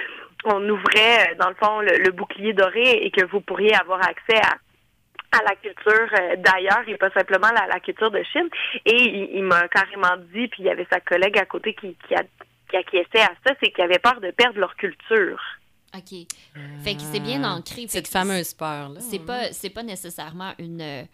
on 0.45 0.67
ouvrait 0.69 1.31
euh, 1.31 1.35
dans 1.39 1.49
le 1.49 1.55
fond 1.55 1.79
le, 1.81 1.97
le 1.97 2.11
bouclier 2.11 2.53
doré 2.53 2.91
et 3.03 3.11
que 3.11 3.25
vous 3.25 3.41
pourriez 3.41 3.73
avoir 3.75 4.01
accès 4.07 4.37
à 4.37 4.57
à 5.31 5.43
la 5.43 5.55
culture 5.55 6.09
euh, 6.19 6.37
d'ailleurs 6.37 6.83
et 6.87 6.97
pas 6.97 7.11
simplement 7.11 7.49
la, 7.53 7.67
la 7.67 7.79
culture 7.79 8.09
de 8.09 8.23
Chine? 8.31 8.49
Et 8.85 8.95
il, 8.95 9.29
il 9.35 9.43
m'a 9.43 9.67
carrément 9.67 10.17
dit, 10.33 10.47
puis 10.47 10.63
il 10.63 10.65
y 10.65 10.69
avait 10.71 10.87
sa 10.91 10.99
collègue 11.01 11.37
à 11.37 11.45
côté 11.45 11.75
qui, 11.75 11.95
qui, 12.07 12.15
a, 12.15 12.23
qui 12.67 12.75
acquiesçait 12.75 13.21
à 13.21 13.33
ça, 13.45 13.53
c'est 13.61 13.71
qu'ils 13.71 13.83
avaient 13.83 13.99
peur 13.99 14.19
de 14.21 14.31
perdre 14.31 14.59
leur 14.59 14.75
culture. 14.75 15.39
OK. 15.95 16.25
Fait 16.83 16.95
que 16.95 17.01
c'est 17.01 17.19
bien 17.19 17.43
ancré. 17.43 17.85
Cette 17.87 18.07
fameuse 18.07 18.55
peur, 18.55 18.89
là. 18.89 18.99
C'est 18.99 19.23
pas, 19.23 19.51
c'est 19.51 19.69
pas 19.69 19.83
nécessairement 19.83 20.53
une. 20.57 21.07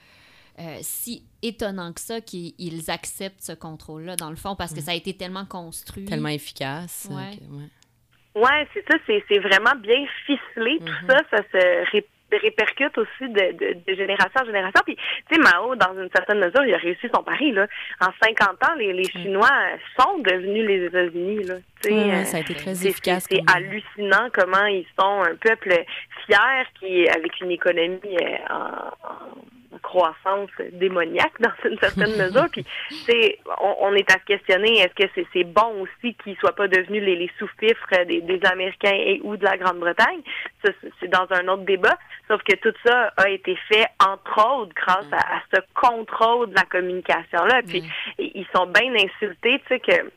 Euh, 0.59 0.77
si 0.81 1.23
étonnant 1.41 1.91
que 1.93 1.99
ça 2.01 2.21
qu'ils 2.21 2.53
ils 2.57 2.89
acceptent 2.89 3.41
ce 3.41 3.51
contrôle-là, 3.53 4.15
dans 4.15 4.29
le 4.29 4.35
fond, 4.35 4.55
parce 4.55 4.73
que 4.73 4.81
ça 4.81 4.91
a 4.91 4.95
été 4.95 5.15
tellement 5.15 5.45
construit. 5.45 6.05
Tellement 6.05 6.29
efficace. 6.29 7.07
Ouais. 7.11 7.37
que- 7.37 7.43
ouais. 7.55 8.43
Ouais, 8.43 8.67
c'est 8.73 8.83
ça, 8.91 8.97
c'est, 9.07 9.23
c'est 9.29 9.39
vraiment 9.39 9.75
bien 9.77 10.05
ficelé, 10.25 10.79
tout 10.85 11.07
ça, 11.07 11.21
ça 11.31 11.37
se 11.53 11.91
ré- 11.91 12.05
répercute 12.31 12.97
aussi 12.97 13.29
de, 13.31 13.53
de, 13.53 13.77
de 13.87 13.95
génération 13.95 14.41
en 14.41 14.45
génération. 14.45 14.81
Puis, 14.83 14.97
tu 14.97 15.35
sais, 15.35 15.39
Mao, 15.41 15.73
dans 15.77 15.93
une 15.93 16.09
certaine 16.13 16.39
mesure, 16.39 16.65
il 16.65 16.73
a 16.73 16.77
réussi 16.77 17.07
son 17.15 17.23
pari, 17.23 17.53
là. 17.53 17.65
En 18.01 18.07
50 18.21 18.61
ans, 18.65 18.75
les, 18.77 18.91
les 18.91 19.09
Chinois 19.09 19.49
sont 19.97 20.17
devenus 20.19 20.67
les 20.67 20.85
États-Unis, 20.87 21.43
là. 21.45 21.55
Tu 21.81 21.89
sais, 21.89 21.93
Ouais, 21.95 22.03
ouais, 22.03 22.13
euh, 22.13 22.23
ça 22.25 22.37
a 22.37 22.39
été 22.41 22.55
très 22.55 22.75
c'est- 22.75 22.89
efficace 22.89 23.25
C'est, 23.29 23.39
hallucinant 23.47 24.27
comment 24.33 24.65
ils 24.65 24.85
sont 24.99 25.21
un 25.23 25.35
peuple 25.35 25.73
fier 26.25 26.65
qui, 26.79 27.07
avec 27.07 27.39
une 27.39 27.51
économie 27.51 27.99
euh, 28.21 28.37
en, 28.49 29.07
en 29.13 29.31
croissance 29.79 30.49
démoniaque 30.73 31.39
dans 31.39 31.51
une 31.69 31.77
certaine 31.79 32.15
mesure. 32.17 32.47
Puis, 32.51 32.65
sais, 33.05 33.39
on, 33.61 33.75
on 33.81 33.93
est 33.95 34.09
à 34.11 34.19
se 34.19 34.25
questionner, 34.25 34.79
est-ce 34.79 34.93
que 35.05 35.09
c'est, 35.15 35.25
c'est 35.33 35.43
bon 35.43 35.81
aussi 35.83 36.13
qu'ils 36.15 36.35
soient 36.37 36.55
pas 36.55 36.67
devenus 36.67 37.03
les, 37.03 37.15
les 37.15 37.31
sous-fifres 37.39 38.03
des, 38.07 38.21
des 38.21 38.39
Américains 38.45 38.93
et 38.93 39.19
ou 39.23 39.37
de 39.37 39.43
la 39.43 39.57
Grande-Bretagne? 39.57 40.21
Ça, 40.63 40.71
c'est- 40.81 40.91
c'est 40.99 41.07
dans 41.09 41.27
un 41.31 41.47
autre 41.47 41.63
débat. 41.65 41.97
Sauf 42.27 42.41
que 42.43 42.55
tout 42.55 42.73
ça 42.85 43.13
a 43.17 43.29
été 43.29 43.55
fait, 43.67 43.85
entre 44.03 44.45
autres, 44.57 44.73
grâce 44.75 45.05
à, 45.11 45.17
à 45.37 45.41
ce 45.53 45.59
contrôle 45.73 46.49
de 46.49 46.55
la 46.55 46.63
communication-là. 46.63 47.61
Puis, 47.67 47.83
i- 48.19 48.31
ils 48.35 48.47
sont 48.55 48.67
bien 48.67 48.93
insultés, 48.95 49.59
tu 49.59 49.67
sais, 49.67 49.79
que 49.79 50.11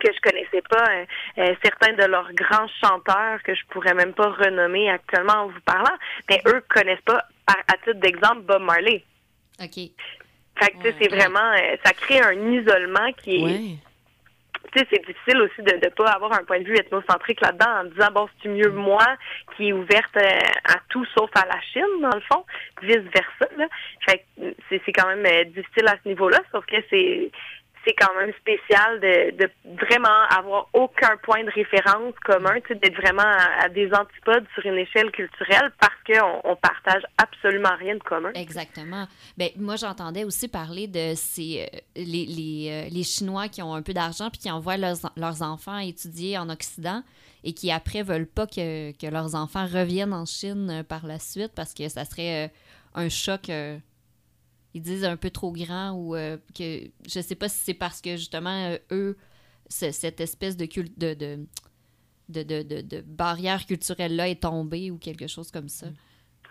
que 0.00 0.12
je 0.14 0.20
connaissais 0.30 0.62
pas 0.70 0.84
euh, 0.92 1.04
euh, 1.38 1.54
certains 1.64 1.92
de 1.94 2.04
leurs 2.04 2.32
grands 2.32 2.68
chanteurs 2.80 3.42
que 3.42 3.52
je 3.52 3.62
pourrais 3.70 3.94
même 3.94 4.12
pas 4.14 4.28
renommer 4.30 4.88
actuellement 4.88 5.32
en 5.42 5.46
vous 5.48 5.60
parlant, 5.66 5.96
mais 6.30 6.40
eux 6.46 6.62
connaissent 6.72 7.00
pas, 7.04 7.24
par, 7.48 7.56
à 7.66 7.76
titre 7.78 8.00
d'exemple, 8.00 8.42
Bob 8.42 8.62
Marley. 8.62 9.02
OK. 9.60 9.74
Fait 10.60 10.70
que, 10.72 10.76
tu 10.78 10.82
sais, 10.82 10.94
c'est 11.00 11.08
vraiment, 11.08 11.52
euh, 11.52 11.76
ça 11.84 11.92
crée 11.92 12.20
un 12.20 12.52
isolement 12.52 13.12
qui 13.22 13.36
est, 13.36 13.42
Ouais. 13.44 13.76
tu 14.72 14.78
sais, 14.80 14.86
c'est 14.90 15.06
difficile 15.06 15.40
aussi 15.40 15.62
de 15.62 15.72
ne 15.84 15.88
pas 15.90 16.10
avoir 16.10 16.32
un 16.32 16.44
point 16.44 16.58
de 16.60 16.64
vue 16.64 16.76
ethnocentrique 16.76 17.40
là-dedans 17.40 17.80
en 17.80 17.84
disant, 17.84 18.10
bon, 18.12 18.28
c'est 18.42 18.48
mieux 18.48 18.70
moi 18.70 19.06
qui 19.56 19.68
est 19.68 19.72
ouverte 19.72 20.16
euh, 20.16 20.38
à 20.64 20.76
tout 20.90 21.04
sauf 21.16 21.30
à 21.36 21.46
la 21.46 21.60
Chine, 21.72 22.00
dans 22.02 22.14
le 22.14 22.22
fond, 22.30 22.44
vice-versa. 22.82 23.48
Fait 24.04 24.18
que 24.18 24.52
c'est 24.68 24.82
c'est 24.84 24.92
quand 24.92 25.06
même 25.08 25.24
euh, 25.26 25.44
difficile 25.44 25.86
à 25.86 25.96
ce 26.02 26.08
niveau-là, 26.08 26.38
sauf 26.52 26.66
que 26.66 26.76
c'est 26.90 27.30
c'est 27.88 27.94
quand 27.94 28.14
même 28.14 28.32
spécial 28.40 29.00
de, 29.00 29.36
de 29.36 29.50
vraiment 29.86 30.08
avoir 30.30 30.68
aucun 30.74 31.16
point 31.22 31.42
de 31.42 31.50
référence 31.50 32.14
commun, 32.24 32.56
d'être 32.68 32.96
vraiment 32.96 33.22
à, 33.22 33.68
des 33.68 33.90
antipodes 33.92 34.44
sur 34.54 34.66
une 34.66 34.78
échelle 34.78 35.10
culturelle 35.10 35.72
parce 35.80 35.94
qu'on 36.06 36.40
on 36.44 36.56
partage 36.56 37.02
absolument 37.16 37.74
rien 37.78 37.94
de 37.94 38.02
commun. 38.02 38.30
Exactement. 38.34 39.06
Ben, 39.38 39.48
moi, 39.56 39.76
j'entendais 39.76 40.24
aussi 40.24 40.48
parler 40.48 40.86
de 40.86 41.14
ces, 41.14 41.66
euh, 41.72 41.78
les, 41.96 42.26
les, 42.26 42.68
euh, 42.70 42.88
les 42.90 43.02
Chinois 43.04 43.48
qui 43.48 43.62
ont 43.62 43.74
un 43.74 43.82
peu 43.82 43.94
d'argent 43.94 44.28
puis 44.28 44.40
qui 44.40 44.50
envoient 44.50 44.76
leurs, 44.76 44.98
leurs 45.16 45.42
enfants 45.42 45.78
étudier 45.78 46.36
en 46.36 46.50
Occident 46.50 47.02
et 47.44 47.54
qui 47.54 47.70
après 47.72 48.02
veulent 48.02 48.26
pas 48.26 48.46
que, 48.46 48.92
que 48.92 49.06
leurs 49.06 49.34
enfants 49.34 49.66
reviennent 49.66 50.12
en 50.12 50.26
Chine 50.26 50.68
euh, 50.70 50.82
par 50.82 51.06
la 51.06 51.18
suite 51.18 51.52
parce 51.54 51.72
que 51.72 51.88
ça 51.88 52.04
serait 52.04 52.52
un 52.94 53.08
choc, 53.08 53.50
ils 54.74 54.82
disent 54.82 55.04
un 55.04 55.16
peu 55.16 55.30
trop 55.30 55.52
grand 55.52 55.92
ou 55.92 56.14
euh, 56.14 56.36
que 56.54 56.90
je 57.08 57.20
sais 57.20 57.34
pas 57.34 57.48
si 57.48 57.58
c'est 57.64 57.74
parce 57.74 58.00
que 58.00 58.16
justement 58.16 58.70
euh, 58.70 58.78
eux, 58.92 59.16
ce- 59.68 59.90
cette 59.92 60.20
espèce 60.20 60.56
de 60.56 60.66
culte 60.66 60.98
de, 60.98 61.46
barrière 63.06 63.64
culturelle-là 63.66 64.28
est 64.28 64.42
tombée 64.42 64.90
ou 64.90 64.98
quelque 64.98 65.26
chose 65.26 65.50
comme 65.50 65.68
ça. 65.68 65.86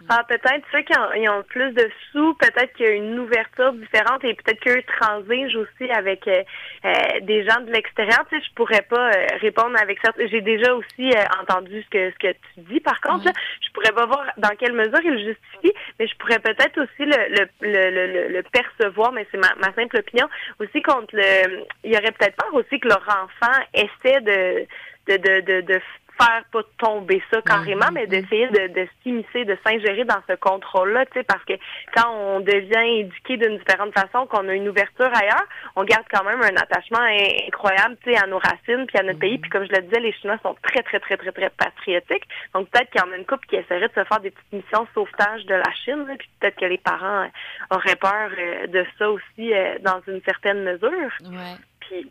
Ah, 0.10 0.24
peut-être 0.28 0.64
ceux 0.72 0.82
qui 0.82 0.98
ont, 0.98 1.14
ils 1.16 1.28
ont 1.28 1.44
plus 1.44 1.72
de 1.72 1.90
sous, 2.12 2.34
peut-être 2.36 2.72
qu'il 2.74 2.86
y 2.86 2.90
a 2.90 2.94
une 2.94 3.18
ouverture 3.20 3.74
différente 3.74 4.24
et 4.24 4.36
peut-être 4.36 4.60
qu'eux 4.60 4.84
transigent 4.84 5.58
aussi 5.60 5.92
avec 5.92 6.28
euh, 6.28 6.44
euh, 6.86 6.92
des 7.22 7.44
gens 7.44 7.60
de 7.62 7.72
l'extérieur. 7.72 8.20
Tu 8.30 8.38
sais, 8.38 8.46
je 8.48 8.54
pourrais 8.54 8.84
pas 8.84 9.10
euh, 9.10 9.26
répondre 9.42 9.76
avec 9.82 10.00
ça. 10.06 10.12
J'ai 10.20 10.42
déjà 10.42 10.74
aussi 10.76 11.10
euh, 11.12 11.24
entendu 11.42 11.82
ce 11.82 11.90
que 11.90 12.12
ce 12.12 12.18
que 12.20 12.32
tu 12.32 12.62
dis. 12.70 12.80
Par 12.80 13.02
contre, 13.02 13.26
là, 13.26 13.32
je 13.66 13.72
pourrais 13.74 13.92
pas 13.92 14.06
voir 14.06 14.26
dans 14.38 14.56
quelle 14.60 14.74
mesure 14.74 15.00
il 15.04 15.12
le 15.14 15.18
justifie, 15.34 15.74
mais 16.00 16.08
je 16.08 16.16
pourrais 16.18 16.40
peut-être 16.40 16.78
aussi 16.80 17.04
le, 17.06 17.18
le, 17.36 17.48
le, 17.62 17.90
le, 17.90 18.08
le- 18.14 18.28
le 18.36 18.44
percevoir, 18.44 19.12
mais 19.12 19.26
c'est 19.32 19.38
ma, 19.38 19.54
ma 19.56 19.74
simple 19.74 19.98
opinion, 19.98 20.28
aussi 20.60 20.82
contre 20.84 21.16
le... 21.16 21.66
Il 21.84 21.92
y 21.94 21.98
aurait 21.98 22.12
peut-être 22.12 22.36
peur 22.36 22.54
aussi 22.54 22.80
que 22.80 22.88
leur 22.88 23.04
enfant 23.08 23.60
essaie 23.74 24.22
de 24.22 24.66
de, 25.08 25.16
de, 25.16 25.40
de, 25.40 25.62
de 25.62 25.80
faire 26.20 26.44
pas 26.52 26.62
tomber 26.78 27.22
ça 27.32 27.42
carrément, 27.42 27.90
mais 27.94 28.08
d'essayer 28.08 28.48
de, 28.48 28.68
de 28.74 28.88
s'immiscer, 29.04 29.46
de 29.46 29.58
s'ingérer 29.66 30.04
dans 30.06 30.22
ce 30.28 30.36
contrôle-là, 30.36 31.06
tu 31.08 31.14
sais, 31.14 31.24
parce 31.24 31.44
que 31.46 31.54
quand 31.96 32.10
on 32.12 32.40
devient 32.40 33.00
éduqué 33.02 33.38
d'une 33.38 33.58
différente 33.58 33.94
façon, 33.98 34.26
qu'on 34.28 34.48
a 34.50 34.54
une 34.54 34.68
ouverture 34.70 35.12
ailleurs, 35.16 35.46
on 35.76 35.84
garde 35.84 36.06
quand 36.12 36.24
même 36.24 36.42
un 36.42 36.56
attachement 36.56 37.00
in- 37.00 37.48
incroyable, 37.48 37.98
tu 38.04 38.12
sais, 38.12 38.18
à 38.18 38.28
nos 38.28 38.40
racines 38.40 38.86
puis 38.88 38.98
à 38.98 39.04
notre 39.04 39.20
pays. 39.20 39.38
Puis 39.38 39.50
comme 39.50 39.66
je 39.66 39.72
le 39.72 39.82
disais, 39.84 40.00
les 40.00 40.14
Chinois 40.14 40.38
sont 40.44 40.56
très, 40.64 40.82
très, 40.84 41.00
très, 41.00 41.18
très, 41.18 41.32
très 41.32 41.50
patriotiques. 41.50 42.28
Donc 42.54 42.70
peut-être 42.70 42.90
qu'il 42.92 43.02
y 43.02 43.04
en 43.04 43.12
a 43.12 43.18
une 43.18 43.26
couple 43.26 43.48
qui 43.48 43.56
essaierait 43.58 43.88
de 43.88 43.94
se 43.94 44.04
faire 44.04 44.20
des 44.20 44.32
petites 44.32 44.54
missions 44.54 44.88
sauvetage 44.94 45.46
de 45.46 45.56
la 45.56 45.72
Chine, 45.84 46.06
puis 46.18 46.30
peut-être 46.40 46.56
que 46.60 46.66
les 46.66 46.78
parents 46.78 47.24
euh, 47.24 47.76
auraient 47.76 47.96
peur 47.96 48.30
euh, 48.38 48.68
de 48.68 48.86
ça 48.98 49.10
aussi 49.10 49.54
euh, 49.54 49.78
dans 49.82 50.02
une 50.08 50.22
certaine 50.24 50.64
mesure. 50.64 51.12
Ouais. 51.24 51.56
Puis, 51.82 52.10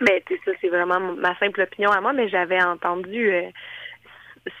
mais 0.00 0.22
ça, 0.44 0.52
c'est 0.60 0.68
vraiment 0.68 1.00
ma 1.00 1.36
simple 1.38 1.60
opinion 1.62 1.90
à 1.90 2.00
moi, 2.00 2.12
mais 2.12 2.28
j'avais 2.28 2.62
entendu 2.62 3.32
euh, 3.32 3.42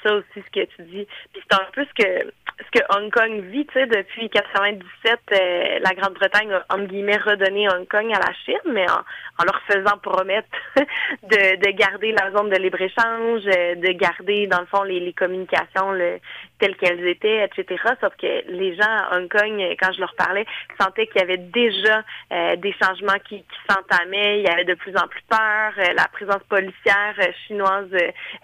ça 0.02 0.14
aussi, 0.14 0.26
ce 0.36 0.50
que 0.60 0.66
tu 0.76 0.82
dis. 0.82 1.06
Puis 1.32 1.42
c'est 1.50 1.54
un 1.56 1.66
peu 1.72 1.84
ce 1.84 2.02
que 2.02 2.32
ce 2.60 2.78
que 2.78 2.84
Hong 2.94 3.10
Kong 3.10 3.40
vit, 3.50 3.66
tu 3.66 3.72
sais, 3.72 3.86
depuis 3.86 4.28
97, 4.28 5.18
euh, 5.32 5.78
la 5.82 5.94
Grande-Bretagne 5.94 6.52
a, 6.52 6.64
entre 6.68 6.84
guillemets, 6.88 7.16
redonné 7.16 7.66
Hong 7.70 7.88
Kong 7.88 8.12
à 8.12 8.18
la 8.18 8.32
Chine, 8.44 8.60
mais 8.66 8.84
en, 8.90 8.98
en 9.38 9.44
leur 9.44 9.60
faisant 9.62 9.96
promettre 10.02 10.48
de, 10.76 11.56
de 11.56 11.70
garder 11.70 12.12
la 12.12 12.30
zone 12.32 12.50
de 12.50 12.56
libre-échange, 12.56 13.42
euh, 13.46 13.74
de 13.76 13.92
garder, 13.92 14.46
dans 14.46 14.60
le 14.60 14.66
fond, 14.66 14.82
les, 14.82 15.00
les 15.00 15.12
communications 15.14 15.92
le- 15.92 16.18
telles 16.58 16.76
qu'elles 16.76 17.06
étaient, 17.06 17.44
etc. 17.44 17.82
Sauf 18.00 18.14
que 18.20 18.50
les 18.50 18.76
gens 18.76 18.82
à 18.84 19.16
Hong 19.16 19.28
Kong, 19.30 19.58
euh, 19.60 19.74
quand 19.80 19.92
je 19.94 20.00
leur 20.00 20.14
parlais, 20.14 20.44
sentaient 20.78 21.06
qu'il 21.06 21.20
y 21.20 21.24
avait 21.24 21.38
déjà 21.38 22.02
euh, 22.32 22.56
des 22.56 22.74
changements 22.82 23.18
qui, 23.26 23.38
qui 23.38 23.58
s'entamaient, 23.70 24.40
il 24.40 24.44
y 24.44 24.48
avait 24.50 24.64
de 24.66 24.74
plus 24.74 24.94
en 24.96 25.08
plus 25.08 25.22
peur, 25.30 25.72
euh, 25.78 25.94
la 25.94 26.06
présence 26.12 26.42
policière 26.48 27.14
chinoise, 27.46 27.88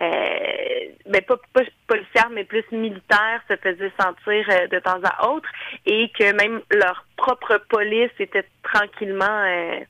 euh, 0.00 0.06
ben 1.04 1.20
pas, 1.26 1.36
pas 1.52 1.62
policière, 1.86 2.30
mais 2.30 2.44
plus 2.44 2.64
militaire, 2.72 3.42
se 3.48 3.56
faisait 3.56 3.92
sentir 3.98 4.46
euh, 4.50 4.66
de 4.68 4.78
temps 4.78 5.00
à 5.02 5.28
autre, 5.28 5.48
et 5.84 6.10
que 6.18 6.32
même 6.32 6.60
leur 6.70 7.04
propre 7.16 7.58
police 7.68 8.10
était 8.18 8.46
tranquillement 8.62 9.24
euh, 9.24 9.80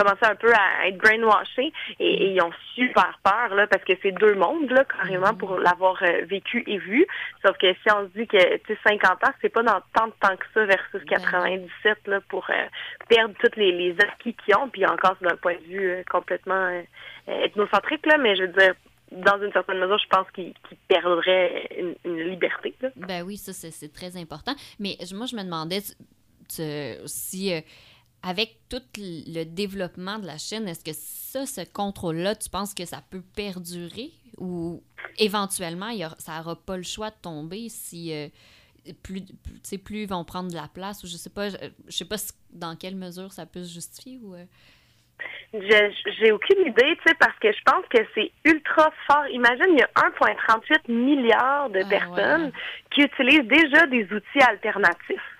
commencé 0.00 0.24
un 0.24 0.34
peu 0.34 0.52
à 0.52 0.88
être 0.88 0.98
brainwashés 0.98 1.72
et, 1.98 2.06
et 2.06 2.32
ils 2.32 2.42
ont 2.42 2.52
super 2.74 3.18
peur 3.22 3.54
là 3.54 3.66
parce 3.66 3.84
que 3.84 3.92
c'est 4.02 4.12
deux 4.12 4.34
mondes 4.34 4.70
là 4.70 4.84
carrément 4.84 5.34
pour 5.34 5.58
l'avoir 5.58 6.02
euh, 6.02 6.24
vécu 6.24 6.62
et 6.66 6.78
vu. 6.78 7.06
Sauf 7.44 7.56
que 7.58 7.72
si 7.72 7.92
on 7.92 8.04
se 8.04 8.18
dit 8.18 8.26
que 8.26 8.56
tu 8.58 8.74
sais 8.74 8.78
50 8.84 9.24
ans, 9.24 9.32
c'est 9.40 9.48
pas 9.48 9.62
dans 9.62 9.80
tant 9.94 10.06
de 10.06 10.14
temps 10.20 10.36
que 10.36 10.46
ça 10.54 10.64
versus 10.64 11.02
97 11.06 11.98
là 12.06 12.20
pour 12.28 12.48
euh, 12.50 12.66
perdre 13.08 13.34
tous 13.40 13.58
les, 13.58 13.72
les 13.72 13.96
acquis 14.00 14.34
qu'ils 14.34 14.56
ont 14.56 14.68
puis 14.68 14.86
encore 14.86 15.16
c'est 15.20 15.28
d'un 15.28 15.36
point 15.36 15.54
de 15.54 15.68
vue 15.68 15.90
euh, 15.90 16.02
complètement 16.10 16.82
ethnocentrique 17.26 18.06
là, 18.06 18.18
mais 18.18 18.36
je 18.36 18.42
veux 18.42 18.48
dire 18.48 18.74
dans 19.12 19.42
une 19.42 19.52
certaine 19.52 19.78
mesure, 19.78 19.98
je 19.98 20.08
pense 20.08 20.30
qu'ils 20.32 20.54
qu'ils 20.68 20.78
perdraient 20.88 21.96
une, 22.04 22.16
liberté. 22.30 22.74
Ben 22.96 23.22
oui, 23.22 23.36
ça, 23.36 23.52
c'est 23.52 23.92
très 23.92 24.16
important. 24.16 24.54
Mais 24.78 24.96
moi, 25.14 25.26
je 25.26 25.36
me 25.36 25.42
demandais 25.42 25.80
si, 27.06 27.52
euh, 27.52 27.60
avec 28.22 28.58
tout 28.68 28.82
le 28.96 29.44
développement 29.44 30.18
de 30.18 30.26
la 30.26 30.38
Chine, 30.38 30.68
est-ce 30.68 30.84
que 30.84 30.92
ça, 30.92 31.46
ce 31.46 31.62
contrôle-là, 31.70 32.36
tu 32.36 32.48
penses 32.50 32.74
que 32.74 32.84
ça 32.84 33.02
peut 33.10 33.22
perdurer 33.34 34.12
ou 34.38 34.82
éventuellement, 35.18 35.88
il 35.88 36.08
ça 36.18 36.38
n'aura 36.38 36.56
pas 36.56 36.76
le 36.76 36.82
choix 36.82 37.10
de 37.10 37.16
tomber 37.20 37.68
si 37.68 38.12
euh, 38.12 38.28
plus, 39.02 39.22
plus, 39.22 39.78
plus 39.78 40.02
ils 40.02 40.08
vont 40.08 40.24
prendre 40.24 40.50
de 40.50 40.56
la 40.56 40.68
place 40.68 41.02
ou 41.02 41.06
je 41.06 41.16
sais 41.16 41.30
pas, 41.30 41.48
je, 41.50 41.56
sais 41.88 42.04
pas 42.04 42.16
dans 42.50 42.76
quelle 42.76 42.96
mesure 42.96 43.32
ça 43.32 43.46
peut 43.46 43.64
se 43.64 43.72
justifier 43.72 44.18
ou... 44.18 44.34
euh, 44.34 44.44
J'ai 45.52 46.32
aucune 46.32 46.66
idée, 46.66 46.96
tu 46.96 47.08
sais, 47.08 47.14
parce 47.18 47.36
que 47.40 47.50
je 47.52 47.58
pense 47.64 47.84
que 47.90 47.98
c'est 48.14 48.30
ultra 48.44 48.92
fort. 49.06 49.26
Imagine, 49.32 49.66
il 49.70 49.78
y 49.78 49.82
a 49.82 49.90
1,38 49.96 50.92
milliards 50.92 51.70
de 51.70 51.82
personnes 51.88 52.52
qui 52.90 53.02
utilisent 53.02 53.48
déjà 53.48 53.86
des 53.86 54.04
outils 54.12 54.42
alternatifs. 54.48 55.39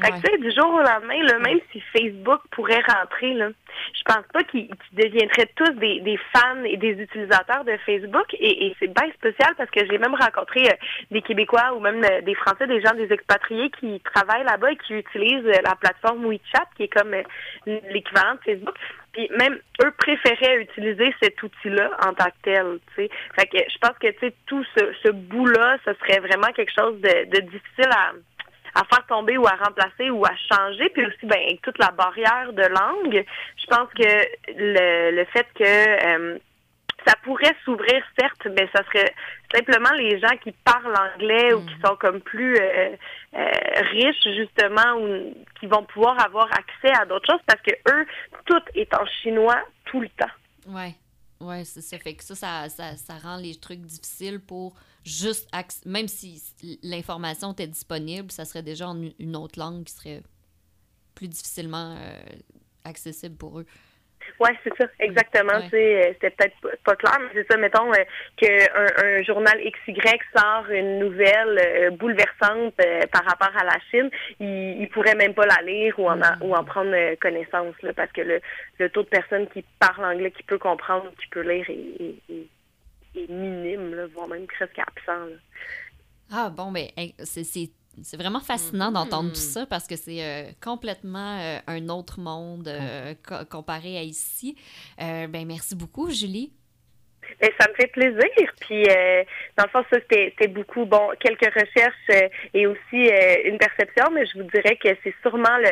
Fait 0.00 0.10
que, 0.10 0.16
tu 0.16 0.30
sais, 0.30 0.38
du 0.38 0.50
jour 0.52 0.72
au 0.72 0.80
lendemain, 0.80 1.22
là, 1.22 1.38
même 1.38 1.60
si 1.72 1.80
Facebook 1.92 2.40
pourrait 2.50 2.82
rentrer, 2.88 3.34
là, 3.34 3.48
je 3.94 4.02
pense 4.04 4.24
pas 4.32 4.42
qu'ils 4.44 4.68
deviendraient 4.92 5.50
tous 5.54 5.72
des, 5.74 6.00
des 6.00 6.18
fans 6.34 6.64
et 6.64 6.76
des 6.76 6.92
utilisateurs 6.92 7.64
de 7.64 7.76
Facebook. 7.84 8.26
Et, 8.34 8.66
et 8.66 8.76
c'est 8.78 8.92
bien 8.92 9.10
spécial 9.14 9.54
parce 9.56 9.70
que 9.70 9.80
j'ai 9.86 9.98
même 9.98 10.14
rencontré 10.14 10.66
euh, 10.66 10.74
des 11.10 11.22
Québécois 11.22 11.74
ou 11.74 11.80
même 11.80 12.02
euh, 12.04 12.20
des 12.22 12.34
Français, 12.34 12.66
des 12.66 12.80
gens, 12.80 12.94
des 12.94 13.12
expatriés 13.12 13.70
qui 13.80 14.00
travaillent 14.00 14.44
là-bas 14.44 14.72
et 14.72 14.76
qui 14.76 14.94
utilisent 14.94 15.46
euh, 15.46 15.60
la 15.64 15.74
plateforme 15.76 16.24
WeChat, 16.26 16.66
qui 16.76 16.84
est 16.84 16.88
comme 16.88 17.14
l'équivalent 17.66 18.34
de 18.34 18.52
Facebook. 18.52 18.76
Puis 19.12 19.28
même 19.38 19.58
eux 19.82 19.92
préféraient 19.96 20.60
utiliser 20.60 21.14
cet 21.22 21.42
outil-là 21.42 21.90
en 22.06 22.12
tant 22.12 22.26
que 22.26 22.42
tel. 22.42 22.78
Tu 22.88 23.02
sais. 23.02 23.10
Fait 23.34 23.46
que 23.46 23.58
je 23.58 23.78
pense 23.78 23.96
que 23.98 24.08
tu 24.08 24.18
sais, 24.20 24.34
tout 24.46 24.64
ce, 24.76 24.92
ce 25.02 25.10
bout-là, 25.10 25.78
ce 25.84 25.92
serait 25.94 26.20
vraiment 26.20 26.52
quelque 26.54 26.72
chose 26.78 27.00
de, 27.00 27.24
de 27.30 27.40
difficile 27.40 27.90
à 27.90 28.12
à 28.76 28.84
faire 28.84 29.06
tomber 29.06 29.38
ou 29.38 29.46
à 29.46 29.56
remplacer 29.56 30.10
ou 30.10 30.24
à 30.24 30.32
changer. 30.52 30.88
Puis 30.90 31.06
aussi, 31.06 31.24
ben, 31.24 31.38
avec 31.38 31.62
toute 31.62 31.78
la 31.78 31.90
barrière 31.90 32.52
de 32.52 32.62
langue, 32.62 33.24
je 33.56 33.66
pense 33.66 33.88
que 33.94 34.26
le, 34.54 35.16
le 35.16 35.24
fait 35.26 35.46
que 35.54 35.64
euh, 35.64 36.38
ça 37.06 37.14
pourrait 37.22 37.54
s'ouvrir, 37.64 38.02
certes, 38.18 38.46
mais 38.56 38.68
ça 38.74 38.82
serait 38.84 39.14
simplement 39.54 39.92
les 39.96 40.18
gens 40.18 40.36
qui 40.42 40.52
parlent 40.52 40.94
anglais 41.14 41.54
ou 41.54 41.64
qui 41.64 41.74
sont 41.84 41.96
comme 41.96 42.20
plus 42.20 42.56
euh, 42.56 42.90
euh, 43.34 43.50
riches, 43.92 44.28
justement, 44.36 44.98
ou 45.00 45.34
qui 45.60 45.66
vont 45.66 45.84
pouvoir 45.84 46.20
avoir 46.24 46.48
accès 46.52 46.92
à 47.00 47.06
d'autres 47.06 47.32
choses 47.32 47.42
parce 47.46 47.60
que 47.62 47.72
eux, 47.90 48.06
tout 48.44 48.62
est 48.74 48.92
en 48.94 49.06
chinois 49.22 49.60
tout 49.86 50.00
le 50.00 50.08
temps. 50.08 50.26
Ouais, 50.68 50.94
ouais, 51.40 51.64
c'est 51.64 51.80
ça. 51.82 51.98
Fait 51.98 52.14
que 52.14 52.24
ça, 52.24 52.34
ça, 52.34 52.68
ça, 52.68 52.96
ça 52.96 53.18
rend 53.18 53.36
les 53.36 53.54
trucs 53.54 53.80
difficiles 53.80 54.40
pour 54.40 54.74
juste, 55.04 55.48
même 55.84 56.08
si 56.08 56.42
l'information 56.82 57.52
était 57.52 57.68
disponible, 57.68 58.30
ça 58.32 58.44
serait 58.44 58.62
déjà 58.62 58.88
en 58.88 59.00
une 59.18 59.36
autre 59.36 59.58
langue 59.58 59.84
qui 59.84 59.94
serait 59.94 60.22
plus 61.14 61.28
difficilement 61.28 61.96
euh, 61.98 62.18
accessible 62.84 63.36
pour 63.36 63.60
eux. 63.60 63.66
Oui, 64.40 64.50
c'est 64.64 64.76
ça, 64.76 64.86
exactement. 65.00 65.54
Ouais. 65.54 65.64
Tu 65.64 65.70
sais, 65.70 66.08
euh, 66.08 66.12
c'était 66.14 66.30
peut-être 66.30 66.56
pas- 66.84 66.96
clair, 66.96 67.18
mais 67.20 67.28
c'est 67.34 67.50
ça, 67.50 67.56
mettons 67.58 67.90
euh, 67.92 68.04
qu'un 68.36 68.66
un 69.04 69.22
journal 69.22 69.58
XY 69.60 70.00
sort 70.36 70.66
une 70.70 70.98
nouvelle 70.98 71.58
euh, 71.58 71.90
bouleversante 71.90 72.74
euh, 72.84 73.06
par 73.12 73.24
rapport 73.24 73.56
à 73.56 73.64
la 73.64 73.78
Chine, 73.90 74.10
il, 74.40 74.80
il 74.82 74.88
pourrait 74.88 75.14
même 75.14 75.34
pas 75.34 75.46
la 75.46 75.62
lire 75.62 75.98
ou 75.98 76.08
en, 76.08 76.20
a- 76.22 76.36
ou 76.40 76.54
en 76.54 76.64
prendre 76.64 77.14
connaissance, 77.16 77.74
là, 77.82 77.92
parce 77.94 78.12
que 78.12 78.20
le, 78.20 78.40
le 78.78 78.90
taux 78.90 79.02
de 79.02 79.08
personnes 79.08 79.46
qui 79.48 79.64
parlent 79.78 80.04
anglais, 80.04 80.30
qui 80.30 80.42
peut 80.42 80.58
comprendre, 80.58 81.10
qui 81.20 81.26
peut 81.28 81.40
lire 81.42 81.68
est, 81.68 82.02
est- 82.02 82.32
est- 82.34 83.20
est 83.22 83.30
minime, 83.30 83.94
là, 83.94 84.06
voire 84.14 84.28
même 84.28 84.46
presque 84.46 84.78
absent. 84.78 85.26
là. 85.26 85.36
Ah 86.32 86.50
bon, 86.50 86.72
ben 86.72 86.86
hey, 86.96 87.14
c'est- 87.22 87.70
c'est 88.02 88.16
vraiment 88.16 88.40
fascinant 88.40 88.92
d'entendre 88.92 89.30
tout 89.30 89.36
ça 89.36 89.66
parce 89.66 89.86
que 89.86 89.96
c'est 89.96 90.22
euh, 90.22 90.50
complètement 90.62 91.38
euh, 91.40 91.58
un 91.66 91.88
autre 91.88 92.20
monde 92.20 92.68
euh, 92.68 93.14
co- 93.26 93.44
comparé 93.50 93.96
à 93.98 94.02
ici. 94.02 94.56
Euh, 95.00 95.26
ben 95.26 95.46
merci 95.46 95.74
beaucoup, 95.74 96.10
Julie. 96.10 96.52
Ben, 97.40 97.50
ça 97.58 97.68
me 97.68 97.74
fait 97.74 97.88
plaisir. 97.88 98.22
Puis, 98.60 98.84
euh, 98.88 99.24
dans 99.58 99.64
le 99.64 99.70
fond, 99.70 99.84
ça, 99.90 99.98
c'était 100.10 100.46
beaucoup, 100.48 100.84
bon, 100.84 101.10
quelques 101.18 101.52
recherches 101.52 102.30
et 102.54 102.66
aussi 102.68 103.10
une 103.44 103.58
perception, 103.58 104.10
mais 104.12 104.24
je 104.26 104.38
vous 104.38 104.48
dirais 104.50 104.76
que 104.76 104.88
c'est 105.02 105.14
sûrement 105.22 105.56
le, 105.58 105.70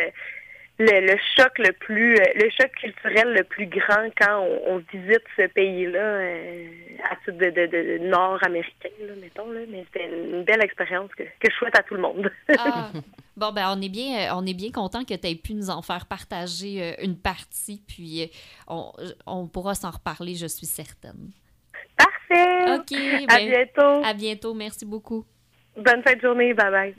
le, 0.78 1.06
le 1.06 1.16
choc 1.36 1.56
le 1.58 1.72
plus, 1.72 2.16
euh, 2.16 2.24
le 2.34 2.50
choc 2.50 2.70
culturel 2.72 3.32
le 3.32 3.44
plus 3.44 3.66
grand 3.66 4.08
quand 4.18 4.40
on, 4.40 4.74
on 4.74 4.78
visite 4.92 5.22
ce 5.36 5.46
pays-là, 5.46 5.98
euh, 5.98 6.68
à 7.10 7.16
titre 7.16 7.38
de, 7.38 7.50
de, 7.50 7.66
de, 7.66 8.08
nord-américain, 8.08 8.88
là, 9.00 9.12
mettons, 9.20 9.50
là. 9.52 9.60
Mais 9.68 9.84
c'était 9.92 10.08
une 10.08 10.42
belle 10.42 10.62
expérience 10.62 11.10
que, 11.16 11.22
que 11.22 11.50
je 11.50 11.54
souhaite 11.54 11.78
à 11.78 11.82
tout 11.82 11.94
le 11.94 12.00
monde. 12.00 12.30
Ah, 12.58 12.90
bon, 13.36 13.52
ben 13.52 13.74
on 13.76 13.82
est 13.82 13.88
bien, 13.88 14.16
euh, 14.16 14.34
on 14.36 14.46
est 14.46 14.54
bien 14.54 14.70
content 14.70 15.04
que 15.04 15.14
tu 15.14 15.28
aies 15.28 15.34
pu 15.34 15.54
nous 15.54 15.70
en 15.70 15.82
faire 15.82 16.06
partager 16.06 16.94
une 17.02 17.16
partie, 17.16 17.82
puis 17.86 18.30
on, 18.68 18.92
on 19.26 19.46
pourra 19.48 19.74
s'en 19.74 19.90
reparler, 19.90 20.34
je 20.34 20.46
suis 20.46 20.66
certaine. 20.66 21.30
Parfait! 21.96 22.74
OK. 22.74 22.92
À 23.28 23.36
ben, 23.36 23.50
bientôt! 23.50 24.04
À 24.04 24.14
bientôt, 24.14 24.54
merci 24.54 24.86
beaucoup. 24.86 25.24
Bonne 25.76 26.02
fin 26.02 26.14
de 26.14 26.20
journée, 26.20 26.54
bye 26.54 26.70
bye! 26.70 26.94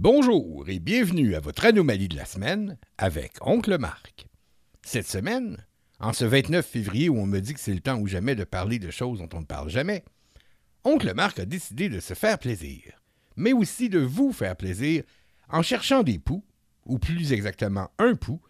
Bonjour 0.00 0.68
et 0.68 0.78
bienvenue 0.78 1.34
à 1.34 1.40
votre 1.40 1.64
anomalie 1.64 2.06
de 2.06 2.14
la 2.14 2.24
semaine 2.24 2.78
avec 2.98 3.32
Oncle 3.40 3.78
Marc. 3.78 4.28
Cette 4.80 5.08
semaine, 5.08 5.66
en 5.98 6.12
ce 6.12 6.24
29 6.24 6.64
février 6.64 7.08
où 7.08 7.18
on 7.18 7.26
me 7.26 7.40
dit 7.40 7.52
que 7.52 7.58
c'est 7.58 7.74
le 7.74 7.80
temps 7.80 7.98
ou 7.98 8.06
jamais 8.06 8.36
de 8.36 8.44
parler 8.44 8.78
de 8.78 8.92
choses 8.92 9.18
dont 9.18 9.28
on 9.36 9.40
ne 9.40 9.44
parle 9.44 9.70
jamais, 9.70 10.04
Oncle 10.84 11.12
Marc 11.14 11.40
a 11.40 11.46
décidé 11.46 11.88
de 11.88 11.98
se 11.98 12.14
faire 12.14 12.38
plaisir, 12.38 12.92
mais 13.34 13.52
aussi 13.52 13.88
de 13.88 13.98
vous 13.98 14.32
faire 14.32 14.54
plaisir 14.54 15.02
en 15.48 15.62
cherchant 15.62 16.04
des 16.04 16.20
poux, 16.20 16.44
ou 16.86 17.00
plus 17.00 17.32
exactement 17.32 17.90
un 17.98 18.14
pouls, 18.14 18.40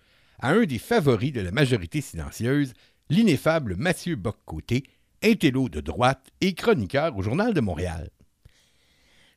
à 0.41 0.51
un 0.51 0.67
des 0.67 0.79
favoris 0.79 1.33
de 1.33 1.41
la 1.41 1.51
majorité 1.51 2.03
silencieuse, 2.03 2.75
l'ineffable 3.09 3.75
Mathieu 3.77 4.17
Boccoté, 4.17 4.85
intello 5.25 5.71
de 5.71 5.81
droite 5.81 6.29
et 6.43 6.53
chroniqueur 6.53 7.17
au 7.17 7.23
Journal 7.23 7.55
de 7.55 7.63
Montréal. 7.63 8.11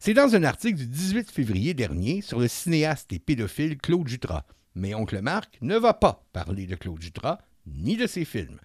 C'est 0.03 0.15
dans 0.15 0.33
un 0.33 0.43
article 0.43 0.79
du 0.79 0.87
18 0.87 1.29
février 1.29 1.75
dernier 1.75 2.21
sur 2.21 2.39
le 2.39 2.47
cinéaste 2.47 3.13
et 3.13 3.19
pédophile 3.19 3.77
Claude 3.77 4.07
Jutras. 4.07 4.45
Mais 4.73 4.95
Oncle 4.95 5.21
Marc 5.21 5.59
ne 5.61 5.77
va 5.77 5.93
pas 5.93 6.25
parler 6.33 6.65
de 6.65 6.73
Claude 6.73 6.99
Jutras 6.99 7.37
ni 7.67 7.97
de 7.97 8.07
ses 8.07 8.25
films. 8.25 8.59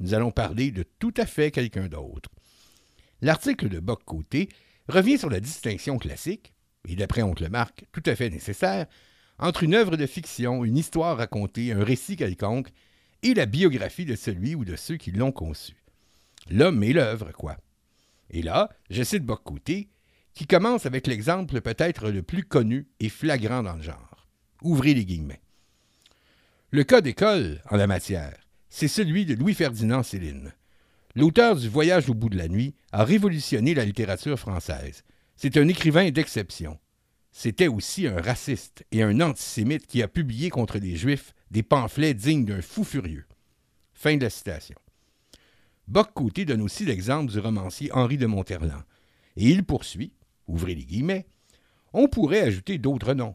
Nous 0.00 0.12
allons 0.12 0.32
parler 0.32 0.70
de 0.70 0.84
tout 0.98 1.14
à 1.16 1.24
fait 1.24 1.50
quelqu'un 1.50 1.88
d'autre. 1.88 2.28
L'article 3.22 3.70
de 3.70 3.80
Boc 3.80 4.04
Côté 4.04 4.50
revient 4.86 5.16
sur 5.16 5.30
la 5.30 5.40
distinction 5.40 5.96
classique, 5.96 6.52
et 6.86 6.94
d'après 6.94 7.22
Oncle 7.22 7.48
Marc, 7.48 7.86
tout 7.90 8.02
à 8.04 8.14
fait 8.14 8.28
nécessaire, 8.28 8.84
entre 9.38 9.62
une 9.62 9.74
œuvre 9.74 9.96
de 9.96 10.04
fiction, 10.04 10.62
une 10.62 10.76
histoire 10.76 11.16
racontée, 11.16 11.72
un 11.72 11.82
récit 11.82 12.16
quelconque, 12.16 12.68
et 13.22 13.32
la 13.32 13.46
biographie 13.46 14.04
de 14.04 14.14
celui 14.14 14.54
ou 14.54 14.66
de 14.66 14.76
ceux 14.76 14.98
qui 14.98 15.10
l'ont 15.10 15.32
conçu. 15.32 15.74
L'homme 16.50 16.82
et 16.82 16.92
l'œuvre, 16.92 17.32
quoi. 17.32 17.56
Et 18.28 18.42
là, 18.42 18.68
je 18.90 19.02
cite 19.02 19.24
Boc 19.24 19.42
Côté, 19.42 19.88
qui 20.34 20.46
commence 20.46 20.86
avec 20.86 21.06
l'exemple 21.06 21.60
peut-être 21.60 22.10
le 22.10 22.22
plus 22.22 22.44
connu 22.44 22.88
et 23.00 23.08
flagrant 23.08 23.62
dans 23.62 23.76
le 23.76 23.82
genre. 23.82 24.26
Ouvrez 24.62 24.94
les 24.94 25.04
guillemets. 25.04 25.42
Le 26.70 26.84
cas 26.84 27.00
d'école 27.00 27.60
en 27.70 27.76
la 27.76 27.86
matière, 27.86 28.36
c'est 28.70 28.88
celui 28.88 29.26
de 29.26 29.34
Louis-Ferdinand 29.34 30.02
Céline. 30.02 30.54
L'auteur 31.14 31.56
du 31.56 31.68
Voyage 31.68 32.08
au 32.08 32.14
bout 32.14 32.30
de 32.30 32.38
la 32.38 32.48
nuit 32.48 32.74
a 32.92 33.04
révolutionné 33.04 33.74
la 33.74 33.84
littérature 33.84 34.38
française. 34.38 35.02
C'est 35.36 35.58
un 35.58 35.68
écrivain 35.68 36.10
d'exception. 36.10 36.78
C'était 37.32 37.68
aussi 37.68 38.06
un 38.06 38.20
raciste 38.20 38.84
et 38.92 39.02
un 39.02 39.20
antisémite 39.20 39.86
qui 39.86 40.02
a 40.02 40.08
publié 40.08 40.48
contre 40.48 40.78
les 40.78 40.96
Juifs 40.96 41.34
des 41.50 41.62
pamphlets 41.62 42.14
dignes 42.14 42.46
d'un 42.46 42.62
fou 42.62 42.84
furieux. 42.84 43.26
Fin 43.92 44.16
de 44.16 44.22
la 44.22 44.30
citation. 44.30 44.76
Boc-Côté 45.88 46.44
donne 46.44 46.62
aussi 46.62 46.84
l'exemple 46.86 47.30
du 47.30 47.38
romancier 47.38 47.92
Henri 47.92 48.16
de 48.16 48.26
Monterland. 48.26 48.82
Et 49.36 49.50
il 49.50 49.64
poursuit, 49.64 50.12
ouvrez 50.52 50.74
les 50.74 50.84
guillemets, 50.84 51.26
on 51.92 52.08
pourrait 52.08 52.42
ajouter 52.42 52.78
d'autres 52.78 53.14
noms. 53.14 53.34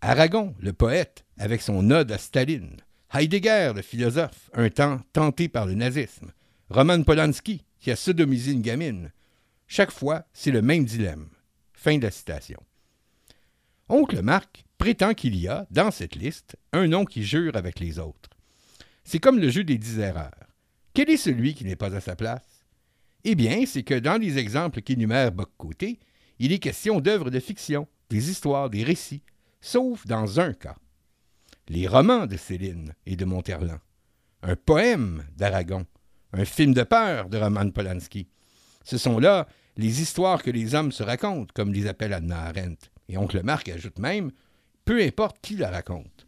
Aragon, 0.00 0.54
le 0.60 0.72
poète, 0.72 1.24
avec 1.38 1.60
son 1.60 1.90
ode 1.90 2.10
à 2.10 2.18
Staline. 2.18 2.76
Heidegger, 3.12 3.72
le 3.74 3.82
philosophe, 3.82 4.50
un 4.54 4.70
temps 4.70 5.00
tenté 5.12 5.48
par 5.48 5.66
le 5.66 5.74
nazisme. 5.74 6.32
Roman 6.70 7.02
Polanski, 7.02 7.64
qui 7.78 7.90
a 7.90 7.96
sodomisé 7.96 8.52
une 8.52 8.62
gamine. 8.62 9.12
Chaque 9.66 9.90
fois, 9.90 10.24
c'est 10.32 10.50
le 10.50 10.62
même 10.62 10.84
dilemme. 10.84 11.28
Fin 11.72 11.98
de 11.98 12.04
la 12.04 12.10
citation. 12.10 12.60
Oncle 13.88 14.22
Marc 14.22 14.64
prétend 14.78 15.14
qu'il 15.14 15.36
y 15.36 15.48
a, 15.48 15.66
dans 15.70 15.90
cette 15.90 16.14
liste, 16.14 16.56
un 16.72 16.86
nom 16.86 17.04
qui 17.04 17.24
jure 17.24 17.56
avec 17.56 17.78
les 17.78 17.98
autres. 17.98 18.30
C'est 19.04 19.18
comme 19.18 19.38
le 19.38 19.50
jeu 19.50 19.64
des 19.64 19.78
dix 19.78 19.98
erreurs. 19.98 20.30
Quel 20.94 21.10
est 21.10 21.16
celui 21.16 21.54
qui 21.54 21.64
n'est 21.64 21.76
pas 21.76 21.94
à 21.94 22.00
sa 22.00 22.16
place? 22.16 22.64
Eh 23.24 23.34
bien, 23.34 23.64
c'est 23.66 23.82
que 23.82 23.98
dans 23.98 24.20
les 24.20 24.38
exemples 24.38 24.82
qu'énumère 24.82 25.32
Boc-Côté, 25.32 25.98
il 26.38 26.52
est 26.52 26.58
question 26.58 27.00
d'œuvres 27.00 27.30
de 27.30 27.40
fiction, 27.40 27.88
des 28.10 28.30
histoires, 28.30 28.70
des 28.70 28.84
récits, 28.84 29.22
sauf 29.60 30.06
dans 30.06 30.40
un 30.40 30.52
cas. 30.52 30.76
Les 31.68 31.86
romans 31.86 32.26
de 32.26 32.36
Céline 32.36 32.94
et 33.06 33.16
de 33.16 33.24
Monterland, 33.24 33.80
un 34.42 34.56
poème 34.56 35.24
d'Aragon, 35.36 35.86
un 36.32 36.44
film 36.44 36.74
de 36.74 36.82
peur 36.82 37.28
de 37.28 37.38
Roman 37.38 37.70
Polanski. 37.70 38.28
Ce 38.84 38.98
sont 38.98 39.18
là 39.18 39.46
les 39.76 40.02
histoires 40.02 40.42
que 40.42 40.50
les 40.50 40.74
hommes 40.74 40.92
se 40.92 41.02
racontent, 41.02 41.52
comme 41.54 41.72
les 41.72 41.86
appelle 41.86 42.12
Anna 42.12 42.46
Arendt. 42.46 42.90
Et 43.08 43.16
Oncle 43.16 43.42
Marc 43.42 43.68
ajoute 43.68 43.98
même 43.98 44.32
peu 44.84 45.02
importe 45.02 45.36
qui 45.40 45.56
la 45.56 45.70
raconte. 45.70 46.26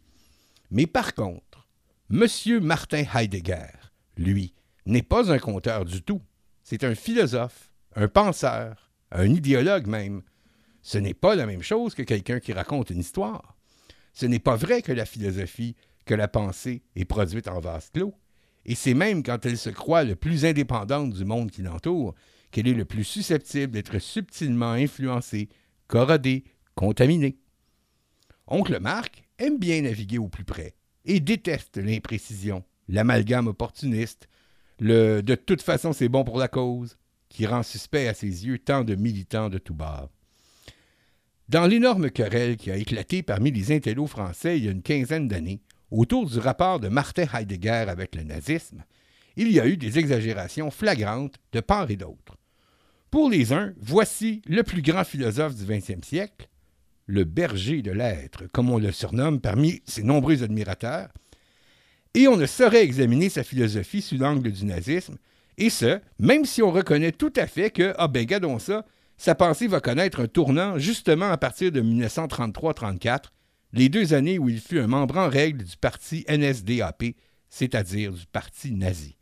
Mais 0.71 0.87
par 0.87 1.13
contre, 1.13 1.67
M. 2.09 2.27
Martin 2.61 3.03
Heidegger, 3.13 3.71
lui, 4.17 4.53
n'est 4.85 5.01
pas 5.01 5.31
un 5.31 5.39
conteur 5.39 5.85
du 5.85 6.01
tout. 6.01 6.21
C'est 6.63 6.83
un 6.83 6.95
philosophe, 6.95 7.71
un 7.95 8.07
penseur, 8.07 8.84
un 9.11 9.29
idéologue 9.33 9.87
même. 9.87 10.21
Ce 10.81 10.97
n'est 10.97 11.13
pas 11.13 11.35
la 11.35 11.45
même 11.45 11.63
chose 11.63 11.95
que 11.95 12.03
quelqu'un 12.03 12.39
qui 12.39 12.53
raconte 12.53 12.89
une 12.89 12.99
histoire. 12.99 13.57
Ce 14.13 14.25
n'est 14.25 14.39
pas 14.39 14.55
vrai 14.55 14.81
que 14.81 14.91
la 14.91 15.05
philosophie, 15.05 15.75
que 16.05 16.13
la 16.13 16.27
pensée 16.27 16.83
est 16.95 17.05
produite 17.05 17.47
en 17.47 17.59
vase 17.59 17.89
clos. 17.91 18.13
Et 18.65 18.75
c'est 18.75 18.93
même 18.93 19.23
quand 19.23 19.45
elle 19.45 19.57
se 19.57 19.69
croit 19.69 20.03
le 20.03 20.15
plus 20.15 20.45
indépendante 20.45 21.11
du 21.11 21.25
monde 21.25 21.51
qui 21.51 21.61
l'entoure 21.61 22.15
qu'elle 22.51 22.67
est 22.67 22.73
le 22.73 22.85
plus 22.85 23.03
susceptible 23.03 23.73
d'être 23.73 23.99
subtilement 23.99 24.71
influencée, 24.71 25.49
corrodée, 25.87 26.45
contaminée. 26.73 27.37
Oncle 28.47 28.79
Marc 28.79 29.23
aime 29.39 29.57
bien 29.57 29.81
naviguer 29.81 30.17
au 30.17 30.29
plus 30.29 30.45
près 30.45 30.75
et 31.03 31.19
déteste 31.19 31.77
l'imprécision, 31.77 32.63
l'amalgame 32.87 33.47
opportuniste, 33.47 34.29
le 34.79 35.21
de 35.21 35.35
toute 35.35 35.61
façon 35.61 35.93
c'est 35.93 36.09
bon 36.09 36.23
pour 36.23 36.37
la 36.37 36.47
cause, 36.47 36.97
qui 37.35 37.45
rend 37.45 37.63
suspect 37.63 38.07
à 38.07 38.13
ses 38.13 38.45
yeux 38.45 38.59
tant 38.59 38.85
de 38.85 38.95
militants 38.95 39.49
de 39.49 39.57
tout 39.57 39.73
bord. 39.73 40.09
Dans 41.49 41.65
l'énorme 41.65 42.09
querelle 42.09 42.55
qui 42.55 42.71
a 42.71 42.77
éclaté 42.77 43.23
parmi 43.23 43.51
les 43.51 43.75
intellos 43.75 44.07
français 44.07 44.57
il 44.57 44.63
y 44.63 44.67
a 44.69 44.71
une 44.71 44.81
quinzaine 44.81 45.27
d'années, 45.27 45.59
autour 45.91 46.29
du 46.29 46.39
rapport 46.39 46.79
de 46.79 46.87
Martin 46.87 47.25
Heidegger 47.33 47.87
avec 47.89 48.15
le 48.15 48.23
nazisme, 48.23 48.85
il 49.35 49.51
y 49.51 49.59
a 49.59 49.67
eu 49.67 49.75
des 49.75 49.99
exagérations 49.99 50.71
flagrantes 50.71 51.35
de 51.51 51.59
part 51.59 51.91
et 51.91 51.97
d'autre. 51.97 52.37
Pour 53.11 53.29
les 53.29 53.51
uns, 53.51 53.73
voici 53.81 54.41
le 54.47 54.63
plus 54.63 54.81
grand 54.81 55.03
philosophe 55.03 55.55
du 55.55 55.65
XXe 55.65 56.07
siècle, 56.07 56.47
le 57.05 57.25
berger 57.25 57.81
de 57.81 57.91
l'être, 57.91 58.45
comme 58.53 58.69
on 58.69 58.77
le 58.77 58.93
surnomme 58.93 59.41
parmi 59.41 59.81
ses 59.85 60.03
nombreux 60.03 60.41
admirateurs, 60.41 61.09
et 62.13 62.29
on 62.29 62.37
ne 62.37 62.45
saurait 62.45 62.85
examiner 62.85 63.27
sa 63.27 63.43
philosophie 63.43 64.01
sous 64.01 64.17
l'angle 64.17 64.53
du 64.53 64.63
nazisme, 64.63 65.17
et 65.57 65.69
ce, 65.69 65.99
même 66.19 66.45
si 66.45 66.61
on 66.61 66.71
reconnaît 66.71 67.11
tout 67.11 67.33
à 67.35 67.47
fait 67.47 67.71
que, 67.71 67.93
ah 67.97 68.07
ben 68.07 68.25
gadons 68.25 68.59
ça, 68.59 68.85
sa 69.17 69.35
pensée 69.35 69.67
va 69.67 69.79
connaître 69.79 70.19
un 70.19 70.27
tournant 70.27 70.77
justement 70.77 71.31
à 71.31 71.37
partir 71.37 71.71
de 71.71 71.81
1933-34, 71.81 73.25
les 73.73 73.89
deux 73.89 74.13
années 74.13 74.39
où 74.39 74.49
il 74.49 74.59
fut 74.59 74.79
un 74.79 74.87
membre 74.87 75.17
en 75.17 75.29
règle 75.29 75.63
du 75.63 75.77
parti 75.77 76.25
NSDAP, 76.29 77.03
c'est-à-dire 77.49 78.11
du 78.11 78.25
parti 78.25 78.71
nazi. 78.71 79.15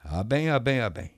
Ah 0.00 0.24
ben, 0.24 0.48
ah 0.48 0.58
ben, 0.58 0.80
ah 0.80 0.90
ben. 0.90 1.08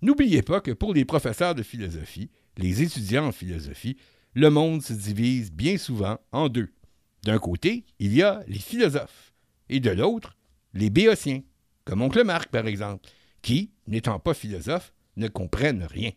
N'oubliez 0.00 0.42
pas 0.42 0.60
que 0.60 0.70
pour 0.70 0.94
les 0.94 1.04
professeurs 1.04 1.54
de 1.54 1.62
philosophie, 1.62 2.30
les 2.56 2.82
étudiants 2.82 3.26
en 3.26 3.32
philosophie, 3.32 3.96
le 4.34 4.50
monde 4.50 4.82
se 4.82 4.92
divise 4.92 5.52
bien 5.52 5.78
souvent 5.78 6.18
en 6.32 6.48
deux. 6.48 6.72
D'un 7.24 7.38
côté, 7.38 7.84
il 7.98 8.14
y 8.14 8.22
a 8.22 8.42
les 8.46 8.58
philosophes, 8.58 9.32
et 9.68 9.80
de 9.80 9.90
l'autre, 9.90 10.36
les 10.72 10.90
béotiens, 10.90 11.42
comme 11.84 12.02
Oncle 12.02 12.24
Marc 12.24 12.50
par 12.50 12.66
exemple, 12.66 13.08
qui, 13.42 13.70
n'étant 13.86 14.18
pas 14.18 14.34
philosophes, 14.34 14.92
ne 15.16 15.28
comprennent 15.28 15.84
rien. 15.84 16.12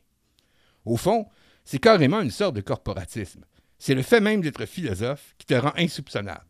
Au 0.85 0.97
fond, 0.97 1.27
c'est 1.65 1.79
carrément 1.79 2.21
une 2.21 2.31
sorte 2.31 2.55
de 2.55 2.61
corporatisme. 2.61 3.45
C'est 3.79 3.95
le 3.95 4.01
fait 4.01 4.19
même 4.19 4.41
d'être 4.41 4.65
philosophe 4.65 5.33
qui 5.37 5.45
te 5.45 5.53
rend 5.53 5.73
insoupçonnable. 5.75 6.45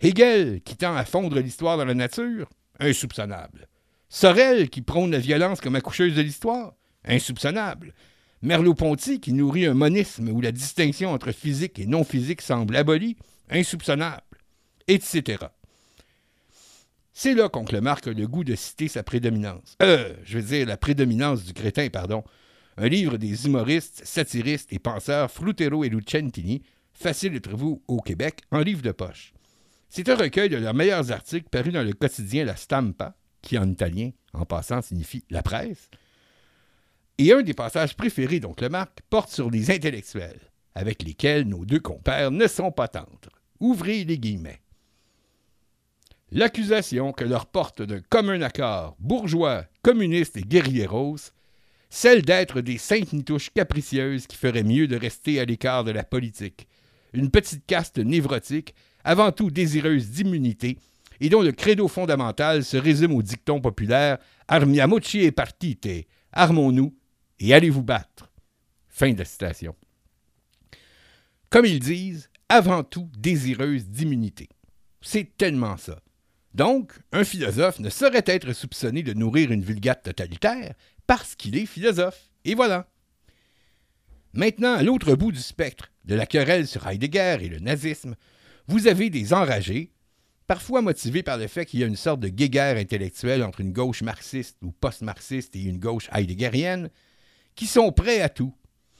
Hegel, 0.00 0.62
qui 0.62 0.76
tend 0.76 0.96
à 0.96 1.04
fondre 1.04 1.38
l'histoire 1.38 1.76
dans 1.76 1.84
la 1.84 1.94
nature, 1.94 2.48
insoupçonnable. 2.78 3.68
Sorel, 4.08 4.70
qui 4.70 4.82
prône 4.82 5.12
la 5.12 5.18
violence 5.18 5.60
comme 5.60 5.76
accoucheuse 5.76 6.16
de 6.16 6.22
l'histoire, 6.22 6.74
insoupçonnable. 7.04 7.94
Merleau-Ponty, 8.42 9.20
qui 9.20 9.32
nourrit 9.32 9.66
un 9.66 9.74
monisme 9.74 10.30
où 10.30 10.40
la 10.40 10.52
distinction 10.52 11.12
entre 11.12 11.32
physique 11.32 11.78
et 11.78 11.86
non-physique 11.86 12.40
semble 12.40 12.76
abolie, 12.76 13.16
insoupçonnable, 13.50 14.38
etc. 14.88 15.38
C'est 17.22 17.34
là 17.34 17.50
qu'Oncle 17.50 17.82
Marc 17.82 18.06
a 18.06 18.14
le 18.14 18.26
goût 18.26 18.44
de 18.44 18.54
citer 18.54 18.88
sa 18.88 19.02
prédominance. 19.02 19.76
Euh, 19.82 20.14
je 20.24 20.38
veux 20.38 20.56
dire 20.56 20.66
la 20.66 20.78
prédominance 20.78 21.44
du 21.44 21.52
crétin, 21.52 21.90
pardon. 21.90 22.24
Un 22.78 22.88
livre 22.88 23.18
des 23.18 23.44
humoristes, 23.44 24.00
satiristes 24.06 24.72
et 24.72 24.78
penseurs 24.78 25.30
Frutero 25.30 25.84
et 25.84 25.90
Lucentini, 25.90 26.62
facile 26.94 27.34
de 27.34 27.38
trouver 27.38 27.78
au 27.88 28.00
Québec, 28.00 28.40
en 28.50 28.60
livre 28.60 28.80
de 28.80 28.92
poche. 28.92 29.34
C'est 29.90 30.08
un 30.08 30.16
recueil 30.16 30.48
de 30.48 30.56
leurs 30.56 30.72
meilleurs 30.72 31.12
articles 31.12 31.50
parus 31.50 31.74
dans 31.74 31.82
le 31.82 31.92
quotidien 31.92 32.46
La 32.46 32.56
Stampa, 32.56 33.14
qui 33.42 33.58
en 33.58 33.68
italien, 33.68 34.12
en 34.32 34.46
passant, 34.46 34.80
signifie 34.80 35.22
la 35.28 35.42
presse, 35.42 35.90
et 37.18 37.34
un 37.34 37.42
des 37.42 37.52
passages 37.52 37.98
préférés 37.98 38.40
d'Oncle 38.40 38.70
Marc 38.70 39.00
porte 39.10 39.28
sur 39.28 39.50
les 39.50 39.70
intellectuels, 39.70 40.40
avec 40.74 41.02
lesquels 41.02 41.46
nos 41.46 41.66
deux 41.66 41.80
compères 41.80 42.30
ne 42.30 42.46
sont 42.46 42.72
pas 42.72 42.88
tendres. 42.88 43.28
Ouvrez 43.60 44.04
les 44.04 44.18
guillemets. 44.18 44.62
L'accusation 46.32 47.12
que 47.12 47.24
leur 47.24 47.46
porte 47.46 47.82
d'un 47.82 48.00
commun 48.00 48.40
accord 48.42 48.96
bourgeois, 49.00 49.64
communistes 49.82 50.36
et 50.36 50.42
guerrieros, 50.42 51.16
celle 51.88 52.22
d'être 52.22 52.60
des 52.60 52.78
saintes 52.78 53.12
nitouches 53.12 53.50
capricieuses 53.52 54.28
qui 54.28 54.36
feraient 54.36 54.62
mieux 54.62 54.86
de 54.86 54.96
rester 54.96 55.40
à 55.40 55.44
l'écart 55.44 55.82
de 55.82 55.90
la 55.90 56.04
politique, 56.04 56.68
une 57.12 57.32
petite 57.32 57.66
caste 57.66 57.98
névrotique, 57.98 58.76
avant 59.02 59.32
tout 59.32 59.50
désireuse 59.50 60.10
d'immunité, 60.10 60.78
et 61.20 61.28
dont 61.28 61.42
le 61.42 61.50
credo 61.50 61.88
fondamental 61.88 62.64
se 62.64 62.76
résume 62.76 63.12
au 63.12 63.22
dicton 63.22 63.60
populaire 63.60 64.18
Armiamoci 64.46 65.26
e 65.26 65.32
partite, 65.32 66.06
armons-nous 66.32 66.94
et 67.40 67.54
allez 67.54 67.70
vous 67.70 67.82
battre. 67.82 68.30
Fin 68.88 69.12
de 69.12 69.18
la 69.18 69.24
citation. 69.24 69.74
Comme 71.50 71.66
ils 71.66 71.80
disent, 71.80 72.30
avant 72.48 72.84
tout 72.84 73.08
désireuse 73.18 73.88
d'immunité. 73.88 74.48
C'est 75.00 75.36
tellement 75.36 75.76
ça. 75.76 76.00
Donc, 76.54 76.92
un 77.12 77.24
philosophe 77.24 77.78
ne 77.78 77.90
saurait 77.90 78.24
être 78.26 78.52
soupçonné 78.52 79.02
de 79.02 79.12
nourrir 79.12 79.52
une 79.52 79.62
vulgate 79.62 80.02
totalitaire 80.02 80.74
parce 81.06 81.34
qu'il 81.34 81.56
est 81.56 81.66
philosophe. 81.66 82.30
Et 82.44 82.54
voilà. 82.54 82.88
Maintenant, 84.32 84.74
à 84.74 84.82
l'autre 84.82 85.14
bout 85.14 85.32
du 85.32 85.40
spectre 85.40 85.90
de 86.04 86.14
la 86.14 86.26
querelle 86.26 86.66
sur 86.66 86.86
Heidegger 86.86 87.38
et 87.40 87.48
le 87.48 87.58
nazisme, 87.58 88.16
vous 88.66 88.86
avez 88.86 89.10
des 89.10 89.32
enragés, 89.32 89.92
parfois 90.46 90.82
motivés 90.82 91.22
par 91.22 91.38
le 91.38 91.46
fait 91.46 91.66
qu'il 91.66 91.80
y 91.80 91.84
a 91.84 91.88
une 91.88 91.96
sorte 91.96 92.20
de 92.20 92.28
guéguerre 92.28 92.76
intellectuelle 92.76 93.42
entre 93.42 93.60
une 93.60 93.72
gauche 93.72 94.02
marxiste 94.02 94.56
ou 94.62 94.72
post-marxiste 94.72 95.54
et 95.56 95.62
une 95.62 95.78
gauche 95.78 96.08
heideggerienne, 96.12 96.90
qui 97.54 97.66
sont 97.66 97.92
prêts 97.92 98.20
à 98.20 98.28
tout, 98.28 98.54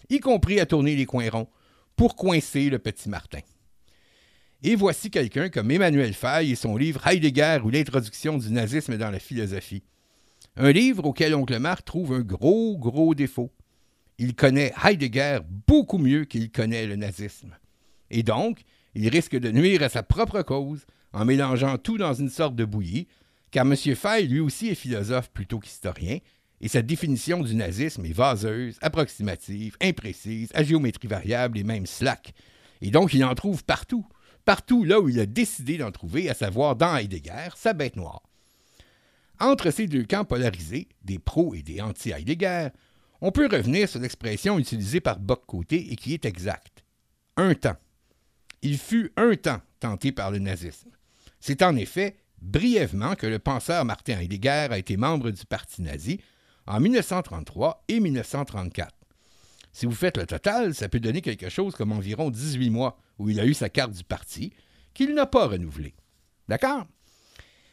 y 0.09 0.20
compris 0.20 0.61
à 0.61 0.66
tourner 0.66 0.96
les 0.96 1.07
coins 1.07 1.30
ronds, 1.30 1.48
pour 1.96 2.16
coincer 2.16 2.70
le 2.70 2.78
petit 2.78 3.09
Martin. 3.09 3.40
Et 4.62 4.76
voici 4.76 5.11
quelqu'un 5.11 5.48
comme 5.48 5.70
Emmanuel 5.70 6.12
Faye 6.12 6.52
et 6.52 6.54
son 6.54 6.76
livre 6.76 7.06
Heidegger 7.06 7.61
ou 7.64 7.70
l'introduction 7.70 8.36
du 8.36 8.50
nazisme 8.50 8.98
dans 8.98 9.11
la 9.11 9.18
philosophie. 9.18 9.82
Un 10.56 10.70
livre 10.70 11.06
auquel 11.06 11.34
Oncle 11.34 11.58
Marc 11.58 11.86
trouve 11.86 12.12
un 12.12 12.20
gros, 12.20 12.76
gros 12.76 13.14
défaut. 13.14 13.50
Il 14.18 14.34
connaît 14.34 14.74
Heidegger 14.84 15.38
beaucoup 15.66 15.96
mieux 15.96 16.26
qu'il 16.26 16.50
connaît 16.50 16.86
le 16.86 16.96
nazisme. 16.96 17.56
Et 18.11 18.22
donc, 18.22 18.64
il 18.94 19.08
risque 19.08 19.36
de 19.36 19.50
nuire 19.50 19.82
à 19.82 19.88
sa 19.88 20.02
propre 20.02 20.42
cause 20.42 20.84
en 21.14 21.24
mélangeant 21.24 21.78
tout 21.78 21.96
dans 21.96 22.12
une 22.12 22.28
sorte 22.28 22.54
de 22.54 22.66
bouillie, 22.66 23.08
car 23.50 23.64
M. 23.64 23.74
Faye 23.74 24.28
lui 24.28 24.40
aussi 24.40 24.68
est 24.68 24.74
philosophe 24.74 25.30
plutôt 25.30 25.58
qu'historien, 25.58 26.18
et 26.61 26.68
sa 26.68 26.82
définition 26.82 27.42
du 27.42 27.54
nazisme 27.54 28.04
est 28.04 28.12
vaseuse, 28.12 28.76
approximative, 28.82 29.76
imprécise, 29.80 30.50
à 30.52 30.62
géométrie 30.62 31.08
variable 31.08 31.58
et 31.58 31.64
même 31.64 31.86
slack. 31.86 32.34
Et 32.82 32.90
donc 32.90 33.14
il 33.14 33.24
en 33.24 33.34
trouve 33.34 33.64
partout, 33.64 34.04
partout 34.51 34.82
là 34.82 34.98
où 35.01 35.09
il 35.09 35.20
a 35.20 35.26
décidé 35.26 35.78
d'en 35.78 35.92
trouver, 35.92 36.28
à 36.28 36.34
savoir 36.34 36.74
dans 36.74 36.96
Heidegger, 36.96 37.51
sa 37.55 37.72
bête 37.72 37.94
noire. 37.94 38.24
Entre 39.38 39.70
ces 39.70 39.86
deux 39.86 40.03
camps 40.03 40.24
polarisés, 40.24 40.88
des 41.05 41.20
pros 41.20 41.55
et 41.55 41.62
des 41.62 41.80
anti-Heidegger, 41.80 42.70
on 43.20 43.30
peut 43.30 43.46
revenir 43.46 43.88
sur 43.88 44.01
l'expression 44.01 44.59
utilisée 44.59 44.98
par 44.98 45.20
Bock-Côté 45.20 45.92
et 45.92 45.94
qui 45.94 46.14
est 46.14 46.24
exacte. 46.24 46.82
Un 47.36 47.55
temps. 47.55 47.76
Il 48.62 48.76
fut 48.76 49.12
un 49.16 49.36
temps 49.36 49.61
tenté 49.78 50.11
par 50.11 50.32
le 50.32 50.40
nazisme. 50.40 50.90
C'est 51.38 51.62
en 51.62 51.76
effet 51.76 52.16
brièvement 52.42 53.14
que 53.14 53.28
le 53.28 53.38
penseur 53.38 53.84
Martin 53.84 54.18
Heidegger 54.18 54.66
a 54.72 54.78
été 54.78 54.96
membre 54.96 55.30
du 55.30 55.46
parti 55.46 55.80
nazi, 55.80 56.20
en 56.66 56.80
1933 56.80 57.84
et 57.86 58.01
1934. 58.01 58.99
Si 59.73 59.87
vous 59.87 59.93
faites 59.93 60.16
le 60.16 60.27
total, 60.27 60.75
ça 60.75 60.89
peut 60.89 61.01
donner 61.01 61.21
quelque 61.21 61.49
chose 61.49 61.75
comme 61.75 61.93
environ 61.93 62.31
18 62.31 62.71
mois 62.71 62.99
où 63.18 63.29
il 63.29 63.39
a 63.41 63.47
eu 63.47 63.55
sa 63.55 63.68
carte 63.68 63.93
du 63.93 64.05
parti, 64.05 64.53
qu'il 64.95 65.14
n'a 65.14 65.27
pas 65.27 65.47
renouvelée. 65.47 65.95
D'accord? 66.49 66.87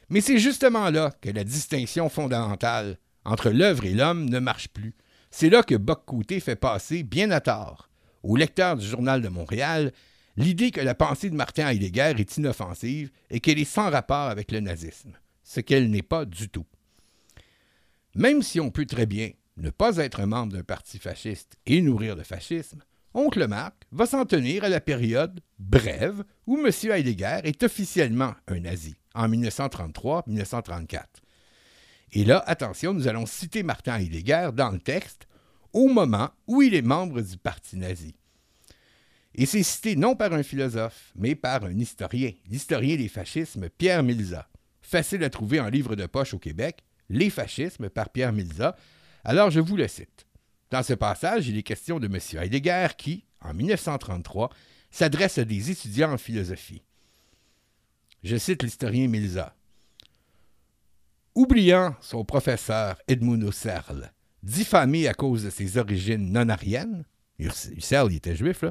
Mais 0.09 0.21
c'est 0.21 0.37
justement 0.37 0.89
là 0.89 1.11
que 1.21 1.29
la 1.29 1.43
distinction 1.43 2.09
fondamentale 2.09 2.97
entre 3.25 3.49
l'œuvre 3.49 3.85
et 3.85 3.93
l'homme 3.93 4.29
ne 4.29 4.39
marche 4.39 4.69
plus. 4.69 4.95
C'est 5.31 5.49
là 5.49 5.63
que 5.63 5.75
Bock-Côté 5.75 6.39
fait 6.39 6.55
passer, 6.55 7.03
bien 7.03 7.31
à 7.31 7.41
tort, 7.41 7.89
au 8.23 8.37
lecteur 8.37 8.77
du 8.77 8.85
Journal 8.85 9.21
de 9.21 9.27
Montréal, 9.27 9.91
l'idée 10.37 10.71
que 10.71 10.79
la 10.79 10.95
pensée 10.95 11.29
de 11.29 11.35
Martin 11.35 11.67
Heidegger 11.67 12.13
est 12.17 12.37
inoffensive 12.37 13.11
et 13.29 13.39
qu'elle 13.39 13.59
est 13.59 13.65
sans 13.65 13.89
rapport 13.89 14.29
avec 14.29 14.51
le 14.51 14.61
nazisme, 14.61 15.13
ce 15.43 15.59
qu'elle 15.59 15.89
n'est 15.89 16.01
pas 16.01 16.25
du 16.25 16.47
tout. 16.49 16.65
Même 18.15 18.41
si 18.41 18.59
on 18.59 18.71
peut 18.71 18.85
très 18.85 19.05
bien 19.05 19.31
ne 19.57 19.69
pas 19.69 19.97
être 19.97 20.25
membre 20.25 20.53
d'un 20.53 20.63
parti 20.63 20.99
fasciste 20.99 21.57
et 21.65 21.81
nourrir 21.81 22.15
le 22.15 22.23
fascisme, 22.23 22.81
Oncle 23.13 23.47
Marc 23.47 23.73
va 23.91 24.05
s'en 24.05 24.25
tenir 24.25 24.63
à 24.63 24.69
la 24.69 24.79
période 24.79 25.41
brève 25.57 26.23
où 26.45 26.57
M. 26.57 26.71
Heidegger 26.91 27.39
est 27.43 27.63
officiellement 27.63 28.35
un 28.47 28.59
nazi, 28.59 28.95
en 29.15 29.27
1933-1934. 29.29 31.03
Et 32.13 32.23
là, 32.23 32.43
attention, 32.45 32.93
nous 32.93 33.07
allons 33.07 33.25
citer 33.25 33.63
Martin 33.63 33.99
Heidegger 33.99 34.51
dans 34.53 34.69
le 34.69 34.79
texte 34.79 35.27
au 35.73 35.87
moment 35.87 36.29
où 36.47 36.61
il 36.61 36.75
est 36.75 36.81
membre 36.81 37.21
du 37.21 37.37
parti 37.37 37.77
nazi. 37.77 38.15
Et 39.35 39.45
c'est 39.45 39.63
cité 39.63 39.95
non 39.95 40.15
par 40.15 40.33
un 40.33 40.43
philosophe, 40.43 41.11
mais 41.15 41.35
par 41.35 41.63
un 41.65 41.77
historien, 41.77 42.31
l'historien 42.49 42.95
des 42.95 43.07
fascismes 43.07 43.69
Pierre 43.69 44.03
Milza. 44.03 44.47
Facile 44.81 45.23
à 45.23 45.29
trouver 45.29 45.59
en 45.59 45.69
livre 45.69 45.95
de 45.95 46.05
poche 46.05 46.33
au 46.33 46.39
Québec, 46.39 46.83
Les 47.09 47.29
fascismes 47.29 47.89
par 47.89 48.09
Pierre 48.09 48.33
Milza. 48.33 48.75
Alors 49.27 49.51
je 49.51 49.59
vous 49.59 49.75
le 49.75 49.89
cite. 49.89 50.25
Dans 50.71 50.83
ce 50.83 50.93
passage, 50.93 51.49
il 51.49 51.57
est 51.57 51.63
question 51.63 51.99
de 51.99 52.07
M. 52.07 52.17
Heidegger 52.41 52.87
qui, 52.97 53.25
en 53.41 53.53
1933, 53.53 54.49
s'adresse 54.89 55.37
à 55.37 55.43
des 55.43 55.69
étudiants 55.69 56.13
en 56.13 56.17
philosophie. 56.17 56.81
Je 58.23 58.37
cite 58.37 58.63
l'historien 58.63 59.09
Milza. 59.09 59.53
Oubliant 61.35 61.93
son 61.99 62.23
professeur 62.23 62.97
Edmund 63.09 63.43
Husserl, 63.43 64.13
diffamé 64.43 65.09
à 65.09 65.13
cause 65.13 65.43
de 65.43 65.49
ses 65.49 65.77
origines 65.77 66.31
non-ariennes, 66.31 67.03
Husserl 67.37 68.13
était 68.13 68.33
juif, 68.33 68.63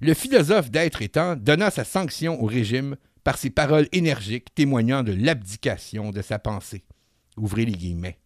le 0.00 0.14
philosophe 0.14 0.70
d'être 0.70 1.02
étant 1.02 1.36
donna 1.36 1.70
sa 1.70 1.84
sanction 1.84 2.42
au 2.42 2.46
régime 2.46 2.96
par 3.22 3.36
ses 3.36 3.50
paroles 3.50 3.88
énergiques 3.92 4.54
témoignant 4.54 5.02
de 5.02 5.12
l'abdication 5.12 6.10
de 6.10 6.22
sa 6.22 6.38
pensée. 6.38 6.84
Ouvrez 7.36 7.66
les 7.66 7.72
guillemets. 7.72 8.18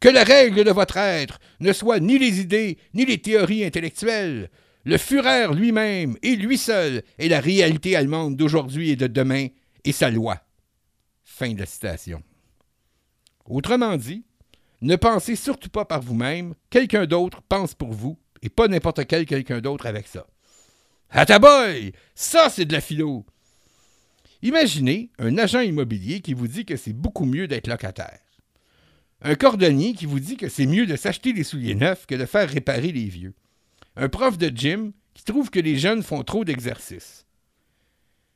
Que 0.00 0.08
la 0.08 0.24
règle 0.24 0.64
de 0.64 0.70
votre 0.70 0.96
être 0.98 1.38
ne 1.60 1.72
soit 1.72 2.00
ni 2.00 2.18
les 2.18 2.40
idées, 2.40 2.78
ni 2.94 3.04
les 3.04 3.18
théories 3.18 3.64
intellectuelles. 3.64 4.50
Le 4.84 4.98
Führer 4.98 5.52
lui-même 5.54 6.16
et 6.22 6.36
lui 6.36 6.58
seul 6.58 7.02
est 7.18 7.28
la 7.28 7.40
réalité 7.40 7.96
allemande 7.96 8.36
d'aujourd'hui 8.36 8.90
et 8.90 8.96
de 8.96 9.06
demain, 9.06 9.48
et 9.84 9.92
sa 9.92 10.10
loi. 10.10 10.40
Fin 11.24 11.54
de 11.54 11.60
la 11.60 11.66
citation. 11.66 12.22
Autrement 13.46 13.96
dit, 13.96 14.24
ne 14.82 14.96
pensez 14.96 15.36
surtout 15.36 15.70
pas 15.70 15.84
par 15.84 16.02
vous-même, 16.02 16.54
quelqu'un 16.70 17.06
d'autre 17.06 17.42
pense 17.48 17.74
pour 17.74 17.92
vous, 17.92 18.18
et 18.42 18.48
pas 18.48 18.68
n'importe 18.68 19.06
quel 19.06 19.24
quelqu'un 19.24 19.60
d'autre 19.60 19.86
avec 19.86 20.06
ça. 20.06 20.26
Ataboy! 21.10 21.92
Ça, 22.14 22.50
c'est 22.50 22.64
de 22.64 22.72
la 22.72 22.80
philo! 22.80 23.24
Imaginez 24.42 25.10
un 25.18 25.38
agent 25.38 25.60
immobilier 25.60 26.20
qui 26.20 26.34
vous 26.34 26.46
dit 26.46 26.64
que 26.64 26.76
c'est 26.76 26.92
beaucoup 26.92 27.24
mieux 27.24 27.48
d'être 27.48 27.68
locataire. 27.68 28.20
Un 29.22 29.34
cordonnier 29.34 29.94
qui 29.94 30.06
vous 30.06 30.20
dit 30.20 30.36
que 30.36 30.48
c'est 30.48 30.66
mieux 30.66 30.86
de 30.86 30.96
s'acheter 30.96 31.32
des 31.32 31.44
souliers 31.44 31.74
neufs 31.74 32.06
que 32.06 32.14
de 32.14 32.26
faire 32.26 32.48
réparer 32.48 32.92
les 32.92 33.06
vieux. 33.06 33.34
Un 33.96 34.08
prof 34.08 34.36
de 34.36 34.48
gym 34.48 34.92
qui 35.14 35.24
trouve 35.24 35.50
que 35.50 35.60
les 35.60 35.78
jeunes 35.78 36.02
font 36.02 36.22
trop 36.22 36.44
d'exercices. 36.44 37.26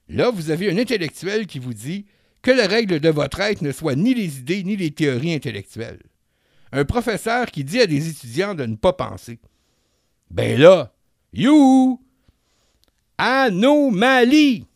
Là, 0.09 0.31
vous 0.31 0.51
avez 0.51 0.71
un 0.71 0.79
intellectuel 0.79 1.47
qui 1.47 1.59
vous 1.59 1.75
dit 1.75 2.07
que 2.43 2.51
la 2.51 2.67
règle 2.67 3.01
de 3.01 3.11
votre 3.11 3.41
être 3.41 3.63
ne 3.63 3.73
soit 3.73 3.95
ni 3.95 4.15
les 4.15 4.39
idées 4.39 4.65
ni 4.65 4.77
les 4.77 4.91
théories 4.91 5.35
intellectuelles. 5.35 6.03
Un 6.73 6.85
professeur 6.85 7.47
qui 7.51 7.65
dit 7.65 7.81
à 7.81 7.87
des 7.87 8.09
étudiants 8.09 8.55
de 8.55 8.65
ne 8.65 8.77
pas 8.77 8.95
penser. 8.95 9.39
Ben 10.31 10.59
là, 10.59 10.95
you! 11.33 12.01
Anomalie! 13.19 14.67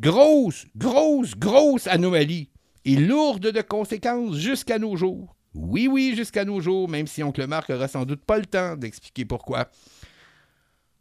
Grosse, 0.00 0.66
grosse, 0.76 1.34
grosse 1.34 1.86
anomalie 1.86 2.50
et 2.88 2.96
lourde 2.96 3.48
de 3.52 3.60
conséquences 3.60 4.38
jusqu'à 4.38 4.78
nos 4.78 4.96
jours. 4.96 5.36
Oui, 5.52 5.88
oui, 5.88 6.14
jusqu'à 6.16 6.46
nos 6.46 6.58
jours, 6.58 6.88
même 6.88 7.06
si 7.06 7.22
Oncle 7.22 7.46
Marc 7.46 7.68
n'aura 7.68 7.86
sans 7.86 8.06
doute 8.06 8.24
pas 8.24 8.38
le 8.38 8.46
temps 8.46 8.76
d'expliquer 8.76 9.26
pourquoi. 9.26 9.68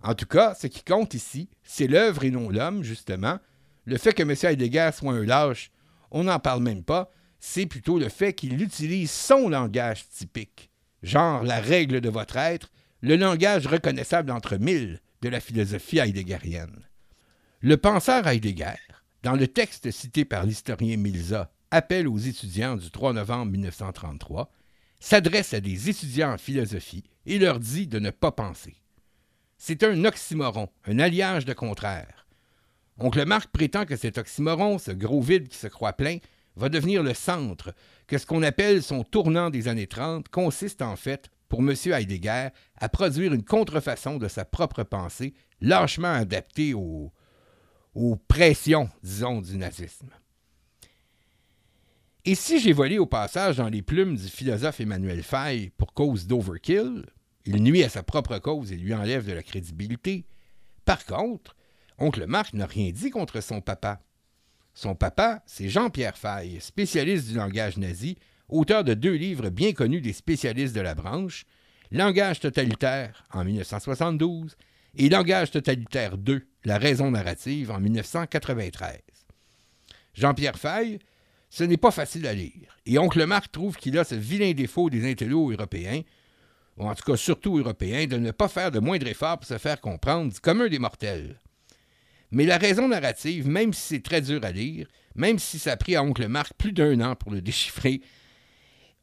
En 0.03 0.13
tout 0.13 0.25
cas, 0.25 0.53
ce 0.53 0.67
qui 0.67 0.83
compte 0.83 1.13
ici, 1.13 1.47
c'est 1.63 1.87
l'œuvre 1.87 2.25
et 2.25 2.29
non 2.29 2.49
l'homme, 2.49 2.83
justement. 2.83 3.39
Le 3.85 3.97
fait 3.97 4.11
que 4.11 4.23
M. 4.23 4.35
Heidegger 4.43 4.89
soit 4.93 5.13
un 5.13 5.23
lâche, 5.23 5.71
on 6.11 6.25
n'en 6.25 6.39
parle 6.39 6.61
même 6.61 6.83
pas. 6.83 7.09
C'est 7.39 7.67
plutôt 7.67 7.99
le 7.99 8.09
fait 8.09 8.33
qu'il 8.33 8.61
utilise 8.61 9.09
son 9.09 9.47
langage 9.47 10.09
typique, 10.09 10.69
genre 11.03 11.43
la 11.43 11.61
règle 11.61 12.01
de 12.01 12.09
votre 12.09 12.35
être, 12.35 12.69
le 12.99 13.15
langage 13.15 13.65
reconnaissable 13.65 14.31
entre 14.31 14.57
mille 14.57 14.99
de 15.21 15.29
la 15.29 15.39
philosophie 15.39 15.99
heideggerienne. 15.99 16.85
Le 17.61 17.77
penseur 17.77 18.27
Heidegger, 18.27 18.75
dans 19.23 19.37
le 19.37 19.47
texte 19.47 19.89
cité 19.91 20.25
par 20.25 20.45
l'historien 20.45 20.97
Milza, 20.97 21.49
Appel 21.69 22.07
aux 22.07 22.17
étudiants 22.17 22.77
du 22.77 22.89
3 22.91 23.11
novembre 23.11 23.51
1933, 23.51 24.49
s'adresse 25.01 25.53
à 25.53 25.59
des 25.59 25.89
étudiants 25.89 26.33
en 26.33 26.37
philosophie 26.37 27.03
et 27.25 27.39
leur 27.39 27.59
dit 27.59 27.87
de 27.87 27.99
ne 27.99 28.09
pas 28.09 28.31
penser. 28.31 28.77
C'est 29.57 29.83
un 29.83 30.05
oxymoron, 30.05 30.69
un 30.85 30.99
alliage 30.99 31.43
de 31.43 31.51
contraires. 31.51 32.25
Oncle 32.99 33.25
Marc 33.25 33.51
prétend 33.51 33.85
que 33.85 33.97
cet 33.97 34.17
oxymoron, 34.17 34.77
ce 34.77 34.91
gros 34.91 35.21
vide 35.21 35.49
qui 35.49 35.57
se 35.57 35.67
croit 35.67 35.93
plein, 35.93 36.19
va 36.55 36.69
devenir 36.69 37.03
le 37.03 37.13
centre, 37.13 37.73
que 38.07 38.17
ce 38.17 38.25
qu'on 38.25 38.43
appelle 38.43 38.81
son 38.81 39.03
tournant 39.03 39.49
des 39.49 39.67
années 39.67 39.87
30 39.87 40.29
consiste 40.29 40.81
en 40.81 40.95
fait, 40.95 41.29
pour 41.49 41.59
M. 41.59 41.75
Heidegger, 41.85 42.49
à 42.77 42.89
produire 42.89 43.33
une 43.33 43.43
contrefaçon 43.43 44.17
de 44.17 44.29
sa 44.29 44.45
propre 44.45 44.83
pensée, 44.83 45.33
lâchement 45.59 46.13
adaptée 46.13 46.73
aux, 46.73 47.11
aux 47.93 48.15
pressions, 48.15 48.89
disons, 49.03 49.41
du 49.41 49.57
nazisme. 49.57 50.09
Et 52.29 52.35
si 52.35 52.59
j'ai 52.59 52.73
volé 52.73 52.99
au 52.99 53.05
passage 53.05 53.55
dans 53.55 53.69
les 53.69 53.81
plumes 53.81 54.17
du 54.17 54.27
philosophe 54.27 54.81
Emmanuel 54.81 55.23
Faye 55.23 55.69
pour 55.77 55.93
cause 55.93 56.27
d'overkill, 56.27 57.05
il 57.45 57.63
nuit 57.63 57.85
à 57.85 57.87
sa 57.87 58.03
propre 58.03 58.37
cause 58.39 58.73
et 58.73 58.75
lui 58.75 58.93
enlève 58.93 59.25
de 59.25 59.31
la 59.31 59.41
crédibilité. 59.41 60.25
Par 60.83 61.05
contre, 61.05 61.55
oncle 61.97 62.25
Marc 62.27 62.51
n'a 62.51 62.65
rien 62.65 62.91
dit 62.91 63.11
contre 63.11 63.41
son 63.41 63.61
papa. 63.61 64.01
Son 64.73 64.93
papa, 64.93 65.41
c'est 65.45 65.69
Jean-Pierre 65.69 66.17
Faye, 66.17 66.59
spécialiste 66.59 67.29
du 67.29 67.35
langage 67.35 67.77
nazi, 67.77 68.17
auteur 68.49 68.83
de 68.83 68.93
deux 68.93 69.15
livres 69.15 69.49
bien 69.49 69.71
connus 69.71 70.01
des 70.01 70.11
spécialistes 70.11 70.75
de 70.75 70.81
la 70.81 70.95
branche, 70.95 71.45
Langage 71.91 72.41
totalitaire 72.41 73.23
en 73.31 73.45
1972 73.45 74.57
et 74.97 75.07
Langage 75.07 75.51
totalitaire 75.51 76.17
2, 76.17 76.45
La 76.65 76.77
raison 76.77 77.09
narrative 77.09 77.71
en 77.71 77.79
1993. 77.79 78.99
Jean-Pierre 80.13 80.59
Faye, 80.59 80.99
ce 81.57 81.63
n'est 81.63 81.77
pas 81.77 81.89
facile 81.89 82.27
à 82.27 82.35
lire. 82.35 82.77
Et 82.85 82.99
Oncle 82.99 83.25
Marc 83.25 83.51
trouve 83.51 83.77
qu'il 83.77 83.97
a 83.97 84.03
ce 84.03 84.13
vilain 84.13 84.51
défaut 84.51 84.91
des 84.91 85.09
intellos 85.09 85.51
européens, 85.51 86.03
ou 86.77 86.83
en 86.87 86.93
tout 86.93 87.03
cas 87.03 87.17
surtout 87.17 87.57
européens, 87.57 88.05
de 88.05 88.17
ne 88.17 88.29
pas 88.29 88.47
faire 88.47 88.69
de 88.69 88.77
moindre 88.77 89.07
effort 89.07 89.39
pour 89.39 89.47
se 89.47 89.57
faire 89.57 89.81
comprendre 89.81 90.31
du 90.31 90.39
commun 90.39 90.67
des 90.67 90.77
mortels. 90.77 91.41
Mais 92.29 92.45
la 92.45 92.59
raison 92.59 92.87
narrative, 92.87 93.47
même 93.47 93.73
si 93.73 93.81
c'est 93.81 94.03
très 94.03 94.21
dur 94.21 94.43
à 94.43 94.51
lire, 94.51 94.87
même 95.15 95.39
si 95.39 95.57
ça 95.57 95.71
a 95.71 95.77
pris 95.77 95.95
à 95.95 96.03
Oncle 96.03 96.27
Marc 96.27 96.53
plus 96.59 96.73
d'un 96.73 97.01
an 97.01 97.15
pour 97.15 97.31
le 97.31 97.41
déchiffrer, 97.41 98.01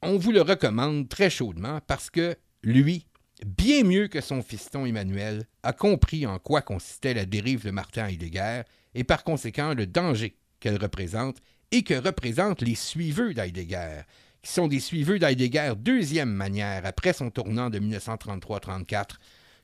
on 0.00 0.16
vous 0.16 0.30
le 0.30 0.42
recommande 0.42 1.08
très 1.08 1.30
chaudement 1.30 1.80
parce 1.88 2.08
que 2.08 2.36
lui, 2.62 3.08
bien 3.44 3.82
mieux 3.82 4.06
que 4.06 4.20
son 4.20 4.42
fiston 4.42 4.86
Emmanuel, 4.86 5.48
a 5.64 5.72
compris 5.72 6.24
en 6.24 6.38
quoi 6.38 6.62
consistait 6.62 7.14
la 7.14 7.26
dérive 7.26 7.64
de 7.64 7.72
Martin 7.72 8.06
Heidegger 8.06 8.62
et 8.94 9.02
par 9.02 9.24
conséquent 9.24 9.74
le 9.74 9.88
danger 9.88 10.36
qu'elle 10.60 10.80
représente 10.80 11.38
et 11.74 11.82
que 11.82 11.94
représentent 11.94 12.62
les 12.62 12.76
suiveux 12.76 13.34
d'Heidegger, 13.34 14.02
qui 14.42 14.52
sont 14.52 14.68
des 14.68 14.78
suiveux 14.78 15.18
d'Heidegger 15.18 15.72
deuxième 15.76 16.30
manière 16.30 16.86
après 16.86 17.12
son 17.12 17.30
tournant 17.30 17.68
de 17.68 17.80
1933-34, 17.80 19.16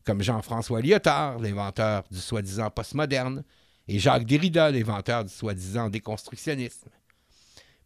comme 0.05 0.21
Jean-François 0.21 0.83
Lyotard, 0.83 1.39
l'inventeur 1.39 2.03
du 2.11 2.19
soi-disant 2.19 2.69
postmoderne, 2.69 3.45
et 3.87 4.01
Jacques 4.01 4.25
Derrida, 4.27 4.73
l'inventeur 4.73 5.25
du 5.25 5.33
soi-disant 5.33 5.89
déconstructionnisme. 5.89 6.89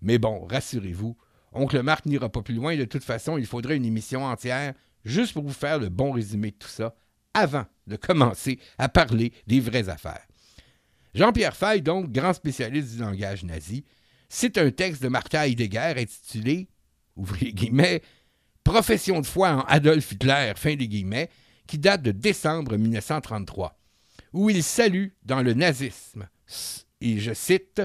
Mais 0.01 0.17
bon, 0.17 0.47
rassurez-vous, 0.47 1.19
Oncle 1.53 1.83
Marc 1.83 2.07
n'ira 2.07 2.31
pas 2.31 2.41
plus 2.41 2.55
loin, 2.55 2.79
de 2.79 2.87
toute 2.87 3.05
façon, 3.05 3.37
il 3.37 3.47
faudrait 3.47 3.77
une 3.77 3.85
émission 3.85 4.25
entière 4.25 4.73
juste 5.05 5.35
pour 5.35 5.43
vous 5.43 5.53
faire 5.53 5.79
le 5.79 5.91
bon 5.91 6.13
résumé 6.13 6.51
de 6.51 6.57
tout 6.57 6.69
ça 6.69 6.95
avant 7.35 7.67
de 7.87 7.97
commencer 7.97 8.59
à 8.79 8.89
parler 8.89 9.35
des 9.47 9.61
vraies 9.61 9.91
affaires. 9.91 10.27
Jean-Pierre 11.15 11.55
Fay, 11.55 11.83
donc, 11.83 12.11
grand 12.11 12.33
spécialiste 12.33 12.95
du 12.95 13.03
langage 13.03 13.45
nazi, 13.45 13.85
c'est 14.29 14.59
un 14.59 14.71
texte 14.71 15.03
de 15.03 15.09
Martha 15.09 15.47
Heidegger 15.47 15.95
intitulé, 15.97 16.69
Profession 18.65 19.21
de 19.21 19.27
foi 19.27 19.51
en 19.51 19.61
Adolf 19.63 20.13
Hitler, 20.13 20.53
fin 20.57 20.75
des 20.75 20.89
guillemets, 20.89 21.29
qui 21.67 21.79
date 21.79 22.03
de 22.03 22.11
décembre 22.13 22.77
1933, 22.77 23.79
où 24.33 24.51
il 24.51 24.63
salue 24.63 25.09
dans 25.23 25.43
le 25.43 25.55
nazisme, 25.55 26.29
et 27.01 27.19
je 27.21 27.35
cite, 27.35 27.83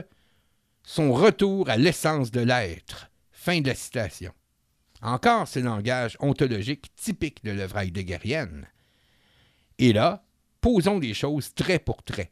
son 0.83 1.13
retour 1.13 1.69
à 1.69 1.77
l'essence 1.77 2.31
de 2.31 2.41
l'être. 2.41 3.11
Fin 3.31 3.61
de 3.61 3.67
la 3.67 3.75
citation. 3.75 4.33
Encore 5.01 5.47
ce 5.47 5.59
langage 5.59 6.17
ontologique 6.19 6.93
typique 6.95 7.43
de 7.43 7.51
l'œuvre 7.51 7.77
heideggerienne. 7.77 8.67
Et 9.77 9.93
là, 9.93 10.25
posons 10.61 10.99
des 10.99 11.13
choses 11.13 11.53
trait 11.53 11.79
pour 11.79 12.03
trait. 12.03 12.31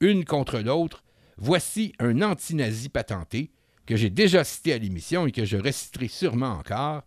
Une 0.00 0.24
contre 0.24 0.58
l'autre, 0.58 1.04
voici 1.36 1.92
un 1.98 2.22
anti-nazi 2.22 2.88
patenté 2.88 3.50
que 3.86 3.96
j'ai 3.96 4.10
déjà 4.10 4.44
cité 4.44 4.72
à 4.72 4.78
l'émission 4.78 5.26
et 5.26 5.32
que 5.32 5.44
je 5.44 5.56
réciterai 5.56 6.08
sûrement 6.08 6.52
encore. 6.52 7.02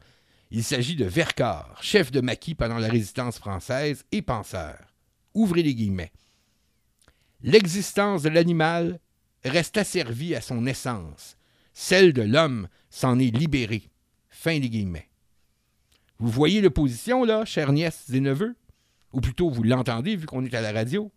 Il 0.52 0.64
s'agit 0.64 0.96
de 0.96 1.06
Vercors, 1.06 1.78
chef 1.82 2.12
de 2.12 2.22
maquis 2.22 2.56
pendant 2.56 2.78
la 2.78 2.88
résistance 2.88 3.38
française 3.38 4.06
et 4.12 4.22
penseur. 4.22 4.78
Ouvrez 5.34 5.64
les 5.64 5.76
guillemets. 5.76 6.12
L'existence 7.42 8.24
de 8.24 8.30
l'animal 8.30 9.00
reste 9.44 9.78
asservie 9.78 10.36
à 10.36 10.42
son 10.42 10.66
essence. 10.66 11.38
Celle 11.74 12.14
de 12.14 12.22
l'homme 12.22 12.68
s'en 12.90 13.20
est 13.20 13.36
libérée. 13.36 13.90
Fin 14.30 14.60
des 14.60 14.70
guillemets. 14.70 15.10
Vous 16.18 16.30
voyez 16.30 16.62
l'opposition, 16.62 17.26
là, 17.26 17.46
chères 17.46 17.74
nièces 17.74 18.10
et 18.14 18.22
neveux? 18.22 18.56
Ou 19.12 19.22
plutôt, 19.22 19.50
vous 19.50 19.64
l'entendez 19.64 20.16
vu 20.16 20.26
qu'on 20.26 20.46
est 20.46 20.54
à 20.54 20.62
la 20.62 20.72
radio? 20.72 21.12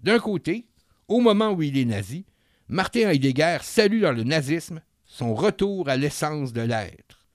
D'un 0.00 0.18
côté, 0.18 0.66
au 1.08 1.20
moment 1.20 1.52
où 1.52 1.62
il 1.62 1.76
est 1.78 1.84
nazi, 1.84 2.24
Martin 2.68 3.10
Heidegger 3.10 3.58
salue 3.62 4.02
dans 4.02 4.12
le 4.12 4.24
nazisme 4.24 4.80
son 5.04 5.34
retour 5.34 5.88
à 5.88 5.96
l'essence 5.96 6.52
de 6.52 6.62
l'être. 6.62 7.26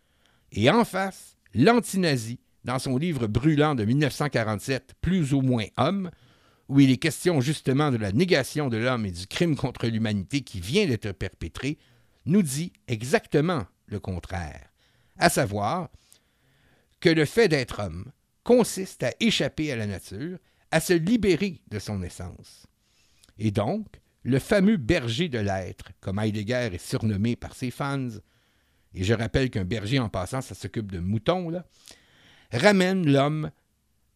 Et 0.52 0.70
en 0.70 0.84
face, 0.84 1.38
l'antinazi, 1.54 2.40
dans 2.66 2.80
son 2.80 2.98
livre 2.98 3.28
brûlant 3.28 3.76
de 3.76 3.86
1947, 3.86 4.96
Plus 5.02 5.34
ou 5.34 5.42
moins 5.42 5.66
homme, 5.78 6.12
où 6.68 6.80
il 6.80 6.92
est 6.92 6.98
question 6.98 7.42
justement 7.42 7.92
de 7.92 7.98
la 7.98 8.12
négation 8.12 8.68
de 8.68 8.78
l'homme 8.78 9.06
et 9.06 9.12
du 9.12 9.28
crime 9.28 9.56
contre 9.56 9.88
l'humanité 9.88 10.42
qui 10.42 10.60
vient 10.60 10.88
d'être 10.88 11.12
perpétré, 11.12 11.78
nous 12.26 12.44
dit 12.44 12.74
exactement 12.88 13.66
le 13.88 14.00
contraire 14.00 14.70
à 15.20 15.30
savoir 15.30 15.90
que 17.00 17.10
le 17.10 17.26
fait 17.26 17.48
d'être 17.48 17.80
homme 17.80 18.12
consiste 18.44 19.04
à 19.04 19.12
échapper 19.20 19.72
à 19.72 19.76
la 19.76 19.86
nature, 19.86 20.40
à 20.72 20.80
se 20.80 20.94
libérer 20.94 21.62
de 21.70 21.78
son 21.78 22.02
essence. 22.02 22.66
Et 23.40 23.52
donc, 23.52 23.88
le 24.24 24.38
fameux 24.38 24.78
berger 24.78 25.30
de 25.30 25.40
l'être, 25.40 25.92
comme 26.02 26.20
Heidegger 26.20 26.70
est 26.74 26.86
surnommé 26.86 27.36
par 27.36 27.56
ses 27.56 27.72
fans, 27.72 28.10
et 28.94 29.04
je 29.04 29.14
rappelle 29.14 29.50
qu'un 29.50 29.66
berger 29.66 30.00
en 30.00 30.10
passant, 30.10 30.42
ça 30.42 30.56
s'occupe 30.56 30.92
de 30.92 31.00
moutons, 31.00 31.50
là, 31.50 31.66
ramène 32.52 33.10
l'homme 33.10 33.52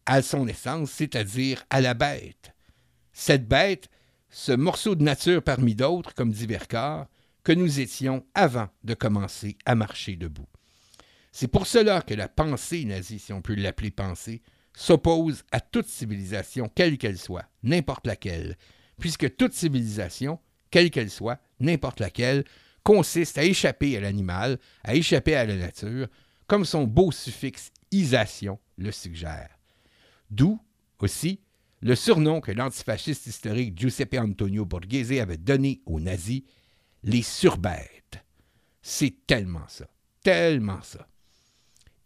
à 0.06 0.20
son 0.20 0.46
essence, 0.46 0.90
c'est-à-dire 0.90 1.64
à 1.70 1.80
la 1.80 1.94
bête. 1.94 2.54
Cette 3.12 3.48
bête, 3.48 3.88
ce 4.28 4.52
morceau 4.52 4.94
de 4.94 5.02
nature 5.02 5.42
parmi 5.42 5.74
d'autres, 5.74 6.14
comme 6.14 6.32
dit 6.32 6.46
Vercors, 6.46 7.06
que 7.44 7.52
nous 7.52 7.80
étions 7.80 8.26
avant 8.34 8.68
de 8.82 8.94
commencer 8.94 9.56
à 9.64 9.74
marcher 9.74 10.16
debout. 10.16 10.48
C'est 11.32 11.48
pour 11.48 11.66
cela 11.66 12.02
que 12.02 12.14
la 12.14 12.28
pensée 12.28 12.84
nazie, 12.84 13.18
si 13.18 13.32
on 13.32 13.42
peut 13.42 13.54
l'appeler 13.54 13.90
pensée, 13.90 14.42
s'oppose 14.74 15.44
à 15.52 15.60
toute 15.60 15.86
civilisation, 15.86 16.70
quelle 16.74 16.98
qu'elle 16.98 17.18
soit, 17.18 17.48
n'importe 17.62 18.06
laquelle, 18.06 18.56
puisque 18.98 19.36
toute 19.36 19.54
civilisation, 19.54 20.38
quelle 20.70 20.90
qu'elle 20.90 21.10
soit, 21.10 21.40
n'importe 21.60 22.00
laquelle, 22.00 22.44
consiste 22.82 23.38
à 23.38 23.44
échapper 23.44 23.96
à 23.96 24.00
l'animal, 24.00 24.58
à 24.82 24.94
échapper 24.94 25.34
à 25.34 25.46
la 25.46 25.56
nature, 25.56 26.08
comme 26.46 26.64
son 26.64 26.84
beau 26.84 27.10
suffixe 27.10 27.70
isation 27.90 28.58
le 28.76 28.92
suggère. 28.92 29.58
D'où, 30.30 30.60
aussi, 31.00 31.40
le 31.80 31.94
surnom 31.94 32.40
que 32.40 32.50
l'antifasciste 32.50 33.26
historique 33.26 33.78
Giuseppe 33.78 34.16
Antonio 34.18 34.64
Borghese 34.64 35.20
avait 35.20 35.36
donné 35.36 35.82
aux 35.84 36.00
nazis, 36.00 36.42
les 37.02 37.22
surbêtes. 37.22 38.24
C'est 38.80 39.26
tellement 39.26 39.68
ça, 39.68 39.86
tellement 40.22 40.82
ça. 40.82 41.06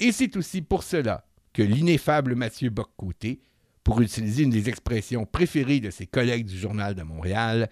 Et 0.01 0.13
c'est 0.13 0.37
aussi 0.37 0.63
pour 0.63 0.83
cela 0.83 1.27
que 1.53 1.63
l'ineffable 1.63 2.35
Mathieu 2.35 2.71
Boccoté, 2.71 3.41
pour 3.89 4.03
utiliser 4.03 4.43
une 4.43 4.51
des 4.51 4.69
expressions 4.69 5.25
préférées 5.25 5.81
de 5.81 5.89
ses 5.89 6.07
collègues 6.07 6.45
du 6.45 6.59
Journal 6.59 6.95
de 6.95 7.03
Montréal, 7.03 7.71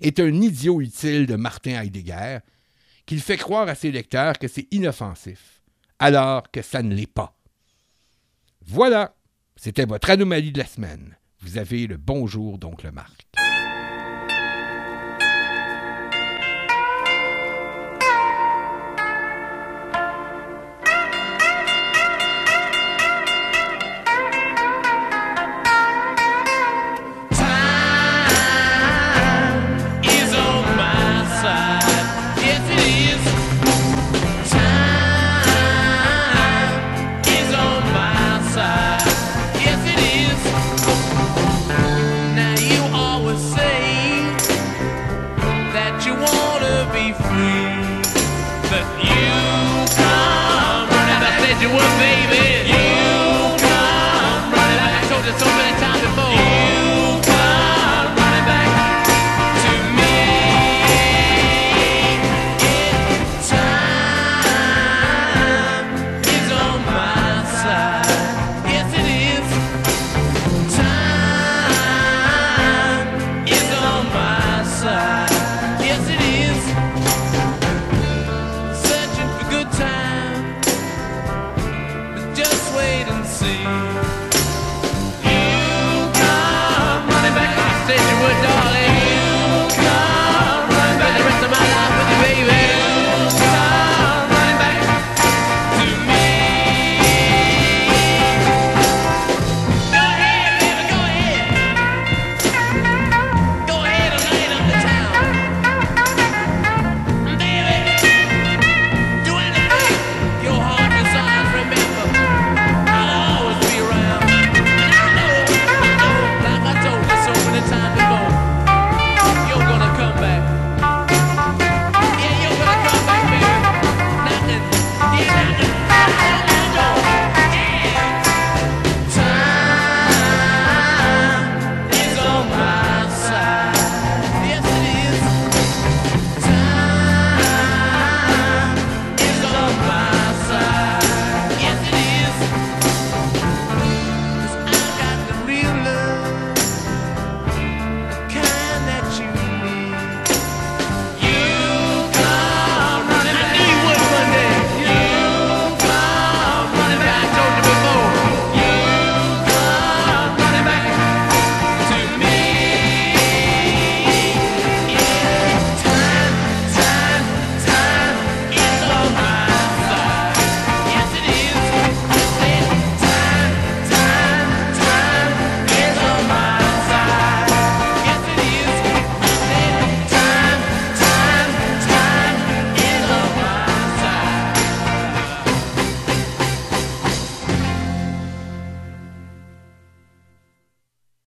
est 0.00 0.20
un 0.20 0.32
idiot 0.32 0.80
utile 0.80 1.26
de 1.26 1.34
Martin 1.34 1.82
Heidegger, 1.82 2.38
qu'il 3.04 3.20
fait 3.20 3.36
croire 3.36 3.68
à 3.68 3.74
ses 3.74 3.90
lecteurs 3.90 4.38
que 4.38 4.46
c'est 4.46 4.72
inoffensif, 4.72 5.64
alors 5.98 6.52
que 6.52 6.62
ça 6.62 6.84
ne 6.84 6.94
l'est 6.94 7.12
pas. 7.12 7.36
Voilà, 8.64 9.16
c'était 9.56 9.86
votre 9.86 10.08
anomalie 10.08 10.52
de 10.52 10.60
la 10.60 10.66
semaine. 10.66 11.16
Vous 11.40 11.58
avez 11.58 11.88
le 11.88 11.96
bonjour, 11.96 12.60
le 12.84 12.92
Marc. 12.92 13.26